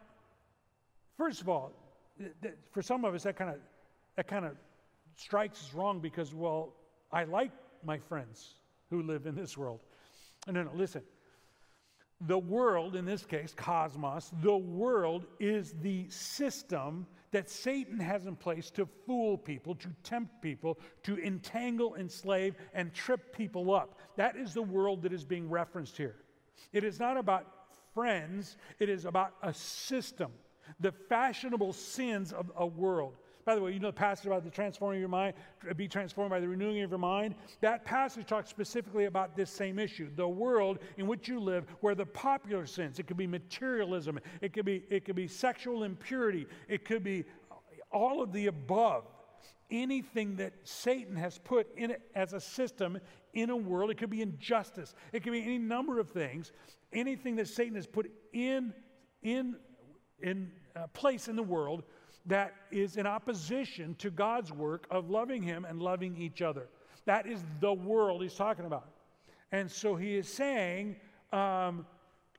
first 1.16 1.40
of 1.40 1.48
all, 1.48 1.72
th- 2.18 2.32
th- 2.42 2.54
for 2.70 2.80
some 2.80 3.04
of 3.04 3.14
us, 3.14 3.24
that 3.24 3.36
kind 3.36 3.50
of 3.50 3.56
that 4.16 4.28
kind 4.28 4.44
of 4.44 4.52
strikes 5.16 5.64
us 5.64 5.74
wrong 5.74 5.98
because, 5.98 6.32
well, 6.32 6.72
I 7.12 7.24
like 7.24 7.50
my 7.84 7.98
friends 7.98 8.54
who 8.88 9.02
live 9.02 9.26
in 9.26 9.34
this 9.34 9.58
world. 9.58 9.80
No, 10.46 10.62
no, 10.62 10.70
listen. 10.74 11.02
The 12.22 12.38
world, 12.38 12.96
in 12.96 13.04
this 13.04 13.24
case, 13.24 13.54
cosmos, 13.56 14.30
the 14.42 14.56
world 14.56 15.26
is 15.38 15.74
the 15.80 16.08
system 16.08 17.06
that 17.32 17.48
Satan 17.48 17.98
has 17.98 18.26
in 18.26 18.36
place 18.36 18.70
to 18.72 18.86
fool 19.06 19.38
people, 19.38 19.74
to 19.76 19.88
tempt 20.02 20.42
people, 20.42 20.78
to 21.04 21.18
entangle, 21.18 21.94
enslave, 21.94 22.56
and 22.74 22.92
trip 22.92 23.34
people 23.34 23.72
up. 23.74 23.98
That 24.16 24.36
is 24.36 24.54
the 24.54 24.62
world 24.62 25.02
that 25.02 25.12
is 25.12 25.24
being 25.24 25.48
referenced 25.48 25.96
here. 25.96 26.16
It 26.72 26.84
is 26.84 26.98
not 26.98 27.16
about 27.16 27.46
friends, 27.94 28.56
it 28.78 28.88
is 28.88 29.04
about 29.04 29.34
a 29.42 29.52
system, 29.54 30.32
the 30.80 30.92
fashionable 30.92 31.72
sins 31.72 32.32
of 32.32 32.50
a 32.56 32.66
world. 32.66 33.16
By 33.50 33.56
the 33.56 33.62
way, 33.62 33.72
you 33.72 33.80
know 33.80 33.88
the 33.88 33.94
passage 33.94 34.26
about 34.26 34.44
the 34.44 34.50
transforming 34.50 35.00
your 35.00 35.08
mind, 35.08 35.34
be 35.74 35.88
transformed 35.88 36.30
by 36.30 36.38
the 36.38 36.46
renewing 36.46 36.80
of 36.82 36.90
your 36.90 37.00
mind? 37.00 37.34
That 37.60 37.84
passage 37.84 38.24
talks 38.28 38.48
specifically 38.48 39.06
about 39.06 39.34
this 39.34 39.50
same 39.50 39.80
issue. 39.80 40.08
The 40.14 40.28
world 40.28 40.78
in 40.98 41.08
which 41.08 41.26
you 41.26 41.40
live, 41.40 41.64
where 41.80 41.96
the 41.96 42.06
popular 42.06 42.64
sins, 42.64 43.00
it 43.00 43.08
could 43.08 43.16
be 43.16 43.26
materialism, 43.26 44.20
it 44.40 44.52
could 44.52 44.64
be, 44.64 44.84
it 44.88 45.04
could 45.04 45.16
be 45.16 45.26
sexual 45.26 45.82
impurity, 45.82 46.46
it 46.68 46.84
could 46.84 47.02
be 47.02 47.24
all 47.90 48.22
of 48.22 48.32
the 48.32 48.46
above. 48.46 49.08
Anything 49.68 50.36
that 50.36 50.52
Satan 50.62 51.16
has 51.16 51.36
put 51.38 51.66
in 51.76 51.90
it 51.90 52.02
as 52.14 52.34
a 52.34 52.40
system 52.40 53.00
in 53.34 53.50
a 53.50 53.56
world, 53.56 53.90
it 53.90 53.98
could 53.98 54.10
be 54.10 54.22
injustice, 54.22 54.94
it 55.12 55.24
could 55.24 55.32
be 55.32 55.42
any 55.42 55.58
number 55.58 55.98
of 55.98 56.08
things. 56.08 56.52
Anything 56.92 57.34
that 57.34 57.48
Satan 57.48 57.74
has 57.74 57.88
put 57.88 58.12
in, 58.32 58.72
in, 59.24 59.56
in 60.22 60.52
uh, 60.76 60.86
place 60.92 61.26
in 61.26 61.34
the 61.34 61.42
world 61.42 61.82
that 62.26 62.54
is 62.70 62.96
in 62.96 63.06
opposition 63.06 63.94
to 63.96 64.10
God's 64.10 64.52
work 64.52 64.86
of 64.90 65.10
loving 65.10 65.42
Him 65.42 65.64
and 65.64 65.80
loving 65.80 66.16
each 66.16 66.42
other. 66.42 66.68
That 67.06 67.26
is 67.26 67.42
the 67.60 67.72
world 67.72 68.22
he's 68.22 68.34
talking 68.34 68.66
about. 68.66 68.88
And 69.52 69.70
so 69.70 69.96
he 69.96 70.16
is 70.16 70.28
saying, 70.28 70.96
um, 71.32 71.86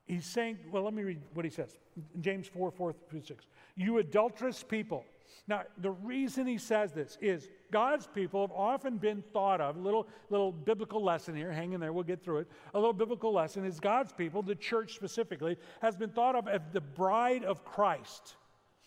he's 0.06 0.26
saying, 0.26 0.58
well, 0.70 0.82
let 0.84 0.94
me 0.94 1.02
read 1.02 1.20
what 1.34 1.44
he 1.44 1.50
says. 1.50 1.76
James 2.20 2.48
4 2.48 2.70
4 2.70 2.94
through 3.10 3.22
6. 3.22 3.44
You 3.76 3.98
adulterous 3.98 4.62
people, 4.62 5.04
Now, 5.46 5.62
the 5.78 5.90
reason 5.90 6.46
he 6.46 6.58
says 6.58 6.92
this 6.92 7.18
is 7.20 7.48
God's 7.70 8.06
people 8.06 8.42
have 8.42 8.52
often 8.52 8.96
been 8.96 9.22
thought 9.32 9.60
of, 9.60 9.76
little, 9.76 10.06
little 10.30 10.52
biblical 10.52 11.02
lesson 11.02 11.34
here, 11.34 11.52
hang 11.52 11.72
in 11.72 11.80
there, 11.80 11.92
we'll 11.92 12.04
get 12.04 12.22
through 12.22 12.38
it. 12.38 12.48
A 12.74 12.78
little 12.78 12.92
biblical 12.92 13.32
lesson 13.32 13.64
is 13.64 13.80
God's 13.80 14.12
people, 14.12 14.42
the 14.42 14.54
church 14.54 14.94
specifically, 14.94 15.58
has 15.80 15.96
been 15.96 16.10
thought 16.10 16.36
of 16.36 16.48
as 16.48 16.60
the 16.72 16.80
bride 16.80 17.44
of 17.44 17.64
Christ. 17.64 18.36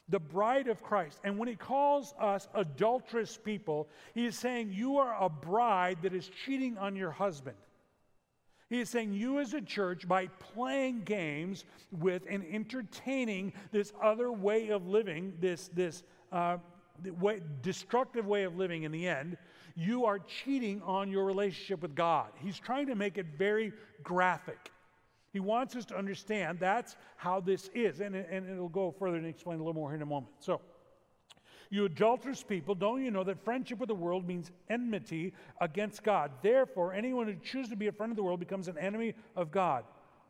The 0.09 0.19
bride 0.19 0.67
of 0.67 0.83
Christ. 0.83 1.19
And 1.23 1.37
when 1.37 1.47
he 1.47 1.55
calls 1.55 2.13
us 2.19 2.47
adulterous 2.53 3.37
people, 3.37 3.87
he 4.13 4.25
is 4.25 4.37
saying 4.37 4.71
you 4.71 4.97
are 4.97 5.15
a 5.19 5.29
bride 5.29 5.97
that 6.03 6.13
is 6.13 6.29
cheating 6.45 6.77
on 6.77 6.95
your 6.95 7.11
husband. 7.11 7.57
He 8.69 8.79
is 8.81 8.89
saying 8.89 9.13
you 9.13 9.39
as 9.39 9.53
a 9.53 9.61
church, 9.61 10.07
by 10.07 10.27
playing 10.27 11.03
games 11.03 11.65
with 11.91 12.23
and 12.29 12.43
entertaining 12.51 13.53
this 13.71 13.93
other 14.01 14.31
way 14.31 14.69
of 14.69 14.87
living, 14.87 15.33
this, 15.39 15.69
this 15.69 16.03
uh, 16.31 16.57
way, 17.19 17.41
destructive 17.61 18.25
way 18.25 18.43
of 18.43 18.55
living 18.57 18.83
in 18.83 18.91
the 18.91 19.07
end, 19.07 19.37
you 19.75 20.05
are 20.05 20.19
cheating 20.19 20.81
on 20.83 21.11
your 21.11 21.25
relationship 21.25 21.81
with 21.81 21.95
God. 21.95 22.29
He's 22.39 22.57
trying 22.57 22.87
to 22.87 22.95
make 22.95 23.17
it 23.17 23.25
very 23.37 23.73
graphic. 24.03 24.71
He 25.35 25.41
wants 25.41 25.75
us 25.75 25.83
to 25.87 25.97
understand 25.97 26.59
that's 26.61 26.95
how 27.17 27.41
this 27.41 27.69
is. 27.75 27.99
And, 27.99 28.15
and 28.15 28.49
it'll 28.49 28.69
go 28.69 28.95
further 28.97 29.17
and 29.17 29.27
explain 29.27 29.57
a 29.59 29.61
little 29.61 29.73
more 29.73 29.89
here 29.89 29.97
in 29.97 30.01
a 30.01 30.05
moment. 30.05 30.31
So, 30.39 30.61
you 31.69 31.83
adulterous 31.83 32.41
people, 32.41 32.73
don't 32.73 33.03
you 33.03 33.11
know 33.11 33.25
that 33.25 33.43
friendship 33.43 33.79
with 33.79 33.89
the 33.89 33.95
world 33.95 34.25
means 34.25 34.49
enmity 34.69 35.33
against 35.59 36.03
God? 36.03 36.31
Therefore, 36.41 36.93
anyone 36.93 37.27
who 37.27 37.35
chooses 37.43 37.71
to 37.71 37.75
be 37.75 37.87
a 37.87 37.91
friend 37.91 38.13
of 38.13 38.15
the 38.15 38.23
world 38.23 38.39
becomes 38.39 38.69
an 38.69 38.77
enemy 38.77 39.13
of 39.35 39.51
God. 39.51 39.83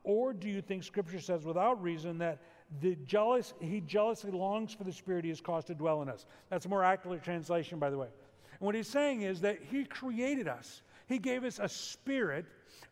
Or 0.03 0.33
do 0.33 0.49
you 0.49 0.59
think 0.59 0.83
Scripture 0.83 1.19
says 1.19 1.45
without 1.45 1.79
reason 1.83 2.17
that 2.17 2.41
the 2.81 2.95
jealous, 3.05 3.53
he 3.59 3.81
jealously 3.81 4.31
longs 4.31 4.73
for 4.73 4.85
the 4.85 4.91
spirit 4.91 5.23
he 5.23 5.29
has 5.29 5.39
caused 5.39 5.67
to 5.67 5.75
dwell 5.75 6.01
in 6.01 6.09
us? 6.09 6.25
That's 6.49 6.65
a 6.65 6.69
more 6.69 6.83
accurate 6.83 7.23
translation, 7.23 7.77
by 7.77 7.91
the 7.91 7.97
way. 7.99 8.07
And 8.53 8.65
what 8.65 8.73
he's 8.73 8.87
saying 8.87 9.21
is 9.21 9.39
that 9.41 9.59
he 9.69 9.85
created 9.85 10.47
us. 10.47 10.81
He 11.05 11.19
gave 11.19 11.43
us 11.43 11.59
a 11.61 11.69
spirit 11.69 12.47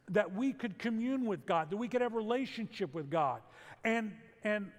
that 0.10 0.34
we 0.34 0.54
could 0.54 0.78
commune 0.78 1.26
with 1.26 1.46
God, 1.46 1.70
that 1.70 1.78
we 1.78 1.88
could 1.88 2.02
have 2.02 2.14
relationship 2.14 2.94
with 2.94 3.10
God. 3.10 3.42
And, 3.84 4.12
and 4.44 4.72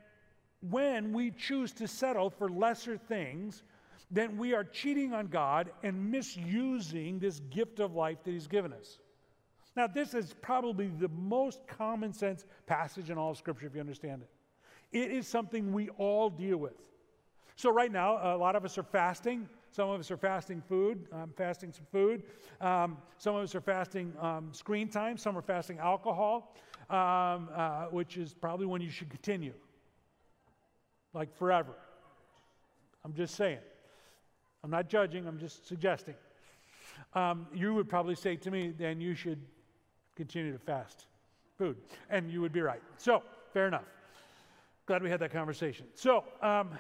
when 0.70 1.12
we 1.12 1.30
choose 1.30 1.72
to 1.72 1.88
settle 1.88 2.30
for 2.30 2.48
lesser 2.48 2.96
things, 2.96 3.62
then 4.10 4.36
we 4.36 4.54
are 4.54 4.64
cheating 4.64 5.12
on 5.12 5.26
God 5.26 5.70
and 5.82 6.10
misusing 6.10 7.18
this 7.18 7.40
gift 7.50 7.80
of 7.80 7.94
life 7.94 8.18
that 8.24 8.30
He's 8.30 8.46
given 8.46 8.72
us. 8.72 8.98
Now, 9.76 9.86
this 9.86 10.14
is 10.14 10.34
probably 10.40 10.86
the 10.86 11.08
most 11.08 11.66
common 11.66 12.12
sense 12.12 12.44
passage 12.66 13.10
in 13.10 13.18
all 13.18 13.30
of 13.30 13.38
Scripture, 13.38 13.66
if 13.66 13.74
you 13.74 13.80
understand 13.80 14.22
it. 14.22 14.28
It 14.96 15.10
is 15.10 15.26
something 15.26 15.72
we 15.72 15.88
all 15.90 16.30
deal 16.30 16.58
with. 16.58 16.74
So, 17.56 17.70
right 17.70 17.90
now, 17.90 18.36
a 18.36 18.36
lot 18.36 18.54
of 18.56 18.64
us 18.64 18.78
are 18.78 18.84
fasting. 18.84 19.48
Some 19.74 19.90
of 19.90 19.98
us 19.98 20.12
are 20.12 20.16
fasting 20.16 20.62
food. 20.68 21.08
I'm 21.12 21.32
fasting 21.36 21.72
some 21.72 21.86
food. 21.90 22.22
Um, 22.60 22.96
some 23.18 23.34
of 23.34 23.42
us 23.42 23.56
are 23.56 23.60
fasting 23.60 24.12
um, 24.20 24.50
screen 24.52 24.88
time. 24.88 25.16
Some 25.16 25.36
are 25.36 25.42
fasting 25.42 25.80
alcohol, 25.80 26.54
um, 26.90 27.48
uh, 27.52 27.86
which 27.90 28.16
is 28.16 28.32
probably 28.32 28.66
when 28.66 28.80
you 28.80 28.90
should 28.90 29.10
continue 29.10 29.52
like 31.12 31.36
forever. 31.36 31.72
I'm 33.04 33.14
just 33.14 33.34
saying. 33.34 33.58
I'm 34.62 34.70
not 34.70 34.88
judging, 34.88 35.26
I'm 35.26 35.40
just 35.40 35.66
suggesting. 35.66 36.14
Um, 37.14 37.48
you 37.52 37.74
would 37.74 37.88
probably 37.88 38.14
say 38.14 38.36
to 38.36 38.52
me, 38.52 38.72
then 38.78 39.00
you 39.00 39.16
should 39.16 39.40
continue 40.14 40.52
to 40.52 40.58
fast 40.58 41.06
food. 41.58 41.76
And 42.10 42.30
you 42.30 42.40
would 42.40 42.52
be 42.52 42.60
right. 42.60 42.80
So, 42.96 43.24
fair 43.52 43.66
enough. 43.66 43.86
Glad 44.86 45.02
we 45.02 45.10
had 45.10 45.18
that 45.18 45.32
conversation. 45.32 45.86
So, 45.96 46.22
um, 46.42 46.70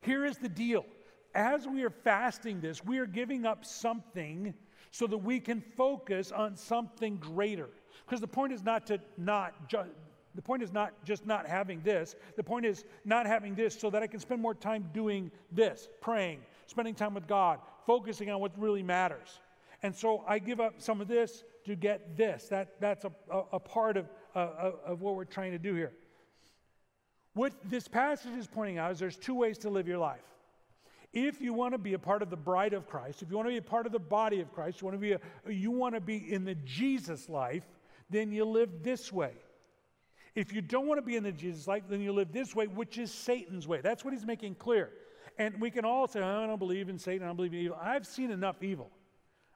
here 0.00 0.24
is 0.24 0.38
the 0.38 0.48
deal. 0.48 0.86
As 1.34 1.66
we 1.66 1.82
are 1.82 1.90
fasting 1.90 2.60
this, 2.60 2.84
we 2.84 2.98
are 2.98 3.06
giving 3.06 3.44
up 3.44 3.64
something 3.64 4.54
so 4.90 5.06
that 5.08 5.18
we 5.18 5.40
can 5.40 5.60
focus 5.76 6.30
on 6.30 6.56
something 6.56 7.16
greater. 7.16 7.68
Because 8.06 8.20
the 8.20 8.28
point 8.28 8.52
is 8.52 8.62
not 8.62 8.86
to 8.86 9.00
not 9.16 9.68
ju- 9.68 9.90
the 10.34 10.42
point 10.42 10.62
is 10.62 10.72
not 10.72 10.92
just 11.04 11.26
not 11.26 11.46
having 11.46 11.80
this. 11.82 12.16
The 12.36 12.42
point 12.42 12.66
is 12.66 12.84
not 13.04 13.26
having 13.26 13.54
this 13.54 13.78
so 13.78 13.90
that 13.90 14.02
I 14.02 14.06
can 14.06 14.20
spend 14.20 14.42
more 14.42 14.54
time 14.54 14.90
doing 14.92 15.30
this, 15.52 15.88
praying, 16.00 16.40
spending 16.66 16.94
time 16.94 17.14
with 17.14 17.26
God, 17.26 17.60
focusing 17.86 18.30
on 18.30 18.40
what 18.40 18.52
really 18.58 18.82
matters. 18.82 19.40
And 19.82 19.94
so 19.94 20.24
I 20.26 20.38
give 20.38 20.60
up 20.60 20.74
some 20.78 21.00
of 21.00 21.08
this 21.08 21.44
to 21.66 21.76
get 21.76 22.16
this. 22.16 22.48
That, 22.48 22.80
that's 22.80 23.04
a, 23.04 23.12
a, 23.30 23.42
a 23.52 23.60
part 23.60 23.96
of, 23.96 24.06
uh, 24.34 24.72
of 24.86 25.02
what 25.02 25.14
we're 25.14 25.24
trying 25.24 25.52
to 25.52 25.58
do 25.58 25.74
here. 25.74 25.92
What 27.34 27.52
this 27.64 27.86
passage 27.86 28.32
is 28.32 28.46
pointing 28.46 28.78
out 28.78 28.92
is 28.92 28.98
there's 28.98 29.16
two 29.16 29.34
ways 29.34 29.58
to 29.58 29.70
live 29.70 29.86
your 29.86 29.98
life. 29.98 30.22
If 31.14 31.40
you 31.40 31.54
want 31.54 31.72
to 31.72 31.78
be 31.78 31.94
a 31.94 31.98
part 31.98 32.22
of 32.22 32.28
the 32.28 32.36
bride 32.36 32.72
of 32.72 32.88
Christ, 32.88 33.22
if 33.22 33.30
you 33.30 33.36
want 33.36 33.46
to 33.46 33.52
be 33.52 33.58
a 33.58 33.62
part 33.62 33.86
of 33.86 33.92
the 33.92 34.00
body 34.00 34.40
of 34.40 34.52
Christ, 34.52 34.80
you 34.80 34.86
want 34.86 34.96
to 34.96 35.00
be, 35.00 35.12
a, 35.12 35.20
you 35.48 35.70
want 35.70 35.94
to 35.94 36.00
be 36.00 36.16
in 36.16 36.44
the 36.44 36.56
Jesus 36.56 37.28
life, 37.28 37.62
then 38.10 38.32
you 38.32 38.44
live 38.44 38.82
this 38.82 39.12
way. 39.12 39.32
If 40.34 40.52
you 40.52 40.60
don't 40.60 40.88
want 40.88 40.98
to 40.98 41.06
be 41.06 41.14
in 41.14 41.22
the 41.22 41.30
Jesus 41.30 41.68
life, 41.68 41.84
then 41.88 42.00
you 42.00 42.12
live 42.12 42.32
this 42.32 42.56
way, 42.56 42.66
which 42.66 42.98
is 42.98 43.12
Satan's 43.12 43.68
way. 43.68 43.80
That's 43.80 44.04
what 44.04 44.12
he's 44.12 44.26
making 44.26 44.56
clear. 44.56 44.90
And 45.38 45.60
we 45.60 45.70
can 45.70 45.84
all 45.84 46.08
say, 46.08 46.20
oh, 46.20 46.42
I 46.42 46.46
don't 46.48 46.58
believe 46.58 46.88
in 46.88 46.98
Satan, 46.98 47.22
I 47.22 47.26
don't 47.28 47.36
believe 47.36 47.54
in 47.54 47.60
evil. 47.60 47.78
I've 47.80 48.06
seen 48.06 48.32
enough 48.32 48.60
evil. 48.60 48.90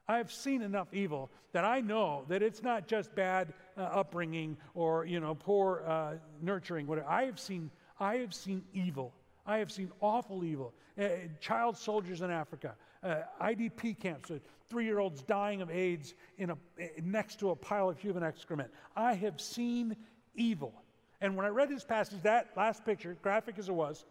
I've 0.06 0.32
seen 0.32 0.62
enough 0.62 0.88
evil 0.94 1.28
that 1.52 1.64
I 1.64 1.80
know 1.80 2.24
that 2.28 2.42
it's 2.42 2.62
not 2.62 2.86
just 2.86 3.14
bad 3.14 3.52
uh, 3.76 3.82
upbringing 3.82 4.56
or 4.74 5.04
you 5.04 5.20
know 5.20 5.34
poor 5.34 5.82
uh, 5.86 6.12
nurturing. 6.40 6.86
Whatever. 6.86 7.08
I 7.08 7.24
have 7.24 7.38
seen, 7.38 7.70
I 8.00 8.16
have 8.16 8.32
seen 8.32 8.64
evil. 8.72 9.12
I 9.48 9.58
have 9.58 9.72
seen 9.72 9.90
awful 10.00 10.44
evil. 10.44 10.74
Uh, 11.00 11.08
child 11.40 11.76
soldiers 11.76 12.20
in 12.20 12.30
Africa, 12.30 12.74
uh, 13.02 13.22
IDP 13.40 13.98
camps, 13.98 14.30
uh, 14.30 14.38
three-year-olds 14.68 15.22
dying 15.22 15.62
of 15.62 15.70
AIDS 15.70 16.14
in 16.36 16.50
a, 16.50 16.56
next 17.02 17.38
to 17.40 17.50
a 17.50 17.56
pile 17.56 17.88
of 17.88 17.98
human 17.98 18.22
excrement. 18.22 18.70
I 18.94 19.14
have 19.14 19.40
seen 19.40 19.96
evil. 20.34 20.74
And 21.22 21.34
when 21.34 21.46
I 21.46 21.48
read 21.48 21.70
this 21.70 21.82
passage, 21.82 22.20
that 22.22 22.50
last 22.56 22.84
picture, 22.84 23.16
graphic 23.22 23.58
as 23.58 23.70
it 23.70 23.74
was, 23.74 24.04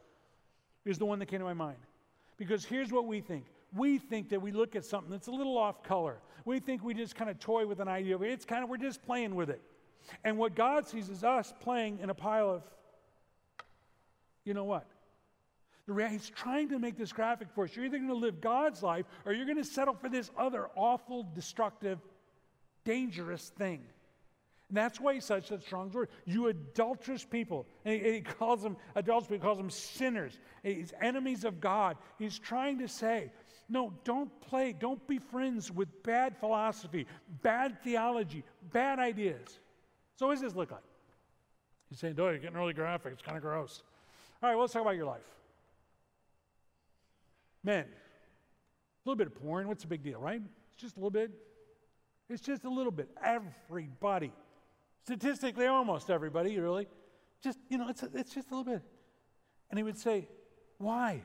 is 0.85 0.97
the 0.97 1.05
one 1.05 1.19
that 1.19 1.27
came 1.27 1.39
to 1.39 1.45
my 1.45 1.53
mind. 1.53 1.77
Because 2.37 2.65
here's 2.65 2.91
what 2.91 3.05
we 3.05 3.21
think 3.21 3.45
we 3.75 3.97
think 3.97 4.29
that 4.29 4.41
we 4.41 4.51
look 4.51 4.75
at 4.75 4.85
something 4.85 5.11
that's 5.11 5.27
a 5.27 5.31
little 5.31 5.57
off 5.57 5.83
color. 5.83 6.17
We 6.45 6.59
think 6.59 6.83
we 6.83 6.93
just 6.93 7.15
kind 7.15 7.29
of 7.29 7.37
toy 7.37 7.67
with 7.67 7.81
an 7.81 7.89
idea. 7.89 8.17
It's 8.19 8.45
kind 8.45 8.63
of, 8.63 8.69
we're 8.69 8.77
just 8.77 9.03
playing 9.05 9.35
with 9.35 9.49
it. 9.49 9.61
And 10.23 10.37
what 10.37 10.55
God 10.55 10.87
sees 10.87 11.09
is 11.09 11.23
us 11.23 11.53
playing 11.59 11.99
in 12.01 12.09
a 12.09 12.13
pile 12.13 12.49
of, 12.49 12.63
you 14.45 14.53
know 14.53 14.63
what? 14.63 14.87
He's 15.87 16.29
trying 16.29 16.69
to 16.69 16.79
make 16.79 16.97
this 16.97 17.13
graphic 17.13 17.47
for 17.55 17.63
us. 17.63 17.75
You're 17.75 17.85
either 17.85 17.97
going 17.97 18.09
to 18.09 18.15
live 18.15 18.41
God's 18.41 18.83
life 18.83 19.05
or 19.25 19.31
you're 19.31 19.45
going 19.45 19.57
to 19.57 19.63
settle 19.63 19.93
for 19.93 20.09
this 20.09 20.29
other 20.37 20.67
awful, 20.75 21.25
destructive, 21.33 21.99
dangerous 22.83 23.49
thing. 23.57 23.83
And 24.69 24.77
that's 24.77 24.99
why 24.99 25.13
he 25.13 25.21
says 25.21 25.45
such 25.45 25.61
strong 25.61 25.89
word. 25.91 26.09
You 26.25 26.47
adulterous 26.47 27.23
people. 27.23 27.65
And 27.85 28.01
he, 28.01 28.13
he 28.13 28.21
calls 28.21 28.61
them 28.61 28.75
adulterous, 28.95 29.31
he 29.31 29.39
calls 29.39 29.57
them 29.57 29.69
sinners. 29.69 30.39
He's 30.61 30.93
enemies 31.01 31.45
of 31.45 31.61
God. 31.61 31.95
He's 32.19 32.37
trying 32.37 32.79
to 32.79 32.87
say, 32.89 33.31
no, 33.69 33.93
don't 34.03 34.29
play, 34.41 34.73
don't 34.77 35.05
be 35.07 35.19
friends 35.19 35.71
with 35.71 35.87
bad 36.03 36.37
philosophy, 36.37 37.05
bad 37.41 37.81
theology, 37.81 38.43
bad 38.73 38.99
ideas. 38.99 39.59
So 40.17 40.27
what 40.27 40.33
does 40.33 40.41
this 40.41 40.55
look 40.55 40.71
like? 40.71 40.81
He's 41.89 41.99
saying, 41.99 42.15
oh, 42.17 42.29
you're 42.29 42.39
getting 42.39 42.57
really 42.57 42.73
graphic. 42.73 43.13
It's 43.13 43.21
kind 43.21 43.37
of 43.37 43.43
gross. 43.43 43.83
All 44.43 44.49
right, 44.49 44.55
well, 44.55 44.63
let's 44.63 44.73
talk 44.73 44.81
about 44.81 44.95
your 44.95 45.05
life. 45.05 45.21
Men, 47.67 47.85
a 47.85 49.07
little 49.07 49.15
bit 49.15 49.27
of 49.27 49.35
porn, 49.35 49.67
what's 49.67 49.83
the 49.83 49.87
big 49.87 50.01
deal, 50.01 50.19
right? 50.19 50.41
It's 50.73 50.81
just 50.81 50.95
a 50.97 50.99
little 50.99 51.11
bit. 51.11 51.29
It's 52.29 52.41
just 52.41 52.63
a 52.65 52.69
little 52.69 52.91
bit. 52.91 53.09
Everybody 53.23 54.31
Statistically, 55.07 55.67
almost 55.67 56.09
everybody, 56.09 56.59
really. 56.59 56.85
Just, 57.41 57.59
you 57.69 57.77
know, 57.77 57.87
it's, 57.87 58.03
it's 58.13 58.33
just 58.33 58.51
a 58.51 58.57
little 58.57 58.73
bit. 58.73 58.81
And 59.69 59.79
he 59.79 59.83
would 59.83 59.97
say, 59.97 60.27
Why? 60.79 61.23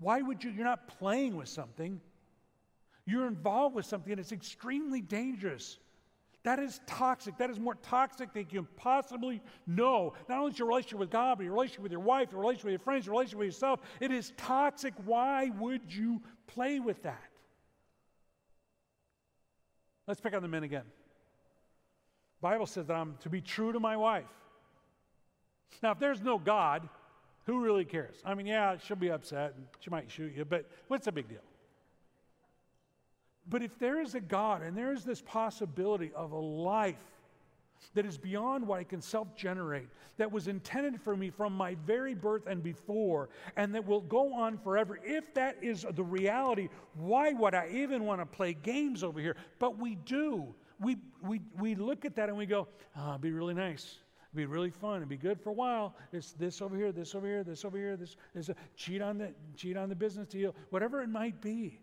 Why 0.00 0.22
would 0.22 0.42
you? 0.42 0.50
You're 0.50 0.64
not 0.64 0.88
playing 0.98 1.36
with 1.36 1.50
something. 1.50 2.00
You're 3.04 3.26
involved 3.26 3.74
with 3.74 3.84
something 3.84 4.12
and 4.12 4.18
it's 4.18 4.32
extremely 4.32 5.02
dangerous. 5.02 5.76
That 6.44 6.58
is 6.58 6.80
toxic. 6.86 7.38
That 7.38 7.50
is 7.50 7.60
more 7.60 7.76
toxic 7.76 8.32
than 8.32 8.46
you 8.50 8.62
can 8.62 8.68
possibly 8.76 9.40
know. 9.66 10.14
Not 10.28 10.38
only 10.38 10.52
is 10.52 10.58
your 10.58 10.66
relationship 10.66 10.98
with 10.98 11.10
God, 11.10 11.38
but 11.38 11.44
your 11.44 11.52
relationship 11.52 11.82
with 11.82 11.92
your 11.92 12.00
wife, 12.00 12.32
your 12.32 12.40
relationship 12.40 12.64
with 12.64 12.72
your 12.72 12.78
friends, 12.80 13.06
your 13.06 13.12
relationship 13.12 13.38
with 13.38 13.46
yourself. 13.46 13.80
It 14.00 14.10
is 14.10 14.32
toxic. 14.36 14.94
Why 15.04 15.50
would 15.58 15.82
you 15.88 16.20
play 16.48 16.80
with 16.80 17.02
that? 17.04 17.22
Let's 20.08 20.20
pick 20.20 20.34
on 20.34 20.42
the 20.42 20.48
men 20.48 20.64
again. 20.64 20.84
Bible 22.40 22.66
says 22.66 22.88
that 22.88 22.94
I'm 22.94 23.16
to 23.20 23.28
be 23.28 23.40
true 23.40 23.72
to 23.72 23.78
my 23.78 23.96
wife. 23.96 24.24
Now, 25.80 25.92
if 25.92 26.00
there's 26.00 26.22
no 26.22 26.38
God, 26.38 26.88
who 27.46 27.60
really 27.60 27.84
cares? 27.84 28.16
I 28.24 28.34
mean, 28.34 28.46
yeah, 28.46 28.76
she'll 28.78 28.96
be 28.96 29.12
upset 29.12 29.54
and 29.56 29.66
she 29.78 29.90
might 29.90 30.10
shoot 30.10 30.32
you, 30.36 30.44
but 30.44 30.68
what's 30.88 31.04
the 31.04 31.12
big 31.12 31.28
deal? 31.28 31.38
But 33.48 33.62
if 33.62 33.78
there 33.78 34.00
is 34.00 34.14
a 34.14 34.20
God 34.20 34.62
and 34.62 34.76
there 34.76 34.92
is 34.92 35.04
this 35.04 35.20
possibility 35.20 36.12
of 36.14 36.32
a 36.32 36.38
life 36.38 37.02
that 37.94 38.06
is 38.06 38.16
beyond 38.16 38.66
what 38.66 38.78
I 38.78 38.84
can 38.84 39.02
self 39.02 39.34
generate, 39.36 39.88
that 40.16 40.30
was 40.30 40.46
intended 40.48 41.00
for 41.00 41.16
me 41.16 41.30
from 41.30 41.52
my 41.52 41.74
very 41.86 42.14
birth 42.14 42.46
and 42.46 42.62
before, 42.62 43.28
and 43.56 43.74
that 43.74 43.86
will 43.86 44.02
go 44.02 44.32
on 44.32 44.58
forever. 44.58 44.98
If 45.02 45.34
that 45.34 45.56
is 45.62 45.84
the 45.94 46.04
reality, 46.04 46.68
why 46.94 47.32
would 47.32 47.54
I 47.54 47.68
even 47.72 48.04
want 48.04 48.20
to 48.20 48.26
play 48.26 48.54
games 48.54 49.02
over 49.02 49.20
here? 49.20 49.36
But 49.58 49.78
we 49.78 49.96
do. 49.96 50.54
We, 50.80 50.96
we, 51.22 51.40
we 51.58 51.74
look 51.74 52.04
at 52.04 52.16
that 52.16 52.28
and 52.28 52.36
we 52.36 52.46
go, 52.46 52.68
oh, 52.96 53.10
it'd 53.10 53.20
be 53.20 53.32
really 53.32 53.54
nice. 53.54 53.98
It'd 54.28 54.36
be 54.36 54.46
really 54.46 54.70
fun. 54.70 54.96
It'd 54.96 55.08
be 55.08 55.16
good 55.16 55.40
for 55.40 55.50
a 55.50 55.54
while. 55.54 55.94
It's 56.12 56.32
this 56.32 56.62
over 56.62 56.76
here, 56.76 56.92
this 56.92 57.14
over 57.14 57.26
here, 57.26 57.44
this 57.44 57.64
over 57.64 57.76
here, 57.76 57.96
this, 57.96 58.16
this 58.34 58.48
uh, 58.48 58.54
cheat 58.76 59.02
on 59.02 59.18
the 59.18 59.32
cheat 59.56 59.76
on 59.76 59.88
the 59.88 59.94
business 59.94 60.28
deal, 60.28 60.54
whatever 60.70 61.02
it 61.02 61.08
might 61.08 61.40
be. 61.40 61.78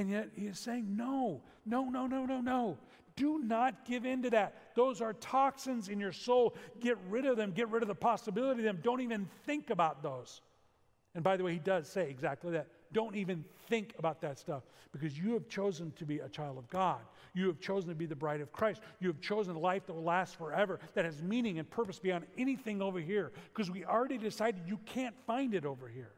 And 0.00 0.08
yet 0.08 0.30
he 0.34 0.46
is 0.46 0.58
saying, 0.58 0.96
no, 0.96 1.42
no, 1.66 1.84
no, 1.84 2.06
no, 2.06 2.24
no, 2.24 2.40
no. 2.40 2.78
Do 3.16 3.38
not 3.38 3.84
give 3.84 4.06
in 4.06 4.22
to 4.22 4.30
that. 4.30 4.74
Those 4.74 5.02
are 5.02 5.12
toxins 5.12 5.90
in 5.90 6.00
your 6.00 6.10
soul. 6.10 6.56
Get 6.80 6.96
rid 7.10 7.26
of 7.26 7.36
them. 7.36 7.52
Get 7.52 7.68
rid 7.68 7.82
of 7.82 7.88
the 7.88 7.94
possibility 7.94 8.60
of 8.60 8.64
them. 8.64 8.78
Don't 8.82 9.02
even 9.02 9.28
think 9.44 9.68
about 9.68 10.02
those. 10.02 10.40
And 11.14 11.22
by 11.22 11.36
the 11.36 11.44
way, 11.44 11.52
he 11.52 11.58
does 11.58 11.86
say 11.86 12.08
exactly 12.08 12.52
that. 12.52 12.68
Don't 12.94 13.14
even 13.14 13.44
think 13.68 13.92
about 13.98 14.22
that 14.22 14.38
stuff 14.38 14.62
because 14.90 15.18
you 15.18 15.34
have 15.34 15.50
chosen 15.50 15.92
to 15.98 16.06
be 16.06 16.20
a 16.20 16.30
child 16.30 16.56
of 16.56 16.66
God. 16.70 17.00
You 17.34 17.46
have 17.48 17.60
chosen 17.60 17.90
to 17.90 17.94
be 17.94 18.06
the 18.06 18.16
bride 18.16 18.40
of 18.40 18.50
Christ. 18.52 18.80
You 19.00 19.08
have 19.08 19.20
chosen 19.20 19.54
a 19.54 19.58
life 19.58 19.84
that 19.84 19.92
will 19.92 20.02
last 20.02 20.38
forever, 20.38 20.80
that 20.94 21.04
has 21.04 21.22
meaning 21.22 21.58
and 21.58 21.68
purpose 21.68 21.98
beyond 21.98 22.24
anything 22.38 22.80
over 22.80 23.00
here 23.00 23.32
because 23.52 23.70
we 23.70 23.84
already 23.84 24.16
decided 24.16 24.62
you 24.66 24.78
can't 24.86 25.14
find 25.26 25.52
it 25.52 25.66
over 25.66 25.88
here. 25.88 26.12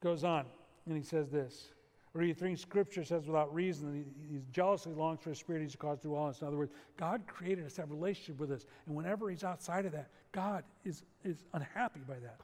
Goes 0.00 0.22
on, 0.22 0.46
and 0.86 0.96
he 0.96 1.02
says 1.02 1.30
this. 1.30 1.68
Or 2.14 2.22
do 2.22 2.26
you 2.26 2.34
think 2.34 2.58
Scripture 2.58 3.04
says 3.04 3.26
without 3.26 3.52
reason 3.54 3.90
that 3.90 3.96
he, 3.98 4.36
he 4.36 4.42
jealously 4.50 4.94
longs 4.94 5.20
for 5.20 5.30
a 5.30 5.36
spirit 5.36 5.62
he's 5.62 5.76
caused 5.76 6.00
through 6.00 6.14
all 6.14 6.28
this? 6.28 6.40
In 6.40 6.46
other 6.46 6.56
words, 6.56 6.72
God 6.96 7.22
created 7.26 7.66
us 7.66 7.74
to 7.74 7.82
have 7.82 7.90
a 7.90 7.94
relationship 7.94 8.40
with 8.40 8.50
us. 8.50 8.64
And 8.86 8.96
whenever 8.96 9.28
he's 9.28 9.44
outside 9.44 9.84
of 9.84 9.92
that, 9.92 10.08
God 10.32 10.64
is, 10.84 11.02
is 11.24 11.44
unhappy 11.52 12.00
by 12.08 12.18
that. 12.20 12.40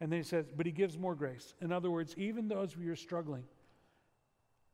And 0.00 0.12
then 0.12 0.20
he 0.20 0.24
says, 0.24 0.46
but 0.56 0.66
he 0.66 0.72
gives 0.72 0.98
more 0.98 1.14
grace. 1.14 1.54
In 1.60 1.72
other 1.72 1.90
words, 1.90 2.14
even 2.16 2.46
those 2.46 2.74
who 2.74 2.88
are 2.90 2.96
struggling, 2.96 3.42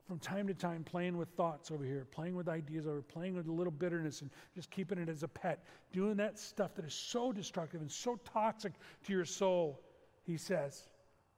from 0.07 0.19
time 0.19 0.47
to 0.49 0.55
time 0.55 0.85
playing 0.85 1.17
with 1.17 1.29
thoughts 1.31 1.71
over 1.71 1.85
here, 1.85 2.07
playing 2.11 2.35
with 2.35 2.49
ideas 2.49 2.87
over, 2.87 3.01
playing 3.01 3.35
with 3.35 3.47
a 3.47 3.53
little 3.53 3.71
bitterness 3.71 4.21
and 4.21 4.31
just 4.55 4.71
keeping 4.71 4.99
it 4.99 5.09
as 5.09 5.23
a 5.23 5.29
pet, 5.29 5.65
doing 5.93 6.17
that 6.17 6.39
stuff 6.39 6.75
that 6.75 6.85
is 6.85 6.93
so 6.93 7.33
destructive 7.33 7.81
and 7.81 7.91
so 7.91 8.19
toxic 8.31 8.73
to 9.07 9.13
your 9.13 9.25
soul, 9.25 9.81
he 10.25 10.37
says, 10.37 10.89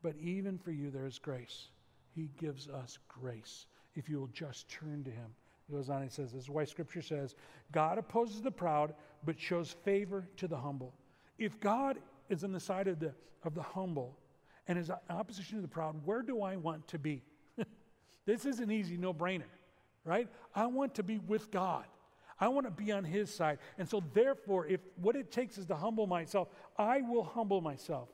but 0.05 0.15
even 0.21 0.59
for 0.59 0.71
you 0.71 0.91
there 0.91 1.07
is 1.07 1.19
grace. 1.19 1.69
He 2.15 2.29
gives 2.39 2.69
us 2.69 2.99
grace 3.09 3.67
if 3.97 4.07
you 4.07 4.21
will 4.21 4.29
just 4.29 4.69
turn 4.69 5.03
to 5.03 5.11
Him. 5.11 5.35
He 5.67 5.75
goes 5.75 5.89
on 5.89 6.03
and 6.03 6.13
says, 6.13 6.31
This 6.31 6.43
is 6.43 6.51
why 6.51 6.65
Scripture 6.65 7.01
says, 7.01 7.35
God 7.73 7.97
opposes 7.97 8.43
the 8.43 8.51
proud, 8.51 8.95
but 9.25 9.41
shows 9.41 9.75
favor 9.83 10.29
to 10.37 10.47
the 10.47 10.59
humble. 10.59 10.93
If 11.39 11.59
God 11.59 11.97
is 12.29 12.45
on 12.45 12.53
the 12.53 12.61
side 12.61 12.87
of 12.87 13.01
the, 13.01 13.15
of 13.45 13.55
the 13.55 13.63
humble 13.63 14.19
and 14.69 14.79
is 14.79 14.91
opposition 15.09 15.57
to 15.57 15.63
the 15.63 15.69
proud, 15.69 15.97
where 16.05 16.21
do 16.21 16.43
I 16.43 16.57
want 16.57 16.87
to 16.89 16.99
be? 16.99 17.23
this 18.27 18.45
is 18.45 18.61
an 18.61 18.71
easy 18.71 18.99
no 18.99 19.15
brainer, 19.15 19.43
right? 20.05 20.29
I 20.55 20.67
want 20.67 20.95
to 20.97 21.03
be 21.03 21.19
with 21.27 21.51
God. 21.51 21.87
I 22.39 22.49
want 22.49 22.67
to 22.67 22.71
be 22.71 22.93
on 22.93 23.05
his 23.05 23.33
side. 23.35 23.59
And 23.79 23.89
so, 23.89 24.05
therefore, 24.13 24.67
if 24.67 24.81
what 24.97 25.17
it 25.17 25.33
takes 25.33 25.57
is 25.57 25.65
to 25.67 25.77
humble 25.77 26.07
myself, 26.07 26.49
I 26.77 27.01
will 27.01 27.25
humble 27.25 27.63
myself. 27.63 28.11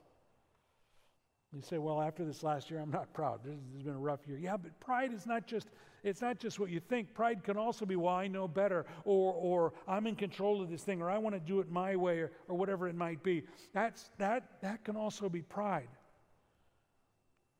You 1.52 1.62
say, 1.62 1.78
well, 1.78 2.00
after 2.00 2.24
this 2.24 2.44
last 2.44 2.70
year, 2.70 2.78
I'm 2.78 2.92
not 2.92 3.12
proud. 3.12 3.40
This 3.44 3.54
has 3.74 3.82
been 3.82 3.94
a 3.94 3.98
rough 3.98 4.20
year. 4.28 4.38
Yeah, 4.38 4.56
but 4.56 4.78
pride 4.78 5.12
is 5.12 5.26
not 5.26 5.48
just, 5.48 5.68
it's 6.04 6.22
not 6.22 6.38
just 6.38 6.60
what 6.60 6.70
you 6.70 6.78
think. 6.78 7.12
Pride 7.12 7.42
can 7.42 7.56
also 7.56 7.84
be, 7.84 7.96
well, 7.96 8.14
I 8.14 8.28
know 8.28 8.46
better, 8.46 8.86
or, 9.04 9.34
or 9.34 9.72
I'm 9.88 10.06
in 10.06 10.14
control 10.14 10.62
of 10.62 10.70
this 10.70 10.82
thing, 10.82 11.02
or 11.02 11.10
I 11.10 11.18
want 11.18 11.34
to 11.34 11.40
do 11.40 11.58
it 11.58 11.68
my 11.68 11.96
way, 11.96 12.20
or, 12.20 12.30
or 12.46 12.56
whatever 12.56 12.86
it 12.86 12.94
might 12.94 13.24
be. 13.24 13.42
That's, 13.74 14.10
that, 14.18 14.60
that 14.62 14.84
can 14.84 14.96
also 14.96 15.28
be 15.28 15.42
pride. 15.42 15.88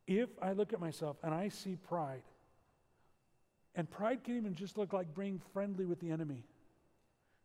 If 0.07 0.31
I 0.41 0.53
look 0.53 0.73
at 0.73 0.81
myself 0.81 1.17
and 1.25 1.35
I 1.35 1.49
see 1.49 1.75
pride, 1.75 2.23
and 3.75 3.91
pride 3.91 4.23
can 4.23 4.37
even 4.37 4.55
just 4.55 4.79
look 4.79 4.93
like 4.93 5.17
being 5.17 5.41
friendly 5.53 5.85
with 5.85 5.99
the 5.99 6.11
enemy. 6.11 6.45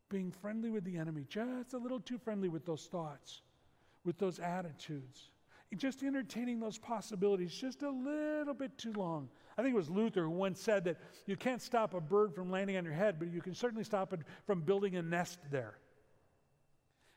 Being 0.10 0.32
friendly 0.32 0.70
with 0.70 0.84
the 0.84 0.98
enemy, 0.98 1.26
just 1.28 1.74
a 1.74 1.78
little 1.80 2.00
too 2.00 2.20
friendly 2.20 2.50
with 2.50 2.68
those 2.68 2.86
thoughts, 2.86 3.42
with 4.04 4.20
those 4.20 4.40
attitudes 4.40 5.30
just 5.76 6.04
entertaining 6.04 6.60
those 6.60 6.78
possibilities 6.78 7.54
just 7.54 7.82
a 7.82 7.90
little 7.90 8.54
bit 8.54 8.78
too 8.78 8.94
long. 8.94 9.30
I 9.58 9.62
think 9.62 9.74
it 9.74 9.78
was 9.78 9.90
Luther 9.90 10.24
who 10.24 10.30
once 10.30 10.62
said 10.62 10.84
that 10.86 10.98
you 11.26 11.36
can't 11.36 11.62
stop 11.62 11.94
a 11.94 12.02
bird 12.02 12.36
from 12.36 12.52
landing 12.52 12.78
on 12.78 12.84
your 12.84 12.94
head, 12.94 13.18
but 13.20 13.32
you 13.32 13.42
can 13.42 13.56
certainly 13.56 13.84
stop 13.84 14.14
it 14.14 14.20
from 14.46 14.62
building 14.62 14.96
a 14.96 15.02
nest 15.02 15.40
there. 15.52 15.78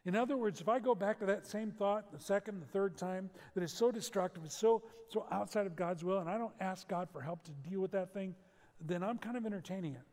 In 0.05 0.17
other 0.17 0.37
words, 0.37 0.61
if 0.61 0.69
I 0.69 0.79
go 0.79 0.95
back 0.95 1.19
to 1.19 1.27
that 1.27 1.47
same 1.47 1.71
thought 1.71 2.13
the 2.13 2.19
second, 2.19 2.63
the 2.63 2.67
third 2.67 2.97
time, 2.97 3.29
that 3.55 3.63
is 3.63 3.73
so 3.73 3.91
destructive, 3.91 4.45
it's 4.45 4.57
so, 4.57 4.83
so 5.09 5.27
outside 5.31 5.67
of 5.67 5.77
God's 5.77 6.05
will, 6.05 6.19
and 6.19 6.31
I 6.31 6.39
don't 6.39 6.55
ask 6.61 6.89
God 6.89 7.09
for 7.13 7.21
help 7.21 7.45
to 7.45 7.51
deal 7.69 7.81
with 7.81 7.91
that 7.91 8.15
thing, 8.15 8.35
then 8.81 9.03
I'm 9.03 9.19
kind 9.19 9.37
of 9.37 9.45
entertaining 9.45 9.95
it. 9.95 10.07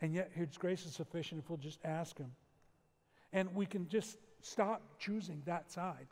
And 0.00 0.12
yet, 0.12 0.32
His 0.34 0.56
grace 0.56 0.84
is 0.86 0.94
sufficient 0.94 1.40
if 1.40 1.48
we'll 1.48 1.58
just 1.58 1.78
ask 1.84 2.18
Him. 2.18 2.32
And 3.32 3.54
we 3.54 3.66
can 3.66 3.88
just 3.88 4.16
stop 4.40 4.82
choosing 4.98 5.42
that 5.44 5.70
side. 5.70 6.08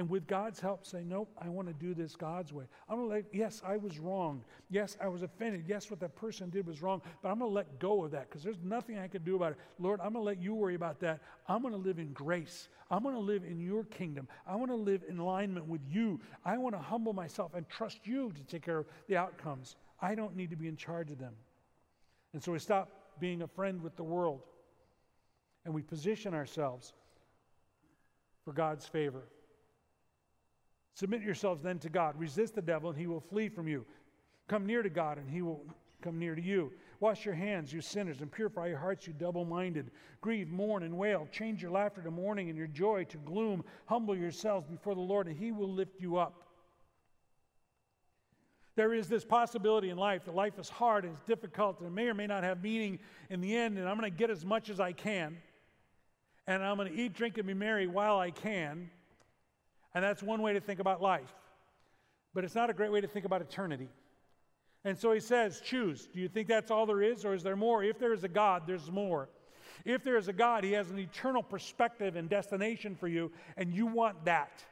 And 0.00 0.08
with 0.08 0.26
God's 0.26 0.58
help, 0.58 0.86
say, 0.86 1.04
Nope, 1.04 1.28
I 1.36 1.50
want 1.50 1.68
to 1.68 1.74
do 1.74 1.92
this 1.92 2.16
God's 2.16 2.54
way. 2.54 2.64
I'm 2.88 2.96
going 2.96 3.08
to 3.10 3.14
let, 3.16 3.24
yes, 3.34 3.60
I 3.62 3.76
was 3.76 3.98
wrong. 3.98 4.42
Yes, 4.70 4.96
I 4.98 5.08
was 5.08 5.20
offended. 5.20 5.64
Yes, 5.68 5.90
what 5.90 6.00
that 6.00 6.16
person 6.16 6.48
did 6.48 6.66
was 6.66 6.80
wrong, 6.80 7.02
but 7.22 7.28
I'm 7.28 7.40
going 7.40 7.50
to 7.50 7.54
let 7.54 7.78
go 7.78 8.02
of 8.02 8.12
that 8.12 8.30
because 8.30 8.42
there's 8.42 8.56
nothing 8.64 8.98
I 8.98 9.08
can 9.08 9.22
do 9.24 9.36
about 9.36 9.52
it. 9.52 9.58
Lord, 9.78 10.00
I'm 10.00 10.14
going 10.14 10.24
to 10.24 10.26
let 10.26 10.40
you 10.40 10.54
worry 10.54 10.74
about 10.74 11.00
that. 11.00 11.20
I'm 11.46 11.60
going 11.60 11.74
to 11.74 11.78
live 11.78 11.98
in 11.98 12.14
grace. 12.14 12.70
I'm 12.90 13.02
going 13.02 13.14
to 13.14 13.20
live 13.20 13.44
in 13.44 13.60
your 13.60 13.84
kingdom. 13.84 14.26
I 14.46 14.56
want 14.56 14.70
to 14.70 14.74
live 14.74 15.02
in 15.06 15.18
alignment 15.18 15.66
with 15.66 15.82
you. 15.86 16.18
I 16.46 16.56
want 16.56 16.74
to 16.74 16.80
humble 16.80 17.12
myself 17.12 17.52
and 17.52 17.68
trust 17.68 17.98
you 18.04 18.32
to 18.32 18.42
take 18.44 18.62
care 18.62 18.78
of 18.78 18.86
the 19.06 19.18
outcomes. 19.18 19.76
I 20.00 20.14
don't 20.14 20.34
need 20.34 20.48
to 20.48 20.56
be 20.56 20.68
in 20.68 20.76
charge 20.76 21.10
of 21.10 21.18
them. 21.18 21.34
And 22.32 22.42
so 22.42 22.52
we 22.52 22.58
stop 22.58 22.88
being 23.20 23.42
a 23.42 23.48
friend 23.48 23.82
with 23.82 23.96
the 23.96 24.04
world 24.04 24.40
and 25.66 25.74
we 25.74 25.82
position 25.82 26.32
ourselves 26.32 26.94
for 28.46 28.54
God's 28.54 28.86
favor. 28.86 29.24
Submit 31.00 31.22
yourselves 31.22 31.62
then 31.62 31.78
to 31.78 31.88
God. 31.88 32.14
Resist 32.20 32.54
the 32.54 32.60
devil, 32.60 32.90
and 32.90 32.98
he 32.98 33.06
will 33.06 33.22
flee 33.22 33.48
from 33.48 33.66
you. 33.66 33.86
Come 34.48 34.66
near 34.66 34.82
to 34.82 34.90
God, 34.90 35.16
and 35.16 35.30
he 35.30 35.40
will 35.40 35.64
come 36.02 36.18
near 36.18 36.34
to 36.34 36.42
you. 36.42 36.72
Wash 37.00 37.24
your 37.24 37.32
hands, 37.32 37.72
you 37.72 37.80
sinners, 37.80 38.20
and 38.20 38.30
purify 38.30 38.66
your 38.66 38.76
hearts, 38.76 39.06
you 39.06 39.14
double 39.14 39.46
minded. 39.46 39.92
Grieve, 40.20 40.50
mourn, 40.50 40.82
and 40.82 40.98
wail. 40.98 41.26
Change 41.32 41.62
your 41.62 41.70
laughter 41.70 42.02
to 42.02 42.10
mourning 42.10 42.50
and 42.50 42.58
your 42.58 42.66
joy 42.66 43.04
to 43.04 43.16
gloom. 43.16 43.64
Humble 43.86 44.14
yourselves 44.14 44.66
before 44.66 44.94
the 44.94 45.00
Lord, 45.00 45.26
and 45.26 45.34
he 45.38 45.52
will 45.52 45.72
lift 45.72 45.98
you 46.02 46.18
up. 46.18 46.42
There 48.76 48.92
is 48.92 49.08
this 49.08 49.24
possibility 49.24 49.88
in 49.88 49.96
life 49.96 50.26
that 50.26 50.34
life 50.34 50.58
is 50.58 50.68
hard 50.68 51.06
and 51.06 51.14
it's 51.14 51.24
difficult 51.26 51.78
and 51.80 51.88
it 51.88 51.92
may 51.92 52.08
or 52.08 52.14
may 52.14 52.26
not 52.26 52.44
have 52.44 52.62
meaning 52.62 52.98
in 53.30 53.40
the 53.40 53.56
end, 53.56 53.78
and 53.78 53.88
I'm 53.88 53.98
going 53.98 54.12
to 54.12 54.14
get 54.14 54.28
as 54.28 54.44
much 54.44 54.68
as 54.68 54.80
I 54.80 54.92
can, 54.92 55.38
and 56.46 56.62
I'm 56.62 56.76
going 56.76 56.92
to 56.92 56.94
eat, 56.94 57.14
drink, 57.14 57.38
and 57.38 57.46
be 57.46 57.54
merry 57.54 57.86
while 57.86 58.18
I 58.18 58.30
can. 58.30 58.90
And 59.94 60.04
that's 60.04 60.22
one 60.22 60.42
way 60.42 60.52
to 60.52 60.60
think 60.60 60.80
about 60.80 61.02
life. 61.02 61.32
But 62.34 62.44
it's 62.44 62.54
not 62.54 62.70
a 62.70 62.72
great 62.72 62.92
way 62.92 63.00
to 63.00 63.08
think 63.08 63.24
about 63.24 63.42
eternity. 63.42 63.88
And 64.84 64.98
so 64.98 65.12
he 65.12 65.20
says, 65.20 65.60
choose. 65.60 66.08
Do 66.12 66.20
you 66.20 66.28
think 66.28 66.48
that's 66.48 66.70
all 66.70 66.86
there 66.86 67.02
is, 67.02 67.24
or 67.24 67.34
is 67.34 67.42
there 67.42 67.56
more? 67.56 67.82
If 67.84 67.98
there 67.98 68.12
is 68.12 68.24
a 68.24 68.28
God, 68.28 68.62
there's 68.66 68.90
more. 68.90 69.28
If 69.84 70.04
there 70.04 70.16
is 70.16 70.28
a 70.28 70.32
God, 70.32 70.64
he 70.64 70.72
has 70.72 70.90
an 70.90 70.98
eternal 70.98 71.42
perspective 71.42 72.16
and 72.16 72.28
destination 72.28 72.94
for 72.94 73.08
you, 73.08 73.30
and 73.56 73.74
you 73.74 73.86
want 73.86 74.24
that. 74.24 74.64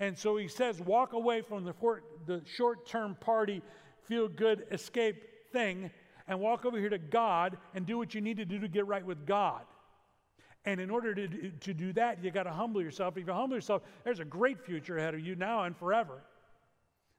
And 0.00 0.18
so 0.18 0.36
he 0.36 0.48
says, 0.48 0.80
walk 0.80 1.12
away 1.12 1.42
from 1.42 1.64
the, 1.64 1.74
the 2.26 2.42
short 2.56 2.86
term 2.86 3.16
party, 3.20 3.62
feel 4.02 4.28
good, 4.28 4.66
escape 4.72 5.22
thing, 5.52 5.90
and 6.26 6.40
walk 6.40 6.64
over 6.64 6.78
here 6.78 6.88
to 6.88 6.98
God 6.98 7.58
and 7.74 7.86
do 7.86 7.98
what 7.98 8.14
you 8.14 8.20
need 8.20 8.38
to 8.38 8.44
do 8.44 8.58
to 8.58 8.68
get 8.68 8.86
right 8.86 9.04
with 9.04 9.26
God. 9.26 9.62
And 10.66 10.80
in 10.80 10.90
order 10.90 11.14
to, 11.14 11.50
to 11.50 11.74
do 11.74 11.92
that, 11.92 12.24
you 12.24 12.30
got 12.30 12.44
to 12.44 12.52
humble 12.52 12.80
yourself. 12.80 13.16
If 13.16 13.26
you 13.26 13.32
humble 13.32 13.56
yourself, 13.56 13.82
there's 14.02 14.20
a 14.20 14.24
great 14.24 14.64
future 14.64 14.96
ahead 14.96 15.14
of 15.14 15.20
you 15.20 15.34
now 15.34 15.64
and 15.64 15.76
forever. 15.76 16.22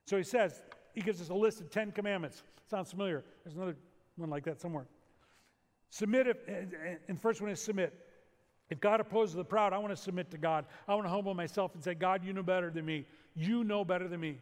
So 0.06 0.18
he 0.18 0.24
says, 0.24 0.62
he 0.94 1.02
gives 1.02 1.22
us 1.22 1.30
a 1.30 1.34
list 1.34 1.62
of 1.62 1.70
10 1.70 1.92
commandments. 1.92 2.42
Sounds 2.70 2.90
familiar. 2.90 3.24
There's 3.44 3.56
another 3.56 3.76
one 4.16 4.30
like 4.30 4.46
that 4.46 4.60
somewhere. 4.60 4.86
Submit, 5.92 6.28
if, 6.28 6.38
and 7.08 7.22
first 7.22 7.40
one 7.40 7.52
is 7.52 7.62
submit. 7.62 7.94
If 8.70 8.80
God 8.80 9.00
opposes 9.00 9.36
the 9.36 9.46
proud, 9.46 9.74
I 9.74 9.78
want 9.78 9.96
to 9.96 10.02
submit 10.02 10.32
to 10.32 10.40
God. 10.40 10.66
I 10.88 10.96
want 10.96 11.06
to 11.06 11.10
humble 11.10 11.36
myself 11.36 11.76
and 11.76 11.84
say, 11.84 11.94
God, 11.94 12.24
you 12.24 12.34
know 12.34 12.42
better 12.42 12.72
than 12.72 12.86
me. 12.86 13.06
You 13.36 13.64
know 13.64 13.86
better 13.86 14.08
than 14.08 14.20
me. 14.20 14.40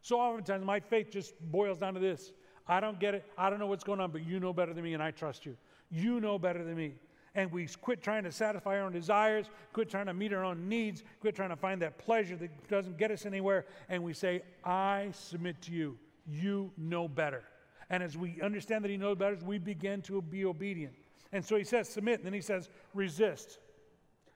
So 0.00 0.18
oftentimes 0.18 0.64
my 0.64 0.80
faith 0.80 1.10
just 1.10 1.34
boils 1.50 1.78
down 1.78 1.94
to 1.94 2.00
this 2.00 2.32
I 2.68 2.80
don't 2.80 2.98
get 2.98 3.14
it. 3.14 3.24
I 3.38 3.48
don't 3.48 3.58
know 3.58 3.66
what's 3.66 3.84
going 3.84 4.00
on, 4.00 4.10
but 4.10 4.26
you 4.26 4.40
know 4.40 4.52
better 4.52 4.74
than 4.74 4.82
me, 4.82 4.94
and 4.94 5.02
I 5.02 5.12
trust 5.12 5.46
you. 5.46 5.56
You 5.90 6.20
know 6.20 6.38
better 6.38 6.64
than 6.64 6.74
me 6.74 6.94
and 7.36 7.52
we 7.52 7.68
quit 7.80 8.02
trying 8.02 8.24
to 8.24 8.32
satisfy 8.32 8.78
our 8.78 8.86
own 8.86 8.92
desires, 8.92 9.46
quit 9.72 9.88
trying 9.88 10.06
to 10.06 10.14
meet 10.14 10.32
our 10.32 10.42
own 10.42 10.68
needs, 10.68 11.04
quit 11.20 11.36
trying 11.36 11.50
to 11.50 11.56
find 11.56 11.80
that 11.82 11.98
pleasure 11.98 12.34
that 12.36 12.68
doesn't 12.68 12.98
get 12.98 13.12
us 13.12 13.24
anywhere, 13.24 13.66
and 13.88 14.02
we 14.02 14.12
say, 14.12 14.42
I 14.64 15.10
submit 15.12 15.62
to 15.62 15.72
you. 15.72 15.96
You 16.26 16.72
know 16.76 17.06
better. 17.06 17.44
And 17.88 18.02
as 18.02 18.16
we 18.16 18.40
understand 18.42 18.82
that 18.84 18.90
He 18.90 18.96
knows 18.96 19.16
better, 19.16 19.38
we 19.44 19.58
begin 19.58 20.02
to 20.02 20.20
be 20.20 20.44
obedient. 20.44 20.94
And 21.32 21.44
so 21.44 21.56
he 21.56 21.64
says, 21.64 21.88
submit. 21.88 22.20
And 22.20 22.26
then 22.26 22.32
he 22.32 22.40
says, 22.40 22.68
resist. 22.94 23.58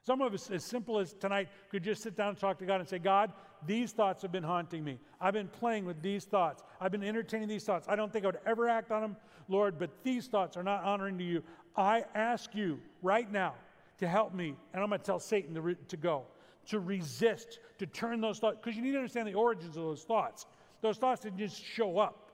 Some 0.02 0.22
of 0.22 0.32
us, 0.32 0.50
as 0.50 0.64
simple 0.64 0.98
as 0.98 1.12
tonight, 1.12 1.48
could 1.70 1.82
just 1.82 2.02
sit 2.02 2.16
down 2.16 2.30
and 2.30 2.38
talk 2.38 2.58
to 2.58 2.66
God 2.66 2.80
and 2.80 2.88
say, 2.88 2.98
God, 2.98 3.32
these 3.66 3.92
thoughts 3.92 4.22
have 4.22 4.32
been 4.32 4.42
haunting 4.42 4.82
me. 4.82 4.98
I've 5.20 5.34
been 5.34 5.48
playing 5.48 5.84
with 5.84 6.00
these 6.00 6.24
thoughts. 6.24 6.62
I've 6.80 6.90
been 6.90 7.04
entertaining 7.04 7.48
these 7.48 7.64
thoughts. 7.64 7.86
I 7.88 7.96
don't 7.96 8.12
think 8.12 8.24
I 8.24 8.28
would 8.28 8.40
ever 8.46 8.68
act 8.68 8.90
on 8.90 9.02
them, 9.02 9.16
Lord, 9.48 9.78
but 9.78 9.90
these 10.02 10.26
thoughts 10.26 10.56
are 10.56 10.62
not 10.62 10.82
honoring 10.84 11.18
to 11.18 11.24
you. 11.24 11.42
I 11.76 12.04
ask 12.14 12.54
you 12.54 12.80
right 13.02 13.30
now 13.30 13.54
to 13.98 14.08
help 14.08 14.34
me, 14.34 14.54
and 14.72 14.82
I'm 14.82 14.88
going 14.88 15.00
to 15.00 15.04
tell 15.04 15.20
Satan 15.20 15.54
to, 15.54 15.60
re- 15.60 15.76
to 15.88 15.96
go, 15.96 16.24
to 16.68 16.80
resist, 16.80 17.60
to 17.78 17.86
turn 17.86 18.20
those 18.20 18.38
thoughts, 18.38 18.58
because 18.62 18.76
you 18.76 18.82
need 18.82 18.92
to 18.92 18.98
understand 18.98 19.28
the 19.28 19.34
origins 19.34 19.76
of 19.76 19.82
those 19.82 20.02
thoughts. 20.02 20.46
Those 20.80 20.96
thoughts 20.96 21.22
didn't 21.22 21.38
just 21.38 21.62
show 21.62 21.98
up. 21.98 22.30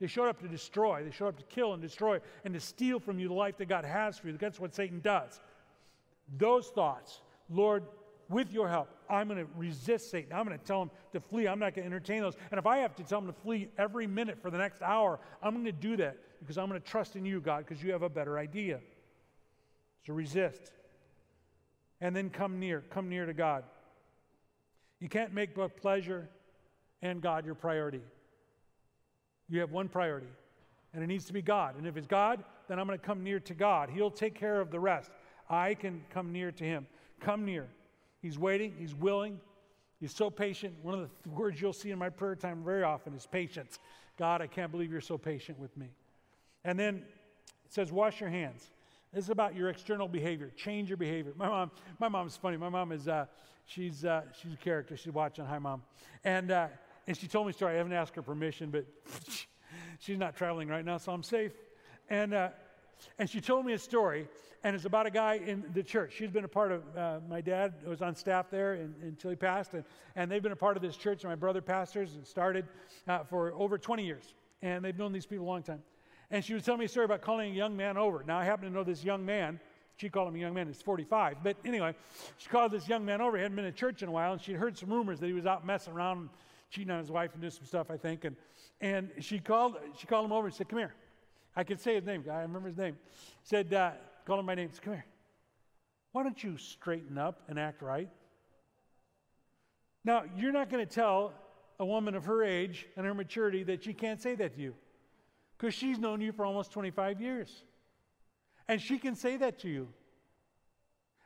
They 0.00 0.06
showed 0.06 0.28
up 0.28 0.40
to 0.42 0.48
destroy. 0.48 1.02
They 1.04 1.10
showed 1.10 1.28
up 1.28 1.38
to 1.38 1.44
kill 1.44 1.72
and 1.72 1.82
destroy 1.82 2.20
and 2.44 2.52
to 2.54 2.60
steal 2.60 3.00
from 3.00 3.18
you 3.18 3.28
the 3.28 3.34
life 3.34 3.56
that 3.58 3.66
God 3.66 3.84
has 3.84 4.18
for 4.18 4.28
you. 4.28 4.36
That's 4.36 4.60
what 4.60 4.74
Satan 4.74 5.00
does. 5.00 5.40
Those 6.36 6.68
thoughts, 6.68 7.22
Lord, 7.48 7.84
with 8.28 8.52
your 8.52 8.68
help, 8.68 8.88
I'm 9.08 9.28
going 9.28 9.38
to 9.38 9.50
resist 9.56 10.10
Satan. 10.10 10.32
I'm 10.32 10.44
going 10.44 10.58
to 10.58 10.64
tell 10.64 10.82
him 10.82 10.90
to 11.12 11.20
flee. 11.20 11.46
I'm 11.46 11.58
not 11.58 11.74
going 11.74 11.88
to 11.88 11.94
entertain 11.94 12.20
those. 12.20 12.34
And 12.50 12.58
if 12.58 12.66
I 12.66 12.78
have 12.78 12.94
to 12.96 13.04
tell 13.04 13.20
him 13.20 13.26
to 13.26 13.32
flee 13.32 13.68
every 13.78 14.06
minute 14.06 14.38
for 14.42 14.50
the 14.50 14.58
next 14.58 14.82
hour, 14.82 15.18
I'm 15.42 15.54
going 15.54 15.64
to 15.64 15.72
do 15.72 15.96
that 15.96 16.18
because 16.40 16.58
I'm 16.58 16.68
going 16.68 16.80
to 16.80 16.86
trust 16.86 17.16
in 17.16 17.24
you, 17.24 17.40
God, 17.40 17.64
because 17.66 17.82
you 17.82 17.92
have 17.92 18.02
a 18.02 18.08
better 18.08 18.38
idea. 18.38 18.80
So 20.06 20.12
resist. 20.12 20.72
And 22.00 22.14
then 22.14 22.30
come 22.30 22.60
near. 22.60 22.84
Come 22.90 23.08
near 23.08 23.26
to 23.26 23.32
God. 23.32 23.64
You 25.00 25.08
can't 25.08 25.34
make 25.34 25.54
both 25.54 25.76
pleasure 25.76 26.28
and 27.02 27.20
God 27.20 27.44
your 27.44 27.54
priority. 27.54 28.00
You 29.48 29.60
have 29.60 29.70
one 29.70 29.88
priority, 29.88 30.26
and 30.92 31.02
it 31.02 31.06
needs 31.06 31.26
to 31.26 31.32
be 31.32 31.42
God. 31.42 31.76
And 31.76 31.86
if 31.86 31.96
it's 31.96 32.06
God, 32.06 32.42
then 32.68 32.78
I'm 32.78 32.86
going 32.86 32.98
to 32.98 33.04
come 33.04 33.22
near 33.22 33.38
to 33.40 33.54
God. 33.54 33.90
He'll 33.90 34.10
take 34.10 34.34
care 34.34 34.60
of 34.60 34.70
the 34.70 34.80
rest. 34.80 35.10
I 35.48 35.74
can 35.74 36.02
come 36.10 36.32
near 36.32 36.50
to 36.52 36.64
Him. 36.64 36.86
Come 37.20 37.44
near. 37.44 37.66
He's 38.20 38.38
waiting, 38.38 38.74
He's 38.78 38.94
willing, 38.94 39.38
He's 40.00 40.14
so 40.14 40.30
patient. 40.30 40.74
One 40.82 40.94
of 40.94 41.08
the 41.22 41.30
words 41.30 41.60
you'll 41.60 41.72
see 41.72 41.90
in 41.90 41.98
my 41.98 42.10
prayer 42.10 42.34
time 42.34 42.64
very 42.64 42.82
often 42.82 43.14
is 43.14 43.26
patience. 43.26 43.78
God, 44.18 44.42
I 44.42 44.46
can't 44.46 44.72
believe 44.72 44.90
you're 44.90 45.00
so 45.00 45.18
patient 45.18 45.58
with 45.58 45.76
me. 45.76 45.86
And 46.66 46.76
then 46.76 46.96
it 47.64 47.72
says, 47.72 47.92
wash 47.92 48.20
your 48.20 48.28
hands. 48.28 48.70
This 49.14 49.24
is 49.24 49.30
about 49.30 49.54
your 49.54 49.68
external 49.68 50.08
behavior. 50.08 50.50
Change 50.56 50.90
your 50.90 50.96
behavior. 50.96 51.32
My 51.36 51.48
mom, 51.48 51.70
my 52.00 52.08
mom's 52.08 52.36
funny. 52.36 52.56
My 52.56 52.68
mom 52.68 52.90
is, 52.90 53.06
uh, 53.06 53.26
she's, 53.66 54.04
uh, 54.04 54.22
she's 54.38 54.52
a 54.52 54.56
character. 54.56 54.96
She's 54.96 55.12
watching. 55.12 55.44
Hi, 55.44 55.60
mom. 55.60 55.82
And, 56.24 56.50
uh, 56.50 56.66
and 57.06 57.16
she 57.16 57.28
told 57.28 57.46
me 57.46 57.52
a 57.52 57.54
story. 57.54 57.74
I 57.74 57.76
haven't 57.76 57.92
asked 57.92 58.16
her 58.16 58.22
permission, 58.22 58.70
but 58.70 58.84
she's 60.00 60.18
not 60.18 60.36
traveling 60.36 60.66
right 60.66 60.84
now, 60.84 60.98
so 60.98 61.12
I'm 61.12 61.22
safe. 61.22 61.52
And, 62.10 62.34
uh, 62.34 62.48
and 63.16 63.30
she 63.30 63.40
told 63.40 63.64
me 63.64 63.72
a 63.72 63.78
story, 63.78 64.26
and 64.64 64.74
it's 64.74 64.86
about 64.86 65.06
a 65.06 65.10
guy 65.10 65.34
in 65.34 65.64
the 65.72 65.84
church. 65.84 66.14
She's 66.18 66.30
been 66.30 66.44
a 66.44 66.48
part 66.48 66.72
of, 66.72 66.82
uh, 66.96 67.20
my 67.28 67.40
dad 67.40 67.74
was 67.86 68.02
on 68.02 68.16
staff 68.16 68.50
there 68.50 68.74
in, 68.74 68.92
until 69.02 69.30
he 69.30 69.36
passed, 69.36 69.74
and, 69.74 69.84
and 70.16 70.28
they've 70.28 70.42
been 70.42 70.50
a 70.50 70.56
part 70.56 70.76
of 70.76 70.82
this 70.82 70.96
church, 70.96 71.22
and 71.22 71.30
my 71.30 71.36
brother 71.36 71.62
pastors, 71.62 72.16
and 72.16 72.26
started 72.26 72.66
uh, 73.06 73.22
for 73.22 73.52
over 73.54 73.78
20 73.78 74.04
years. 74.04 74.34
And 74.62 74.84
they've 74.84 74.98
known 74.98 75.12
these 75.12 75.26
people 75.26 75.46
a 75.46 75.48
long 75.48 75.62
time. 75.62 75.82
And 76.30 76.44
she 76.44 76.54
was 76.54 76.64
telling 76.64 76.80
me 76.80 76.86
a 76.86 76.88
story 76.88 77.04
about 77.04 77.22
calling 77.22 77.52
a 77.52 77.54
young 77.54 77.76
man 77.76 77.96
over. 77.96 78.24
Now, 78.26 78.38
I 78.38 78.44
happen 78.44 78.68
to 78.68 78.74
know 78.74 78.84
this 78.84 79.04
young 79.04 79.24
man. 79.24 79.60
She 79.96 80.08
called 80.08 80.28
him 80.28 80.34
a 80.34 80.38
young 80.38 80.54
man. 80.54 80.66
He's 80.66 80.82
45. 80.82 81.38
But 81.42 81.56
anyway, 81.64 81.94
she 82.36 82.48
called 82.48 82.72
this 82.72 82.88
young 82.88 83.04
man 83.04 83.20
over. 83.20 83.36
He 83.36 83.42
hadn't 83.42 83.56
been 83.56 83.64
to 83.64 83.72
church 83.72 84.02
in 84.02 84.08
a 84.08 84.12
while, 84.12 84.32
and 84.32 84.40
she'd 84.40 84.56
heard 84.56 84.76
some 84.76 84.90
rumors 84.90 85.20
that 85.20 85.26
he 85.26 85.32
was 85.32 85.46
out 85.46 85.64
messing 85.64 85.92
around, 85.92 86.28
cheating 86.70 86.90
on 86.90 86.98
his 86.98 87.10
wife, 87.10 87.32
and 87.32 87.40
doing 87.40 87.52
some 87.52 87.64
stuff, 87.64 87.90
I 87.90 87.96
think. 87.96 88.24
And, 88.24 88.36
and 88.80 89.10
she, 89.20 89.38
called, 89.38 89.76
she 89.98 90.06
called 90.06 90.26
him 90.26 90.32
over 90.32 90.46
and 90.46 90.54
said, 90.54 90.68
Come 90.68 90.80
here. 90.80 90.94
I 91.54 91.64
could 91.64 91.80
say 91.80 91.94
his 91.94 92.04
name. 92.04 92.24
I 92.30 92.42
remember 92.42 92.68
his 92.68 92.76
name. 92.76 92.98
Said, 93.42 93.72
uh, 93.72 93.92
him 94.28 94.46
by 94.46 94.54
name. 94.54 94.68
Said, 94.72 94.82
Come 94.82 94.94
here. 94.94 95.06
Why 96.12 96.22
don't 96.22 96.42
you 96.42 96.56
straighten 96.58 97.16
up 97.16 97.42
and 97.48 97.58
act 97.58 97.82
right? 97.82 98.10
Now, 100.04 100.24
you're 100.36 100.52
not 100.52 100.70
going 100.70 100.86
to 100.86 100.92
tell 100.92 101.32
a 101.78 101.86
woman 101.86 102.14
of 102.14 102.24
her 102.24 102.42
age 102.42 102.86
and 102.96 103.06
her 103.06 103.14
maturity 103.14 103.62
that 103.64 103.84
she 103.84 103.92
can't 103.92 104.20
say 104.20 104.34
that 104.34 104.54
to 104.54 104.60
you 104.60 104.74
because 105.56 105.74
she's 105.74 105.98
known 105.98 106.20
you 106.20 106.32
for 106.32 106.44
almost 106.44 106.70
25 106.72 107.20
years. 107.20 107.62
And 108.68 108.80
she 108.80 108.98
can 108.98 109.14
say 109.14 109.36
that 109.38 109.60
to 109.60 109.68
you. 109.68 109.88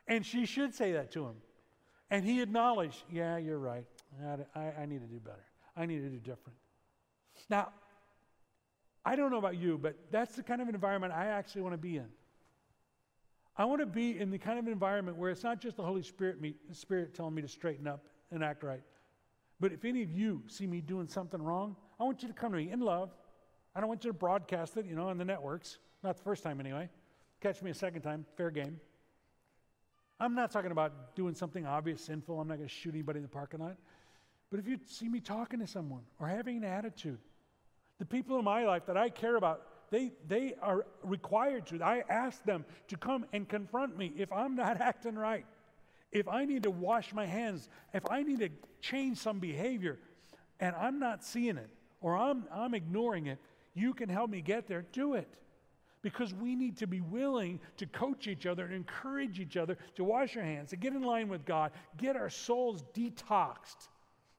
And 0.07 0.25
she 0.25 0.45
should 0.45 0.73
say 0.73 0.93
that 0.93 1.11
to 1.11 1.25
him. 1.25 1.35
And 2.09 2.25
he 2.25 2.41
acknowledged, 2.41 3.03
yeah, 3.11 3.37
you're 3.37 3.57
right. 3.59 3.85
I, 4.55 4.59
I, 4.81 4.85
need 4.85 4.99
to 4.99 5.07
do 5.07 5.19
better. 5.19 5.45
I 5.77 5.85
need 5.85 6.01
to 6.01 6.09
do 6.09 6.17
different. 6.17 6.57
Now, 7.49 7.69
I 9.05 9.15
don't 9.15 9.31
know 9.31 9.37
about 9.37 9.57
you, 9.57 9.77
but 9.77 9.95
that's 10.11 10.35
the 10.35 10.43
kind 10.43 10.61
of 10.61 10.67
environment 10.67 11.13
I 11.13 11.27
actually 11.27 11.61
want 11.61 11.73
to 11.73 11.77
be 11.77 11.97
in. 11.97 12.07
I 13.57 13.65
want 13.65 13.79
to 13.81 13.85
be 13.85 14.19
in 14.19 14.31
the 14.31 14.37
kind 14.37 14.59
of 14.59 14.67
environment 14.67 15.17
where 15.17 15.31
it's 15.31 15.43
not 15.43 15.61
just 15.61 15.77
the 15.77 15.83
Holy 15.83 16.03
Spirit, 16.03 16.41
me, 16.41 16.55
Spirit 16.71 17.13
telling 17.13 17.33
me 17.33 17.41
to 17.41 17.47
straighten 17.47 17.87
up 17.87 18.05
and 18.31 18.43
act 18.43 18.63
right. 18.63 18.81
But 19.59 19.71
if 19.71 19.85
any 19.85 20.03
of 20.03 20.11
you 20.11 20.41
see 20.47 20.67
me 20.67 20.81
doing 20.81 21.07
something 21.07 21.41
wrong, 21.41 21.75
I 21.99 22.03
want 22.03 22.21
you 22.21 22.27
to 22.27 22.33
come 22.33 22.51
to 22.51 22.57
me 22.57 22.71
in 22.71 22.79
love. 22.79 23.11
I 23.75 23.79
don't 23.79 23.89
want 23.89 24.03
you 24.03 24.11
to 24.11 24.17
broadcast 24.17 24.77
it, 24.77 24.85
you 24.85 24.95
know, 24.95 25.07
on 25.09 25.17
the 25.17 25.25
networks. 25.25 25.77
Not 26.03 26.17
the 26.17 26.23
first 26.23 26.43
time 26.43 26.59
anyway. 26.59 26.89
Catch 27.39 27.61
me 27.61 27.71
a 27.71 27.73
second 27.73 28.01
time, 28.01 28.25
fair 28.35 28.51
game. 28.51 28.79
I'm 30.19 30.35
not 30.35 30.51
talking 30.51 30.71
about 30.71 31.15
doing 31.15 31.33
something 31.33 31.65
obvious, 31.65 32.03
sinful. 32.03 32.39
I'm 32.39 32.47
not 32.47 32.57
going 32.57 32.69
to 32.69 32.73
shoot 32.73 32.93
anybody 32.93 33.17
in 33.17 33.23
the 33.23 33.29
parking 33.29 33.59
lot. 33.59 33.77
But 34.51 34.59
if 34.59 34.67
you 34.67 34.77
see 34.85 35.09
me 35.09 35.19
talking 35.19 35.59
to 35.59 35.67
someone 35.67 36.01
or 36.19 36.27
having 36.27 36.57
an 36.57 36.63
attitude, 36.63 37.17
the 37.97 38.05
people 38.05 38.37
in 38.37 38.45
my 38.45 38.65
life 38.65 38.85
that 38.85 38.97
I 38.97 39.09
care 39.09 39.35
about, 39.35 39.65
they, 39.89 40.11
they 40.27 40.55
are 40.61 40.85
required 41.03 41.65
to. 41.67 41.81
I 41.81 42.03
ask 42.09 42.43
them 42.43 42.65
to 42.89 42.97
come 42.97 43.25
and 43.33 43.47
confront 43.47 43.97
me 43.97 44.13
if 44.17 44.31
I'm 44.31 44.55
not 44.55 44.79
acting 44.81 45.15
right. 45.15 45.45
If 46.11 46.27
I 46.27 46.45
need 46.45 46.63
to 46.63 46.71
wash 46.71 47.13
my 47.13 47.25
hands, 47.25 47.69
if 47.93 48.03
I 48.09 48.21
need 48.21 48.39
to 48.39 48.49
change 48.81 49.17
some 49.17 49.39
behavior 49.39 49.97
and 50.59 50.75
I'm 50.75 50.99
not 50.99 51.23
seeing 51.23 51.57
it 51.57 51.69
or 52.01 52.17
I'm, 52.17 52.45
I'm 52.53 52.73
ignoring 52.73 53.27
it, 53.27 53.39
you 53.73 53.93
can 53.93 54.09
help 54.09 54.29
me 54.29 54.41
get 54.41 54.67
there, 54.67 54.85
do 54.91 55.13
it. 55.13 55.27
Because 56.01 56.33
we 56.33 56.55
need 56.55 56.77
to 56.77 56.87
be 56.87 56.99
willing 56.99 57.59
to 57.77 57.85
coach 57.85 58.27
each 58.27 58.47
other 58.47 58.65
and 58.65 58.73
encourage 58.73 59.39
each 59.39 59.55
other 59.55 59.77
to 59.95 60.03
wash 60.03 60.35
our 60.35 60.43
hands, 60.43 60.71
to 60.71 60.75
get 60.75 60.93
in 60.93 61.03
line 61.03 61.27
with 61.27 61.45
God, 61.45 61.71
get 61.97 62.15
our 62.15 62.29
souls 62.29 62.83
detoxed. 62.95 63.89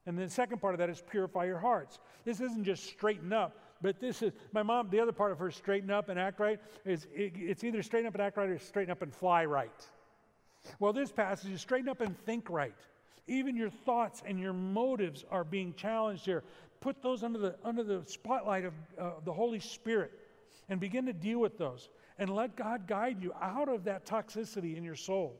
And 0.05 0.17
the 0.17 0.29
second 0.29 0.59
part 0.59 0.73
of 0.73 0.79
that 0.79 0.89
is 0.89 1.01
purify 1.09 1.45
your 1.45 1.59
hearts. 1.59 1.99
This 2.25 2.41
isn't 2.41 2.65
just 2.65 2.83
straighten 2.83 3.31
up, 3.31 3.57
but 3.81 4.01
this 4.01 4.21
is 4.21 4.33
my 4.51 4.61
mom. 4.61 4.89
The 4.89 4.99
other 4.99 5.13
part 5.13 5.31
of 5.31 5.39
her 5.39 5.51
straighten 5.51 5.89
up 5.89 6.09
and 6.09 6.19
act 6.19 6.41
right 6.41 6.59
is 6.83 7.07
it, 7.13 7.33
it's 7.35 7.63
either 7.63 7.81
straighten 7.81 8.07
up 8.07 8.13
and 8.13 8.23
act 8.23 8.35
right 8.35 8.49
or 8.49 8.59
straighten 8.59 8.91
up 8.91 9.01
and 9.01 9.13
fly 9.13 9.45
right. 9.45 9.87
Well, 10.79 10.91
this 10.91 11.11
passage 11.11 11.51
is 11.51 11.61
straighten 11.61 11.87
up 11.87 12.01
and 12.01 12.17
think 12.25 12.49
right. 12.49 12.75
Even 13.27 13.55
your 13.55 13.69
thoughts 13.69 14.21
and 14.25 14.37
your 14.37 14.53
motives 14.53 15.23
are 15.31 15.45
being 15.45 15.73
challenged 15.75 16.25
here. 16.25 16.43
Put 16.83 17.01
those 17.01 17.23
under 17.23 17.39
the, 17.39 17.55
under 17.63 17.81
the 17.81 18.03
spotlight 18.07 18.65
of 18.65 18.73
uh, 18.99 19.11
the 19.23 19.31
Holy 19.31 19.61
Spirit 19.61 20.11
and 20.67 20.81
begin 20.81 21.05
to 21.05 21.13
deal 21.13 21.39
with 21.39 21.57
those. 21.57 21.87
And 22.19 22.29
let 22.29 22.57
God 22.57 22.87
guide 22.87 23.21
you 23.21 23.31
out 23.41 23.69
of 23.69 23.85
that 23.85 24.05
toxicity 24.05 24.75
in 24.75 24.83
your 24.83 24.97
soul. 24.97 25.39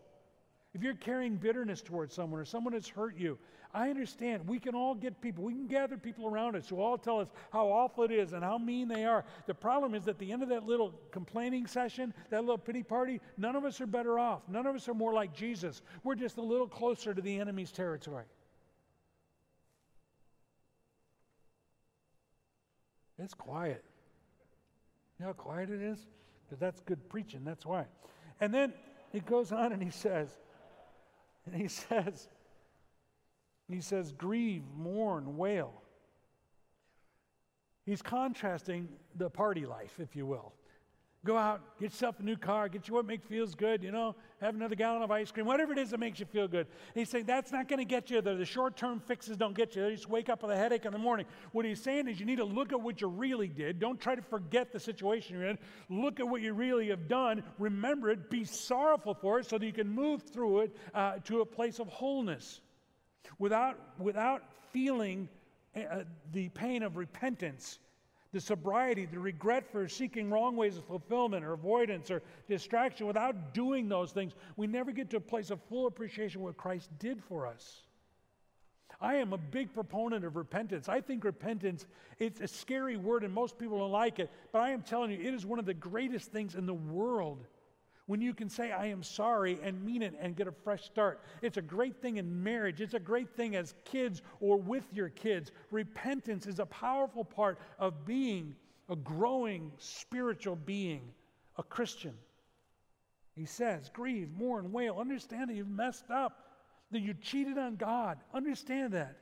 If 0.73 0.81
you're 0.81 0.95
carrying 0.95 1.35
bitterness 1.35 1.81
towards 1.81 2.15
someone 2.15 2.39
or 2.39 2.45
someone 2.45 2.71
has 2.71 2.87
hurt 2.87 3.17
you, 3.17 3.37
I 3.73 3.89
understand. 3.89 4.47
We 4.47 4.57
can 4.57 4.73
all 4.73 4.95
get 4.95 5.19
people, 5.19 5.43
we 5.43 5.51
can 5.51 5.67
gather 5.67 5.97
people 5.97 6.27
around 6.27 6.55
us 6.55 6.69
who 6.69 6.79
all 6.79 6.97
tell 6.97 7.19
us 7.19 7.27
how 7.51 7.67
awful 7.67 8.05
it 8.05 8.11
is 8.11 8.31
and 8.31 8.41
how 8.41 8.57
mean 8.57 8.87
they 8.87 9.03
are. 9.03 9.25
The 9.45 9.53
problem 9.53 9.95
is 9.95 10.07
at 10.07 10.19
the 10.19 10.31
end 10.31 10.43
of 10.43 10.49
that 10.49 10.65
little 10.65 10.93
complaining 11.11 11.67
session, 11.67 12.13
that 12.29 12.39
little 12.39 12.57
pity 12.57 12.83
party, 12.83 13.19
none 13.35 13.57
of 13.57 13.65
us 13.65 13.81
are 13.81 13.85
better 13.85 14.17
off. 14.17 14.43
None 14.47 14.65
of 14.65 14.77
us 14.77 14.87
are 14.87 14.93
more 14.93 15.11
like 15.11 15.35
Jesus. 15.35 15.81
We're 16.05 16.15
just 16.15 16.37
a 16.37 16.41
little 16.41 16.69
closer 16.69 17.13
to 17.13 17.21
the 17.21 17.37
enemy's 17.37 17.73
territory. 17.73 18.23
It's 23.19 23.33
quiet. 23.33 23.83
You 25.19 25.25
know 25.25 25.27
how 25.27 25.33
quiet 25.33 25.69
it 25.69 25.81
is? 25.81 25.99
Because 26.45 26.59
that's 26.59 26.81
good 26.81 27.07
preaching, 27.09 27.41
that's 27.43 27.65
why. 27.65 27.85
And 28.41 28.53
then 28.53 28.73
he 29.11 29.19
goes 29.19 29.51
on 29.51 29.71
and 29.71 29.81
he 29.81 29.91
says, 29.91 30.29
and 31.45 31.55
he 31.55 31.67
says, 31.67 32.27
he 33.69 33.81
says, 33.81 34.11
grieve, 34.11 34.63
mourn, 34.75 35.37
wail. 35.37 35.81
He's 37.85 38.01
contrasting 38.01 38.87
the 39.15 39.29
party 39.29 39.65
life, 39.65 39.99
if 39.99 40.15
you 40.15 40.25
will. 40.25 40.53
Go 41.25 41.37
out, 41.37 41.61
get 41.79 41.91
yourself 41.91 42.19
a 42.19 42.23
new 42.23 42.35
car, 42.35 42.67
get 42.67 42.89
you 42.89 42.95
what 42.95 43.05
makes 43.05 43.25
feels 43.25 43.55
good, 43.55 43.81
you 43.81 43.91
know, 43.91 44.13
have 44.41 44.55
another 44.55 44.75
gallon 44.75 45.01
of 45.03 45.09
ice 45.09 45.31
cream, 45.31 45.45
whatever 45.45 45.71
it 45.71 45.77
is 45.77 45.91
that 45.91 45.99
makes 45.99 46.19
you 46.19 46.25
feel 46.25 46.49
good. 46.49 46.67
he's 46.93 47.09
saying 47.09 47.23
that's 47.25 47.49
not 47.49 47.69
going 47.69 47.79
to 47.79 47.85
get 47.85 48.11
you 48.11 48.19
there. 48.21 48.35
The 48.35 48.43
short 48.43 48.75
term 48.75 48.99
fixes 48.99 49.37
don't 49.37 49.55
get 49.55 49.73
you. 49.73 49.83
They 49.83 49.91
just 49.95 50.09
wake 50.09 50.27
up 50.27 50.43
with 50.43 50.51
a 50.51 50.57
headache 50.57 50.83
in 50.83 50.91
the 50.91 50.97
morning. 50.97 51.25
What 51.53 51.63
he's 51.63 51.81
saying 51.81 52.09
is 52.09 52.19
you 52.19 52.25
need 52.25 52.39
to 52.39 52.43
look 52.43 52.73
at 52.73 52.81
what 52.81 52.99
you 52.99 53.07
really 53.07 53.47
did. 53.47 53.79
Don't 53.79 54.01
try 54.01 54.15
to 54.15 54.21
forget 54.21 54.73
the 54.73 54.81
situation 54.81 55.37
you're 55.39 55.47
in. 55.47 55.57
Look 55.89 56.19
at 56.19 56.27
what 56.27 56.41
you 56.41 56.53
really 56.53 56.89
have 56.89 57.07
done. 57.07 57.41
Remember 57.57 58.09
it. 58.09 58.29
Be 58.29 58.43
sorrowful 58.43 59.13
for 59.13 59.39
it 59.39 59.45
so 59.45 59.57
that 59.57 59.65
you 59.65 59.71
can 59.71 59.87
move 59.87 60.23
through 60.23 60.59
it 60.59 60.75
uh, 60.93 61.19
to 61.23 61.39
a 61.39 61.45
place 61.45 61.79
of 61.79 61.87
wholeness 61.87 62.59
without, 63.39 63.79
without 63.97 64.43
feeling 64.73 65.29
uh, 65.75 66.03
the 66.33 66.49
pain 66.49 66.83
of 66.83 66.97
repentance 66.97 67.79
the 68.33 68.41
sobriety, 68.41 69.05
the 69.05 69.19
regret 69.19 69.71
for 69.71 69.87
seeking 69.87 70.29
wrong 70.29 70.55
ways 70.55 70.77
of 70.77 70.83
fulfillment 70.85 71.45
or 71.45 71.53
avoidance 71.53 72.09
or 72.09 72.23
distraction 72.47 73.05
without 73.05 73.53
doing 73.53 73.87
those 73.87 74.11
things, 74.11 74.33
we 74.57 74.65
never 74.65 74.91
get 74.91 75.11
to 75.11 75.17
a 75.17 75.21
place 75.21 75.51
of 75.51 75.61
full 75.69 75.85
appreciation 75.85 76.41
of 76.41 76.45
what 76.45 76.57
Christ 76.57 76.89
did 76.97 77.23
for 77.23 77.45
us. 77.45 77.83
I 78.99 79.15
am 79.15 79.33
a 79.33 79.37
big 79.37 79.73
proponent 79.73 80.25
of 80.25 80.35
repentance. 80.35 80.89
I 80.89 81.01
think 81.01 81.23
repentance, 81.23 81.85
it's 82.19 82.39
a 82.39 82.47
scary 82.47 82.97
word 82.97 83.23
and 83.23 83.33
most 83.33 83.59
people 83.59 83.77
don't 83.77 83.91
like 83.91 84.17
it, 84.19 84.31
but 84.51 84.61
I 84.61 84.71
am 84.71 84.81
telling 84.81 85.11
you, 85.11 85.19
it 85.19 85.33
is 85.33 85.45
one 85.45 85.59
of 85.59 85.65
the 85.65 85.73
greatest 85.73 86.31
things 86.31 86.55
in 86.55 86.65
the 86.65 86.73
world 86.73 87.45
when 88.05 88.21
you 88.21 88.33
can 88.33 88.49
say, 88.49 88.71
I 88.71 88.87
am 88.87 89.01
sorry 89.01 89.59
and 89.63 89.83
mean 89.83 90.01
it 90.01 90.13
and 90.19 90.35
get 90.35 90.47
a 90.47 90.51
fresh 90.51 90.83
start. 90.83 91.21
It's 91.41 91.57
a 91.57 91.61
great 91.61 92.01
thing 92.01 92.17
in 92.17 92.43
marriage. 92.43 92.81
It's 92.81 92.93
a 92.93 92.99
great 92.99 93.35
thing 93.35 93.55
as 93.55 93.73
kids 93.85 94.21
or 94.41 94.57
with 94.57 94.85
your 94.91 95.09
kids. 95.09 95.51
Repentance 95.71 96.45
is 96.45 96.59
a 96.59 96.65
powerful 96.65 97.23
part 97.23 97.59
of 97.79 98.05
being 98.05 98.55
a 98.89 98.95
growing 98.95 99.71
spiritual 99.77 100.57
being, 100.57 101.01
a 101.57 101.63
Christian. 101.63 102.13
He 103.35 103.45
says, 103.45 103.89
grieve, 103.93 104.29
mourn, 104.37 104.71
wail. 104.71 104.97
Understand 104.99 105.49
that 105.49 105.55
you've 105.55 105.69
messed 105.69 106.11
up, 106.11 106.49
that 106.91 106.99
you 106.99 107.13
cheated 107.13 107.57
on 107.57 107.77
God. 107.77 108.17
Understand 108.33 108.93
that. 108.93 109.17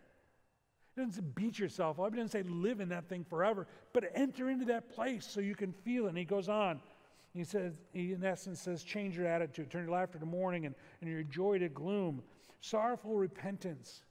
It 0.97 0.99
doesn't 0.99 1.13
say 1.13 1.21
beat 1.35 1.57
yourself 1.57 1.99
up. 1.99 2.07
It 2.07 2.17
doesn't 2.17 2.31
say 2.31 2.43
live 2.43 2.81
in 2.81 2.89
that 2.89 3.07
thing 3.07 3.23
forever, 3.29 3.67
but 3.93 4.11
enter 4.13 4.49
into 4.49 4.65
that 4.65 4.89
place 4.89 5.25
so 5.25 5.39
you 5.39 5.55
can 5.55 5.71
feel 5.71 6.07
it. 6.07 6.09
And 6.09 6.17
he 6.17 6.25
goes 6.25 6.49
on. 6.49 6.81
He 7.33 7.43
says, 7.43 7.73
he 7.93 8.11
in 8.11 8.23
essence 8.23 8.59
says, 8.59 8.83
change 8.83 9.17
your 9.17 9.25
attitude, 9.25 9.69
turn 9.69 9.85
your 9.85 9.93
laughter 9.93 10.19
to 10.19 10.25
mourning 10.25 10.65
and, 10.65 10.75
and 10.99 11.09
your 11.09 11.23
joy 11.23 11.59
to 11.59 11.69
gloom. 11.69 12.21
Sorrowful 12.59 13.15
repentance. 13.15 14.03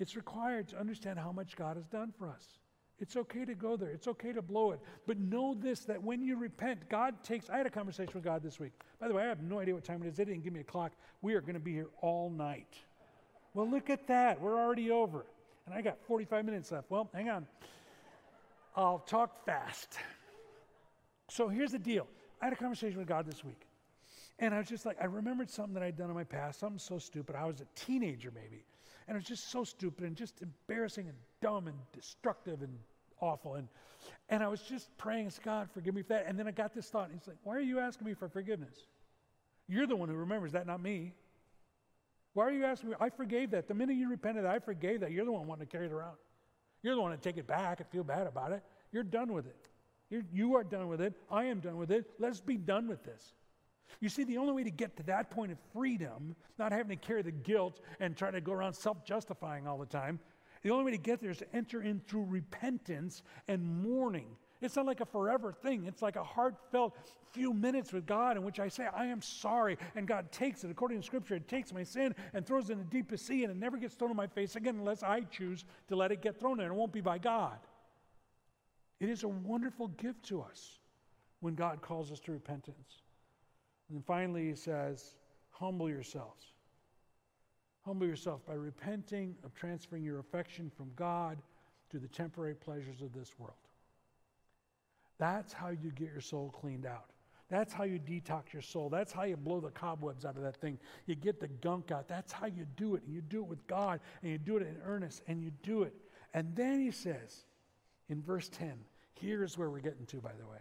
It's 0.00 0.16
required 0.16 0.68
to 0.68 0.80
understand 0.80 1.18
how 1.18 1.30
much 1.30 1.56
God 1.56 1.76
has 1.76 1.86
done 1.86 2.12
for 2.18 2.28
us. 2.28 2.58
It's 2.98 3.16
okay 3.16 3.44
to 3.44 3.54
go 3.54 3.76
there. 3.76 3.90
It's 3.90 4.06
okay 4.08 4.32
to 4.32 4.42
blow 4.42 4.72
it. 4.72 4.80
But 5.06 5.18
know 5.18 5.54
this 5.54 5.80
that 5.80 6.02
when 6.02 6.22
you 6.22 6.36
repent, 6.36 6.88
God 6.88 7.22
takes. 7.24 7.50
I 7.50 7.56
had 7.56 7.66
a 7.66 7.70
conversation 7.70 8.12
with 8.14 8.24
God 8.24 8.42
this 8.42 8.60
week. 8.60 8.72
By 9.00 9.08
the 9.08 9.14
way, 9.14 9.24
I 9.24 9.26
have 9.26 9.42
no 9.42 9.58
idea 9.58 9.74
what 9.74 9.84
time 9.84 10.02
it 10.02 10.08
is. 10.08 10.16
They 10.16 10.24
didn't 10.24 10.44
give 10.44 10.52
me 10.52 10.60
a 10.60 10.64
clock. 10.64 10.92
We 11.22 11.34
are 11.34 11.40
going 11.40 11.54
to 11.54 11.60
be 11.60 11.72
here 11.72 11.88
all 12.02 12.30
night. 12.30 12.76
Well, 13.52 13.68
look 13.68 13.90
at 13.90 14.06
that. 14.08 14.40
We're 14.40 14.58
already 14.58 14.90
over. 14.90 15.26
And 15.66 15.74
I 15.74 15.82
got 15.82 15.98
45 16.06 16.44
minutes 16.44 16.70
left. 16.70 16.90
Well, 16.90 17.08
hang 17.14 17.28
on. 17.28 17.46
I'll 18.76 19.00
talk 19.00 19.44
fast. 19.44 19.98
So 21.28 21.48
here's 21.48 21.72
the 21.72 21.78
deal 21.78 22.06
I 22.44 22.48
had 22.48 22.52
a 22.52 22.56
conversation 22.56 22.98
with 22.98 23.08
God 23.08 23.24
this 23.24 23.42
week. 23.42 23.66
And 24.38 24.52
I 24.52 24.58
was 24.58 24.68
just 24.68 24.84
like, 24.84 24.98
I 25.00 25.06
remembered 25.06 25.48
something 25.48 25.72
that 25.72 25.82
I'd 25.82 25.96
done 25.96 26.10
in 26.10 26.14
my 26.14 26.24
past, 26.24 26.60
something 26.60 26.78
so 26.78 26.98
stupid. 26.98 27.36
I 27.36 27.46
was 27.46 27.62
a 27.62 27.66
teenager, 27.74 28.30
maybe. 28.34 28.66
And 29.08 29.16
it 29.16 29.18
was 29.18 29.24
just 29.24 29.50
so 29.50 29.64
stupid 29.64 30.04
and 30.04 30.14
just 30.14 30.42
embarrassing 30.42 31.08
and 31.08 31.16
dumb 31.40 31.68
and 31.68 31.76
destructive 31.94 32.60
and 32.60 32.78
awful. 33.18 33.54
And, 33.54 33.66
and 34.28 34.42
I 34.42 34.48
was 34.48 34.60
just 34.60 34.94
praying, 34.98 35.32
God, 35.42 35.70
forgive 35.72 35.94
me 35.94 36.02
for 36.02 36.08
that. 36.08 36.26
And 36.26 36.38
then 36.38 36.46
I 36.46 36.50
got 36.50 36.74
this 36.74 36.90
thought. 36.90 37.08
And 37.08 37.18
he's 37.18 37.26
like, 37.26 37.38
Why 37.44 37.56
are 37.56 37.60
you 37.60 37.78
asking 37.78 38.06
me 38.06 38.12
for 38.12 38.28
forgiveness? 38.28 38.76
You're 39.66 39.86
the 39.86 39.96
one 39.96 40.10
who 40.10 40.14
remembers 40.14 40.52
that, 40.52 40.66
not 40.66 40.82
me. 40.82 41.14
Why 42.34 42.44
are 42.44 42.52
you 42.52 42.66
asking 42.66 42.90
me? 42.90 42.96
I 43.00 43.08
forgave 43.08 43.52
that. 43.52 43.68
The 43.68 43.74
minute 43.74 43.96
you 43.96 44.10
repented, 44.10 44.44
I 44.44 44.58
forgave 44.58 45.00
that. 45.00 45.12
You're 45.12 45.24
the 45.24 45.32
one 45.32 45.46
wanting 45.46 45.66
to 45.66 45.72
carry 45.72 45.86
it 45.86 45.92
around. 45.92 46.18
You're 46.82 46.94
the 46.94 47.00
one 47.00 47.12
to 47.12 47.16
take 47.16 47.38
it 47.38 47.46
back 47.46 47.80
and 47.80 47.88
feel 47.88 48.04
bad 48.04 48.26
about 48.26 48.52
it. 48.52 48.62
You're 48.92 49.02
done 49.02 49.32
with 49.32 49.46
it. 49.46 49.68
You're, 50.10 50.22
you 50.32 50.54
are 50.56 50.64
done 50.64 50.88
with 50.88 51.00
it. 51.00 51.14
I 51.30 51.44
am 51.44 51.60
done 51.60 51.76
with 51.76 51.90
it. 51.90 52.10
Let's 52.18 52.40
be 52.40 52.56
done 52.56 52.88
with 52.88 53.02
this. 53.04 53.34
You 54.00 54.08
see, 54.08 54.24
the 54.24 54.38
only 54.38 54.52
way 54.52 54.64
to 54.64 54.70
get 54.70 54.96
to 54.96 55.02
that 55.04 55.30
point 55.30 55.52
of 55.52 55.58
freedom, 55.72 56.34
not 56.58 56.72
having 56.72 56.96
to 56.96 57.06
carry 57.06 57.22
the 57.22 57.32
guilt 57.32 57.80
and 58.00 58.16
try 58.16 58.30
to 58.30 58.40
go 58.40 58.52
around 58.52 58.74
self 58.74 59.04
justifying 59.04 59.66
all 59.66 59.78
the 59.78 59.86
time, 59.86 60.18
the 60.62 60.70
only 60.70 60.84
way 60.84 60.90
to 60.92 60.98
get 60.98 61.20
there 61.20 61.30
is 61.30 61.38
to 61.38 61.56
enter 61.56 61.82
in 61.82 62.00
through 62.00 62.24
repentance 62.24 63.22
and 63.48 63.62
mourning. 63.82 64.36
It's 64.62 64.76
not 64.76 64.86
like 64.86 65.00
a 65.00 65.06
forever 65.06 65.52
thing. 65.52 65.84
It's 65.86 66.00
like 66.00 66.16
a 66.16 66.24
heartfelt 66.24 66.96
few 67.32 67.52
minutes 67.52 67.92
with 67.92 68.06
God 68.06 68.38
in 68.38 68.44
which 68.44 68.58
I 68.58 68.68
say, 68.68 68.86
I 68.94 69.06
am 69.06 69.20
sorry. 69.20 69.76
And 69.94 70.08
God 70.08 70.32
takes 70.32 70.64
it, 70.64 70.70
according 70.70 71.00
to 71.00 71.04
Scripture, 71.04 71.34
it 71.34 71.48
takes 71.48 71.72
my 71.72 71.82
sin 71.82 72.14
and 72.32 72.46
throws 72.46 72.70
it 72.70 72.74
in 72.74 72.78
the 72.78 72.84
deepest 72.84 73.26
sea, 73.26 73.44
and 73.44 73.50
it 73.50 73.58
never 73.58 73.76
gets 73.76 73.94
thrown 73.94 74.10
in 74.10 74.16
my 74.16 74.26
face 74.26 74.56
again 74.56 74.76
unless 74.78 75.02
I 75.02 75.20
choose 75.22 75.64
to 75.88 75.96
let 75.96 76.12
it 76.12 76.22
get 76.22 76.40
thrown 76.40 76.60
in. 76.60 76.66
It 76.66 76.74
won't 76.74 76.92
be 76.92 77.02
by 77.02 77.18
God. 77.18 77.58
It 79.00 79.08
is 79.08 79.24
a 79.24 79.28
wonderful 79.28 79.88
gift 79.88 80.24
to 80.26 80.40
us 80.42 80.78
when 81.40 81.54
God 81.54 81.82
calls 81.82 82.10
us 82.10 82.20
to 82.20 82.32
repentance. 82.32 83.02
And 83.88 83.98
then 83.98 84.04
finally, 84.06 84.48
he 84.48 84.54
says, 84.54 85.14
humble 85.50 85.88
yourselves. 85.88 86.44
Humble 87.84 88.06
yourself 88.06 88.46
by 88.46 88.54
repenting 88.54 89.34
of 89.44 89.54
transferring 89.54 90.02
your 90.02 90.18
affection 90.18 90.70
from 90.74 90.90
God 90.96 91.38
to 91.90 91.98
the 91.98 92.08
temporary 92.08 92.54
pleasures 92.54 93.02
of 93.02 93.12
this 93.12 93.38
world. 93.38 93.54
That's 95.18 95.52
how 95.52 95.68
you 95.68 95.90
get 95.90 96.10
your 96.10 96.20
soul 96.20 96.50
cleaned 96.58 96.86
out. 96.86 97.10
That's 97.50 97.74
how 97.74 97.84
you 97.84 97.98
detox 97.98 98.52
your 98.52 98.62
soul. 98.62 98.88
That's 98.88 99.12
how 99.12 99.24
you 99.24 99.36
blow 99.36 99.60
the 99.60 99.70
cobwebs 99.70 100.24
out 100.24 100.36
of 100.36 100.42
that 100.42 100.56
thing. 100.56 100.78
You 101.06 101.14
get 101.14 101.40
the 101.40 101.48
gunk 101.48 101.92
out. 101.92 102.08
That's 102.08 102.32
how 102.32 102.46
you 102.46 102.66
do 102.76 102.94
it. 102.94 103.02
And 103.04 103.14
you 103.14 103.20
do 103.20 103.40
it 103.40 103.46
with 103.46 103.64
God, 103.66 104.00
and 104.22 104.32
you 104.32 104.38
do 104.38 104.56
it 104.56 104.62
in 104.62 104.76
earnest, 104.82 105.22
and 105.28 105.42
you 105.42 105.52
do 105.62 105.82
it. 105.82 105.94
And 106.32 106.56
then 106.56 106.80
he 106.80 106.90
says 106.90 107.44
in 108.08 108.22
verse 108.22 108.48
10, 108.48 108.74
here's 109.14 109.56
where 109.56 109.70
we're 109.70 109.80
getting 109.80 110.06
to, 110.06 110.16
by 110.18 110.32
the 110.38 110.46
way. 110.46 110.58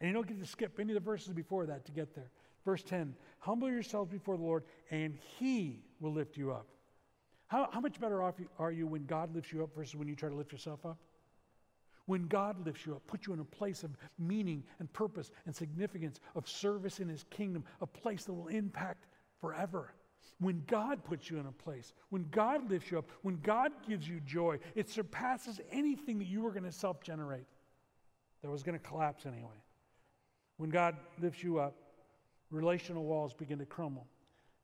And 0.00 0.08
you 0.08 0.14
don't 0.14 0.26
get 0.26 0.40
to 0.40 0.46
skip 0.46 0.78
any 0.80 0.92
of 0.92 0.94
the 0.94 1.00
verses 1.00 1.32
before 1.32 1.66
that 1.66 1.84
to 1.86 1.92
get 1.92 2.14
there. 2.14 2.30
Verse 2.64 2.82
10 2.82 3.14
Humble 3.38 3.70
yourselves 3.70 4.10
before 4.10 4.36
the 4.36 4.42
Lord, 4.42 4.64
and 4.90 5.16
he 5.38 5.80
will 6.00 6.12
lift 6.12 6.36
you 6.36 6.52
up. 6.52 6.66
How, 7.46 7.68
how 7.72 7.80
much 7.80 8.00
better 8.00 8.22
off 8.22 8.34
are 8.58 8.70
you 8.70 8.86
when 8.86 9.06
God 9.06 9.34
lifts 9.34 9.52
you 9.52 9.62
up 9.62 9.74
versus 9.74 9.96
when 9.96 10.08
you 10.08 10.14
try 10.14 10.28
to 10.28 10.34
lift 10.34 10.52
yourself 10.52 10.86
up? 10.86 10.98
When 12.06 12.26
God 12.26 12.64
lifts 12.64 12.86
you 12.86 12.94
up, 12.94 13.06
puts 13.06 13.26
you 13.26 13.32
in 13.32 13.40
a 13.40 13.44
place 13.44 13.82
of 13.82 13.96
meaning 14.18 14.64
and 14.78 14.92
purpose 14.92 15.30
and 15.46 15.54
significance, 15.54 16.20
of 16.34 16.48
service 16.48 17.00
in 17.00 17.08
his 17.08 17.24
kingdom, 17.30 17.64
a 17.80 17.86
place 17.86 18.24
that 18.24 18.32
will 18.32 18.48
impact 18.48 19.06
forever. 19.40 19.92
When 20.38 20.62
God 20.66 21.04
puts 21.04 21.30
you 21.30 21.38
in 21.38 21.46
a 21.46 21.52
place, 21.52 21.92
when 22.08 22.26
God 22.30 22.70
lifts 22.70 22.90
you 22.90 22.98
up, 22.98 23.10
when 23.22 23.38
God 23.42 23.72
gives 23.86 24.08
you 24.08 24.20
joy, 24.20 24.58
it 24.74 24.88
surpasses 24.88 25.60
anything 25.70 26.18
that 26.18 26.28
you 26.28 26.40
were 26.42 26.50
going 26.50 26.64
to 26.64 26.72
self 26.72 27.02
generate 27.02 27.46
that 28.42 28.50
was 28.50 28.62
going 28.62 28.78
to 28.78 28.84
collapse 28.84 29.26
anyway. 29.26 29.62
When 30.56 30.70
God 30.70 30.96
lifts 31.20 31.42
you 31.42 31.58
up, 31.58 31.74
relational 32.50 33.04
walls 33.04 33.34
begin 33.34 33.58
to 33.58 33.66
crumble. 33.66 34.06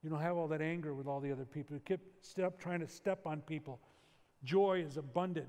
You 0.02 0.10
don't 0.10 0.20
have 0.20 0.36
all 0.36 0.48
that 0.48 0.62
anger 0.62 0.94
with 0.94 1.06
all 1.06 1.20
the 1.20 1.32
other 1.32 1.44
people. 1.44 1.74
You 1.74 1.82
keep 1.84 2.00
step, 2.20 2.58
trying 2.58 2.80
to 2.80 2.88
step 2.88 3.26
on 3.26 3.40
people. 3.42 3.80
Joy 4.44 4.84
is 4.86 4.96
abundant. 4.96 5.48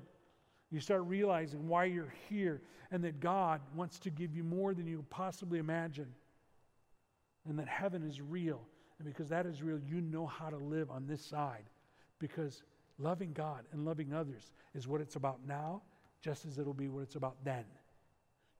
You 0.70 0.80
start 0.80 1.04
realizing 1.04 1.68
why 1.68 1.84
you're 1.84 2.12
here 2.28 2.60
and 2.90 3.02
that 3.04 3.20
God 3.20 3.60
wants 3.74 3.98
to 4.00 4.10
give 4.10 4.34
you 4.34 4.44
more 4.44 4.74
than 4.74 4.86
you 4.86 4.98
could 4.98 5.10
possibly 5.10 5.58
imagine. 5.58 6.08
And 7.48 7.58
that 7.58 7.68
heaven 7.68 8.02
is 8.02 8.20
real. 8.20 8.60
And 8.98 9.06
because 9.06 9.28
that 9.28 9.46
is 9.46 9.62
real, 9.62 9.78
you 9.78 10.00
know 10.00 10.26
how 10.26 10.50
to 10.50 10.56
live 10.56 10.90
on 10.90 11.06
this 11.06 11.24
side. 11.24 11.64
Because 12.18 12.62
loving 12.98 13.32
God 13.32 13.64
and 13.72 13.84
loving 13.84 14.12
others 14.12 14.50
is 14.74 14.88
what 14.88 15.00
it's 15.00 15.16
about 15.16 15.38
now, 15.46 15.82
just 16.20 16.46
as 16.46 16.58
it'll 16.58 16.74
be 16.74 16.88
what 16.88 17.02
it's 17.02 17.14
about 17.14 17.36
then. 17.44 17.64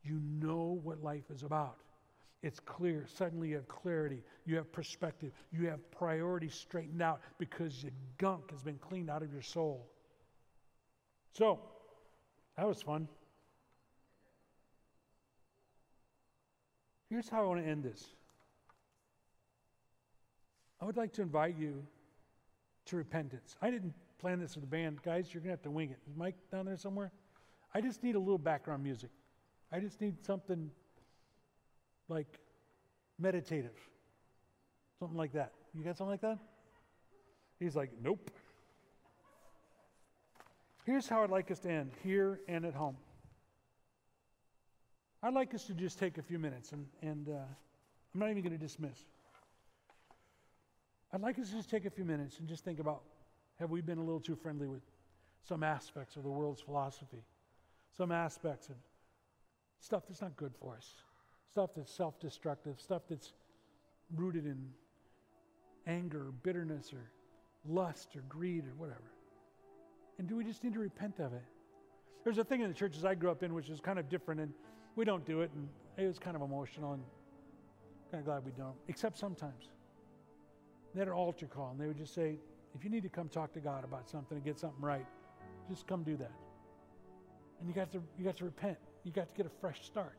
You 0.05 0.21
know 0.41 0.81
what 0.83 1.03
life 1.03 1.25
is 1.31 1.43
about. 1.43 1.79
It's 2.43 2.61
clear. 2.61 3.05
Suddenly 3.17 3.49
you 3.49 3.57
have 3.57 3.67
clarity. 3.67 4.23
You 4.47 4.57
have 4.57 4.71
perspective. 4.71 5.33
You 5.51 5.67
have 5.69 5.91
priorities 5.91 6.55
straightened 6.55 7.03
out 7.03 7.21
because 7.39 7.83
the 7.83 7.91
gunk 8.17 8.53
has 8.53 8.63
been 8.63 8.79
cleaned 8.79 9.11
out 9.11 9.23
of 9.23 9.33
your 9.33 9.43
soul. 9.43 9.91
So, 11.33 11.59
that 12.57 12.67
was 12.67 12.81
fun. 12.81 13.09
Here's 17.11 17.29
how 17.29 17.43
I 17.43 17.47
want 17.47 17.61
to 17.61 17.67
end 17.69 17.83
this 17.83 18.05
I 20.81 20.85
would 20.85 20.97
like 20.97 21.13
to 21.15 21.23
invite 21.23 21.57
you 21.59 21.85
to 22.87 22.97
repentance. 22.97 23.57
I 23.61 23.71
didn't 23.71 23.95
plan 24.19 24.41
this 24.41 24.55
with 24.55 24.63
the 24.63 24.71
band. 24.71 25.03
Guys, 25.03 25.33
you're 25.33 25.41
going 25.41 25.51
to 25.51 25.59
have 25.59 25.63
to 25.63 25.71
wing 25.71 25.91
it. 25.91 25.99
Is 26.09 26.17
Mike 26.17 26.37
down 26.51 26.67
there 26.67 26.77
somewhere? 26.77 27.13
I 27.75 27.81
just 27.81 28.03
need 28.03 28.15
a 28.15 28.19
little 28.19 28.39
background 28.39 28.83
music. 28.83 29.11
I 29.71 29.81
just 29.81 30.01
need 30.01 30.25
something 30.25 30.71
like 32.09 32.39
meditative. 33.19 33.77
Something 34.99 35.19
like 35.19 35.33
that. 35.33 35.53
You 35.75 35.85
got 35.85 35.97
something 35.97 36.13
like 36.13 36.23
that? 36.23 36.39
He's 37.59 37.77
like, 37.77 37.91
nope. 38.03 38.31
Here's 40.87 41.09
how 41.09 41.23
I'd 41.23 41.31
like 41.31 41.51
us 41.51 41.59
to 41.61 41.71
end 41.71 41.91
here 42.03 42.41
and 42.49 42.65
at 42.65 42.75
home. 42.75 42.97
I'd 45.23 45.35
like 45.35 45.53
us 45.53 45.65
to 45.65 45.75
just 45.75 45.99
take 45.99 46.17
a 46.17 46.23
few 46.23 46.39
minutes, 46.39 46.73
and, 46.73 46.87
and 47.03 47.29
uh, 47.29 47.33
I'm 48.15 48.21
not 48.21 48.31
even 48.31 48.43
going 48.43 48.53
to 48.53 48.59
dismiss. 48.59 49.05
I'd 51.13 51.23
like 51.23 51.39
us 51.39 51.49
to 51.51 51.57
just 51.57 51.71
take 51.71 51.87
a 51.87 51.91
few 51.91 52.05
minutes 52.05 52.39
and 52.39 52.49
just 52.49 52.65
think 52.65 52.81
about 52.81 53.03
have 53.59 53.71
we 53.71 53.81
been 53.81 53.99
a 53.99 54.05
little 54.05 54.21
too 54.21 54.37
friendly 54.37 54.69
with 54.69 54.83
some 55.43 55.63
aspects 55.63 56.17
of 56.17 56.23
the 56.23 56.29
world's 56.31 56.61
philosophy, 56.61 57.25
some 57.97 58.13
aspects 58.13 58.69
of 58.69 58.77
stuff 59.81 60.05
that's 60.09 60.21
not 60.21 60.37
good 60.37 60.53
for 60.61 60.77
us, 60.77 60.95
stuff 61.51 61.71
that's 61.75 61.93
self 61.93 62.21
destructive, 62.21 62.81
stuff 62.81 63.03
that's 63.09 63.33
rooted 64.15 64.47
in 64.47 64.69
anger 65.87 66.29
or 66.29 66.33
bitterness 66.43 66.93
or 66.93 67.11
lust 67.67 68.15
or 68.15 68.21
greed 68.29 68.65
or 68.67 68.75
whatever. 68.77 69.13
And 70.19 70.29
do 70.29 70.37
we 70.37 70.45
just 70.45 70.63
need 70.63 70.75
to 70.75 70.81
repent 70.81 71.21
of 71.21 71.33
it? 71.33 71.45
There's 72.25 72.39
a 72.39 72.45
thing 72.45 72.61
in 72.61 72.69
the 72.69 72.75
churches 72.75 73.05
I 73.05 73.15
grew 73.15 73.31
up 73.31 73.43
in 73.43 73.55
which 73.55 73.71
is 73.71 73.81
kind 73.81 73.99
of 73.99 74.09
different, 74.09 74.41
and 74.41 74.53
we 74.97 75.05
don't 75.05 75.25
do 75.25 75.41
it, 75.41 75.51
and 75.55 75.69
it 75.97 76.07
was 76.07 76.19
kind 76.19 76.37
of 76.37 76.43
emotional, 76.43 76.93
and 76.93 77.03
kind 78.11 78.21
of 78.21 78.27
glad 78.27 78.45
we 78.45 78.53
don't, 78.53 78.75
except 78.89 79.17
sometimes. 79.17 79.71
They 80.99 81.03
had 81.03 81.09
an 81.11 81.15
altar 81.15 81.47
call, 81.47 81.71
and 81.71 81.81
they 81.81 81.87
would 81.87 81.97
just 81.97 82.13
say, 82.13 82.41
if 82.75 82.83
you 82.83 82.91
need 82.91 83.05
to 83.05 83.09
come 83.09 83.29
talk 83.29 83.53
to 83.53 83.61
God 83.61 83.85
about 83.85 84.11
something 84.11 84.35
and 84.35 84.45
get 84.45 84.59
something 84.59 84.83
right, 84.83 85.07
just 85.71 85.87
come 85.87 86.03
do 86.03 86.17
that. 86.17 86.33
And 87.61 87.69
you 87.69 87.73
got 87.73 87.93
to 87.93 88.03
you 88.19 88.25
got 88.25 88.37
to 88.39 88.45
repent. 88.45 88.79
You 89.05 89.13
got 89.13 89.33
to 89.33 89.37
get 89.37 89.47
a 89.47 89.61
fresh 89.61 89.87
start. 89.87 90.19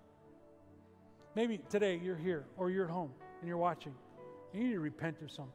Maybe 1.36 1.60
today 1.70 2.00
you're 2.02 2.16
here 2.16 2.46
or 2.56 2.72
you're 2.72 2.86
at 2.86 2.92
home 2.92 3.12
and 3.42 3.48
you're 3.50 3.58
watching. 3.58 3.94
And 4.54 4.62
You 4.62 4.70
need 4.70 4.76
to 4.76 4.80
repent 4.80 5.22
of 5.22 5.30
something. 5.30 5.52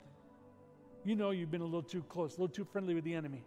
You 1.07 1.17
know 1.17 1.31
you've 1.31 1.51
been 1.51 1.63
a 1.63 1.65
little 1.65 1.83
too 1.83 2.03
close, 2.11 2.37
a 2.37 2.43
little 2.43 2.55
too 2.55 2.69
friendly 2.71 2.95
with 2.95 3.05
the 3.05 3.15
enemy. 3.15 3.43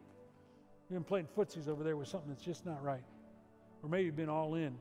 You've 0.90 0.98
been 0.98 1.04
playing 1.04 1.28
footsies 1.38 1.68
over 1.68 1.84
there 1.84 1.96
with 1.96 2.08
something 2.08 2.32
that's 2.32 2.44
just 2.44 2.66
not 2.66 2.84
right. 2.84 3.06
Or 3.84 3.90
maybe 3.90 4.06
you've 4.06 4.16
been 4.16 4.30
all 4.30 4.56
in. 4.56 4.76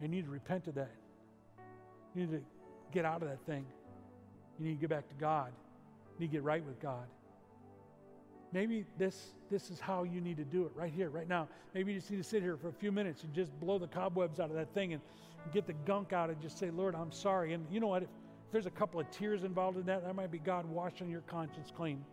And 0.00 0.02
you 0.02 0.08
need 0.08 0.26
to 0.26 0.30
repent 0.30 0.68
of 0.68 0.76
that. 0.76 0.92
You 2.14 2.26
need 2.26 2.30
to 2.30 2.42
get 2.92 3.04
out 3.04 3.22
of 3.22 3.28
that 3.28 3.44
thing. 3.44 3.66
You 4.58 4.66
need 4.66 4.74
to 4.74 4.80
get 4.80 4.90
back 4.90 5.08
to 5.08 5.14
God. 5.14 5.52
You 6.14 6.20
need 6.20 6.26
to 6.28 6.32
get 6.32 6.42
right 6.42 6.64
with 6.64 6.80
God. 6.80 7.06
Maybe 8.52 8.86
this, 8.96 9.34
this 9.50 9.70
is 9.70 9.80
how 9.80 10.04
you 10.04 10.20
need 10.20 10.36
to 10.38 10.44
do 10.44 10.64
it 10.64 10.72
right 10.74 10.92
here, 10.92 11.10
right 11.10 11.28
now. 11.28 11.48
Maybe 11.74 11.92
you 11.92 11.98
just 11.98 12.10
need 12.10 12.18
to 12.18 12.24
sit 12.24 12.42
here 12.42 12.56
for 12.56 12.68
a 12.68 12.72
few 12.72 12.92
minutes 12.92 13.22
and 13.24 13.34
just 13.34 13.58
blow 13.60 13.78
the 13.78 13.88
cobwebs 13.88 14.40
out 14.40 14.50
of 14.50 14.56
that 14.56 14.72
thing 14.72 14.92
and 14.92 15.02
get 15.52 15.66
the 15.66 15.74
gunk 15.84 16.12
out 16.12 16.30
and 16.30 16.40
just 16.40 16.58
say, 16.58 16.70
Lord, 16.70 16.94
I'm 16.94 17.12
sorry. 17.12 17.52
And 17.52 17.66
you 17.70 17.80
know 17.80 17.88
what? 17.88 18.02
If, 18.02 18.08
if 18.08 18.52
there's 18.52 18.66
a 18.66 18.70
couple 18.70 19.00
of 19.00 19.10
tears 19.10 19.44
involved 19.44 19.78
in 19.78 19.86
that, 19.86 20.04
that 20.04 20.14
might 20.14 20.30
be 20.30 20.38
God 20.38 20.64
washing 20.66 21.10
your 21.10 21.22
conscience 21.22 21.72
clean. 21.76 22.04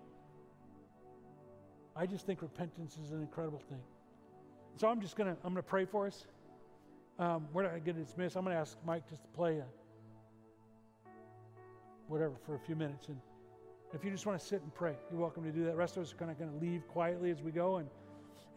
I 1.95 2.05
just 2.05 2.25
think 2.25 2.41
repentance 2.41 2.97
is 3.03 3.11
an 3.11 3.21
incredible 3.21 3.61
thing. 3.69 3.81
So 4.77 4.87
I'm 4.87 4.99
just 4.99 5.15
gonna 5.15 5.37
I'm 5.43 5.53
gonna 5.53 5.61
pray 5.61 5.85
for 5.85 6.07
us. 6.07 6.25
Um, 7.19 7.47
we're 7.53 7.61
not 7.61 7.69
gonna 7.69 7.81
get 7.81 7.95
dismissed. 7.95 8.35
I'm 8.35 8.43
gonna 8.43 8.55
ask 8.55 8.75
Mike 8.85 9.07
just 9.07 9.21
to 9.21 9.27
play 9.29 9.59
a, 9.59 9.65
whatever 12.07 12.33
for 12.45 12.55
a 12.55 12.59
few 12.59 12.75
minutes, 12.75 13.07
and 13.07 13.17
if 13.93 14.03
you 14.03 14.11
just 14.11 14.25
want 14.25 14.39
to 14.39 14.45
sit 14.45 14.61
and 14.61 14.73
pray, 14.73 14.95
you're 15.11 15.19
welcome 15.19 15.43
to 15.43 15.51
do 15.51 15.63
that. 15.65 15.71
The 15.71 15.77
rest 15.77 15.97
of 15.97 16.03
us 16.03 16.13
are 16.13 16.15
kind 16.15 16.31
of 16.31 16.39
going 16.39 16.51
to 16.51 16.57
leave 16.57 16.87
quietly 16.87 17.31
as 17.31 17.41
we 17.41 17.51
go, 17.51 17.77
and 17.77 17.87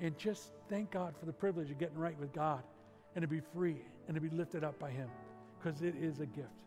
and 0.01 0.16
just 0.18 0.51
thank 0.68 0.90
God 0.90 1.14
for 1.18 1.24
the 1.27 1.32
privilege 1.32 1.70
of 1.70 1.78
getting 1.78 1.97
right 1.97 2.18
with 2.18 2.32
God, 2.32 2.62
and 3.14 3.23
to 3.23 3.28
be 3.28 3.40
free 3.40 3.77
and 4.06 4.14
to 4.14 4.20
be 4.20 4.31
lifted 4.31 4.64
up 4.64 4.78
by 4.78 4.90
Him, 4.90 5.09
because 5.59 5.82
it 5.82 5.94
is 5.97 6.20
a 6.20 6.27
gift. 6.27 6.64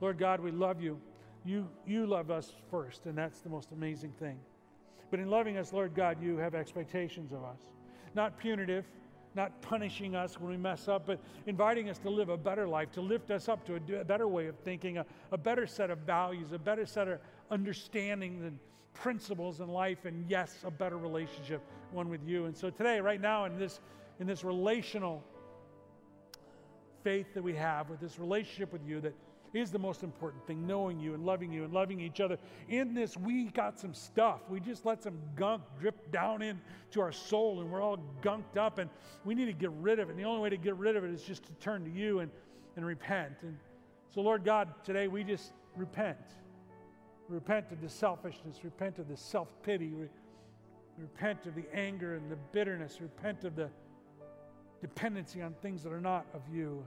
Lord 0.00 0.18
God, 0.18 0.40
we 0.40 0.50
love 0.50 0.80
you. 0.80 1.00
You 1.44 1.68
you 1.86 2.06
love 2.06 2.30
us 2.30 2.52
first, 2.70 3.06
and 3.06 3.16
that's 3.16 3.40
the 3.40 3.48
most 3.48 3.72
amazing 3.72 4.12
thing. 4.18 4.38
But 5.10 5.20
in 5.20 5.28
loving 5.28 5.56
us, 5.56 5.72
Lord 5.72 5.94
God, 5.94 6.22
you 6.22 6.36
have 6.36 6.54
expectations 6.54 7.32
of 7.32 7.42
us. 7.42 7.60
Not 8.14 8.38
punitive, 8.38 8.84
not 9.34 9.60
punishing 9.62 10.14
us 10.14 10.40
when 10.40 10.50
we 10.50 10.56
mess 10.56 10.88
up, 10.88 11.06
but 11.06 11.20
inviting 11.46 11.88
us 11.88 11.98
to 11.98 12.10
live 12.10 12.28
a 12.28 12.36
better 12.36 12.66
life, 12.66 12.90
to 12.92 13.00
lift 13.00 13.30
us 13.30 13.48
up 13.48 13.64
to 13.66 13.76
a, 13.76 14.04
better 14.04 14.28
way 14.28 14.46
of 14.46 14.56
thinking, 14.58 14.98
a, 14.98 15.06
a 15.32 15.38
better 15.38 15.66
set 15.66 15.90
of 15.90 15.98
values, 15.98 16.52
a 16.52 16.58
better 16.58 16.86
set 16.86 17.08
of 17.08 17.18
understandings 17.50 18.42
and 18.42 18.58
principles 18.94 19.60
in 19.60 19.68
life, 19.68 20.04
and 20.04 20.24
yes, 20.28 20.56
a 20.64 20.70
better 20.70 20.98
relationship, 20.98 21.62
one 21.92 22.08
with 22.08 22.24
you. 22.26 22.46
And 22.46 22.56
so 22.56 22.70
today, 22.70 23.00
right 23.00 23.20
now, 23.20 23.44
in 23.44 23.58
this 23.58 23.80
in 24.20 24.26
this 24.26 24.42
relational 24.42 25.22
faith 27.04 27.26
that 27.34 27.42
we 27.42 27.54
have, 27.54 27.88
with 27.88 28.00
this 28.00 28.18
relationship 28.18 28.72
with 28.72 28.84
you 28.84 29.00
that 29.00 29.14
is 29.52 29.70
the 29.70 29.78
most 29.78 30.02
important 30.02 30.46
thing 30.46 30.66
knowing 30.66 30.98
you 31.00 31.14
and 31.14 31.24
loving 31.24 31.52
you 31.52 31.64
and 31.64 31.72
loving 31.72 32.00
each 32.00 32.20
other. 32.20 32.38
In 32.68 32.94
this, 32.94 33.16
we 33.16 33.44
got 33.44 33.78
some 33.78 33.94
stuff. 33.94 34.40
We 34.48 34.60
just 34.60 34.84
let 34.84 35.02
some 35.02 35.18
gunk 35.36 35.62
drip 35.80 36.10
down 36.12 36.42
into 36.42 37.00
our 37.00 37.12
soul 37.12 37.60
and 37.60 37.70
we're 37.70 37.82
all 37.82 37.98
gunked 38.22 38.56
up 38.56 38.78
and 38.78 38.90
we 39.24 39.34
need 39.34 39.46
to 39.46 39.52
get 39.52 39.70
rid 39.80 39.98
of 39.98 40.08
it. 40.08 40.12
And 40.12 40.20
the 40.20 40.24
only 40.24 40.40
way 40.40 40.50
to 40.50 40.56
get 40.56 40.76
rid 40.76 40.96
of 40.96 41.04
it 41.04 41.10
is 41.10 41.22
just 41.22 41.44
to 41.44 41.52
turn 41.54 41.84
to 41.84 41.90
you 41.90 42.20
and, 42.20 42.30
and 42.76 42.84
repent. 42.84 43.34
And 43.42 43.56
so, 44.14 44.20
Lord 44.20 44.44
God, 44.44 44.68
today 44.84 45.08
we 45.08 45.24
just 45.24 45.52
repent. 45.76 46.18
Repent 47.28 47.72
of 47.72 47.80
the 47.80 47.88
selfishness, 47.88 48.64
repent 48.64 48.98
of 48.98 49.08
the 49.08 49.16
self 49.16 49.48
pity, 49.62 49.92
repent 50.96 51.46
of 51.46 51.54
the 51.54 51.64
anger 51.74 52.16
and 52.16 52.30
the 52.30 52.38
bitterness, 52.52 53.00
repent 53.00 53.44
of 53.44 53.54
the 53.54 53.68
dependency 54.80 55.42
on 55.42 55.54
things 55.60 55.82
that 55.82 55.92
are 55.92 56.00
not 56.00 56.26
of 56.34 56.42
you. 56.52 56.84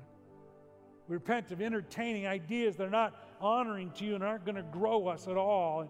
We 1.07 1.15
repent 1.15 1.51
of 1.51 1.61
entertaining 1.61 2.27
ideas 2.27 2.75
that 2.77 2.87
are 2.87 2.89
not 2.89 3.35
honoring 3.39 3.91
to 3.91 4.05
you 4.05 4.15
and 4.15 4.23
aren't 4.23 4.45
going 4.45 4.55
to 4.55 4.63
grow 4.63 5.07
us 5.07 5.27
at 5.27 5.37
all. 5.37 5.81
And 5.81 5.89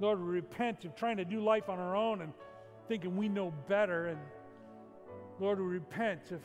Lord, 0.00 0.18
we 0.18 0.26
repent 0.26 0.84
of 0.84 0.96
trying 0.96 1.18
to 1.18 1.24
do 1.24 1.40
life 1.40 1.68
on 1.68 1.78
our 1.78 1.94
own 1.94 2.22
and 2.22 2.32
thinking 2.88 3.16
we 3.16 3.28
know 3.28 3.52
better. 3.68 4.08
And 4.08 4.18
Lord, 5.38 5.58
we 5.58 5.66
repent 5.66 6.32
of 6.32 6.40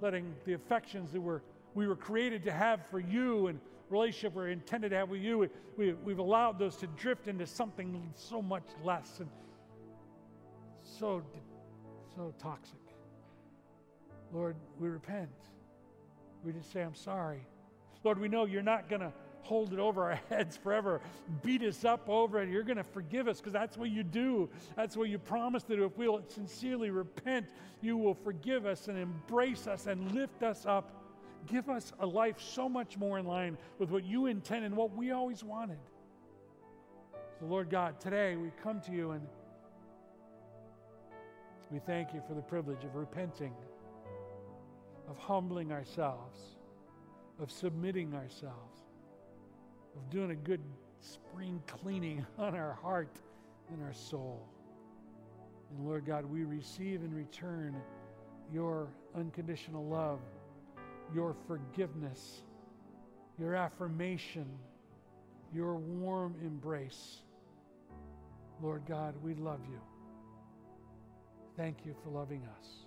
letting 0.00 0.34
the 0.44 0.54
affections 0.54 1.12
that 1.12 1.20
we're, 1.20 1.42
we 1.74 1.86
were 1.86 1.96
created 1.96 2.42
to 2.44 2.52
have 2.52 2.80
for 2.90 3.00
you 3.00 3.48
and 3.48 3.60
relationship 3.88 4.34
we're 4.34 4.48
intended 4.48 4.90
to 4.90 4.96
have 4.96 5.08
with 5.08 5.20
you, 5.20 5.48
we, 5.76 5.92
we, 5.92 6.12
have 6.12 6.18
allowed 6.18 6.58
those 6.58 6.76
to 6.76 6.86
drift 6.88 7.28
into 7.28 7.46
something 7.46 8.10
so 8.14 8.42
much 8.42 8.64
less 8.82 9.20
and 9.20 9.28
so, 10.82 11.22
so 12.14 12.34
toxic. 12.38 12.78
Lord, 14.32 14.56
we 14.80 14.88
repent. 14.88 15.30
We 16.46 16.52
just 16.52 16.72
say, 16.72 16.80
I'm 16.80 16.94
sorry. 16.94 17.44
Lord, 18.04 18.20
we 18.20 18.28
know 18.28 18.44
you're 18.44 18.62
not 18.62 18.88
going 18.88 19.00
to 19.00 19.12
hold 19.40 19.72
it 19.72 19.80
over 19.80 20.04
our 20.04 20.20
heads 20.28 20.56
forever, 20.56 21.00
beat 21.42 21.62
us 21.62 21.84
up 21.84 22.08
over 22.08 22.40
it. 22.40 22.48
You're 22.48 22.62
going 22.62 22.76
to 22.76 22.84
forgive 22.84 23.26
us 23.26 23.38
because 23.38 23.52
that's 23.52 23.76
what 23.76 23.90
you 23.90 24.04
do. 24.04 24.48
That's 24.76 24.96
what 24.96 25.08
you 25.08 25.18
promise 25.18 25.64
to 25.64 25.76
do. 25.76 25.84
If 25.84 25.96
we'll 25.96 26.22
sincerely 26.28 26.90
repent, 26.90 27.46
you 27.80 27.96
will 27.96 28.14
forgive 28.14 28.64
us 28.64 28.86
and 28.86 28.96
embrace 28.96 29.66
us 29.66 29.88
and 29.88 30.12
lift 30.12 30.44
us 30.44 30.66
up. 30.66 30.92
Give 31.46 31.68
us 31.68 31.92
a 31.98 32.06
life 32.06 32.40
so 32.40 32.68
much 32.68 32.96
more 32.96 33.18
in 33.18 33.26
line 33.26 33.58
with 33.78 33.90
what 33.90 34.04
you 34.04 34.26
intend 34.26 34.64
and 34.64 34.76
what 34.76 34.94
we 34.94 35.10
always 35.10 35.42
wanted. 35.42 35.78
So, 37.40 37.46
Lord 37.46 37.70
God, 37.70 38.00
today 38.00 38.36
we 38.36 38.50
come 38.62 38.80
to 38.82 38.92
you 38.92 39.10
and 39.12 39.26
we 41.72 41.80
thank 41.80 42.14
you 42.14 42.22
for 42.28 42.34
the 42.34 42.42
privilege 42.42 42.84
of 42.84 42.94
repenting 42.94 43.52
of 45.08 45.16
humbling 45.18 45.72
ourselves, 45.72 46.38
of 47.40 47.50
submitting 47.50 48.14
ourselves, 48.14 48.82
of 49.96 50.10
doing 50.10 50.30
a 50.30 50.36
good 50.36 50.60
spring 51.00 51.62
cleaning 51.66 52.24
on 52.38 52.54
our 52.54 52.74
heart 52.74 53.16
and 53.72 53.82
our 53.82 53.94
soul. 53.94 54.48
And 55.70 55.86
Lord 55.86 56.06
God, 56.06 56.24
we 56.24 56.44
receive 56.44 57.02
in 57.02 57.14
return 57.14 57.76
your 58.52 58.88
unconditional 59.16 59.84
love, 59.84 60.20
your 61.14 61.34
forgiveness, 61.46 62.42
your 63.38 63.54
affirmation, 63.54 64.46
your 65.52 65.76
warm 65.76 66.34
embrace. 66.42 67.22
Lord 68.62 68.82
God, 68.86 69.14
we 69.22 69.34
love 69.34 69.60
you. 69.68 69.80
Thank 71.56 71.84
you 71.84 71.94
for 72.02 72.10
loving 72.10 72.42
us. 72.58 72.85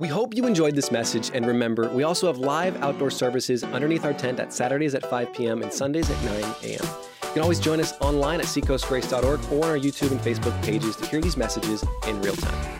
We 0.00 0.08
hope 0.08 0.34
you 0.34 0.46
enjoyed 0.46 0.74
this 0.74 0.90
message, 0.90 1.30
and 1.34 1.44
remember, 1.44 1.90
we 1.90 2.04
also 2.04 2.26
have 2.26 2.38
live 2.38 2.74
outdoor 2.82 3.10
services 3.10 3.62
underneath 3.62 4.06
our 4.06 4.14
tent 4.14 4.40
at 4.40 4.50
Saturdays 4.50 4.94
at 4.94 5.04
5 5.04 5.34
p.m. 5.34 5.60
and 5.60 5.70
Sundays 5.70 6.08
at 6.08 6.24
9 6.24 6.42
a.m. 6.62 6.80
You 7.22 7.32
can 7.34 7.42
always 7.42 7.60
join 7.60 7.80
us 7.80 7.92
online 8.00 8.40
at 8.40 8.46
seacoastgrace.org 8.46 9.52
or 9.52 9.64
on 9.66 9.70
our 9.70 9.78
YouTube 9.78 10.10
and 10.12 10.20
Facebook 10.20 10.58
pages 10.64 10.96
to 10.96 11.06
hear 11.06 11.20
these 11.20 11.36
messages 11.36 11.84
in 12.08 12.18
real 12.22 12.34
time. 12.34 12.79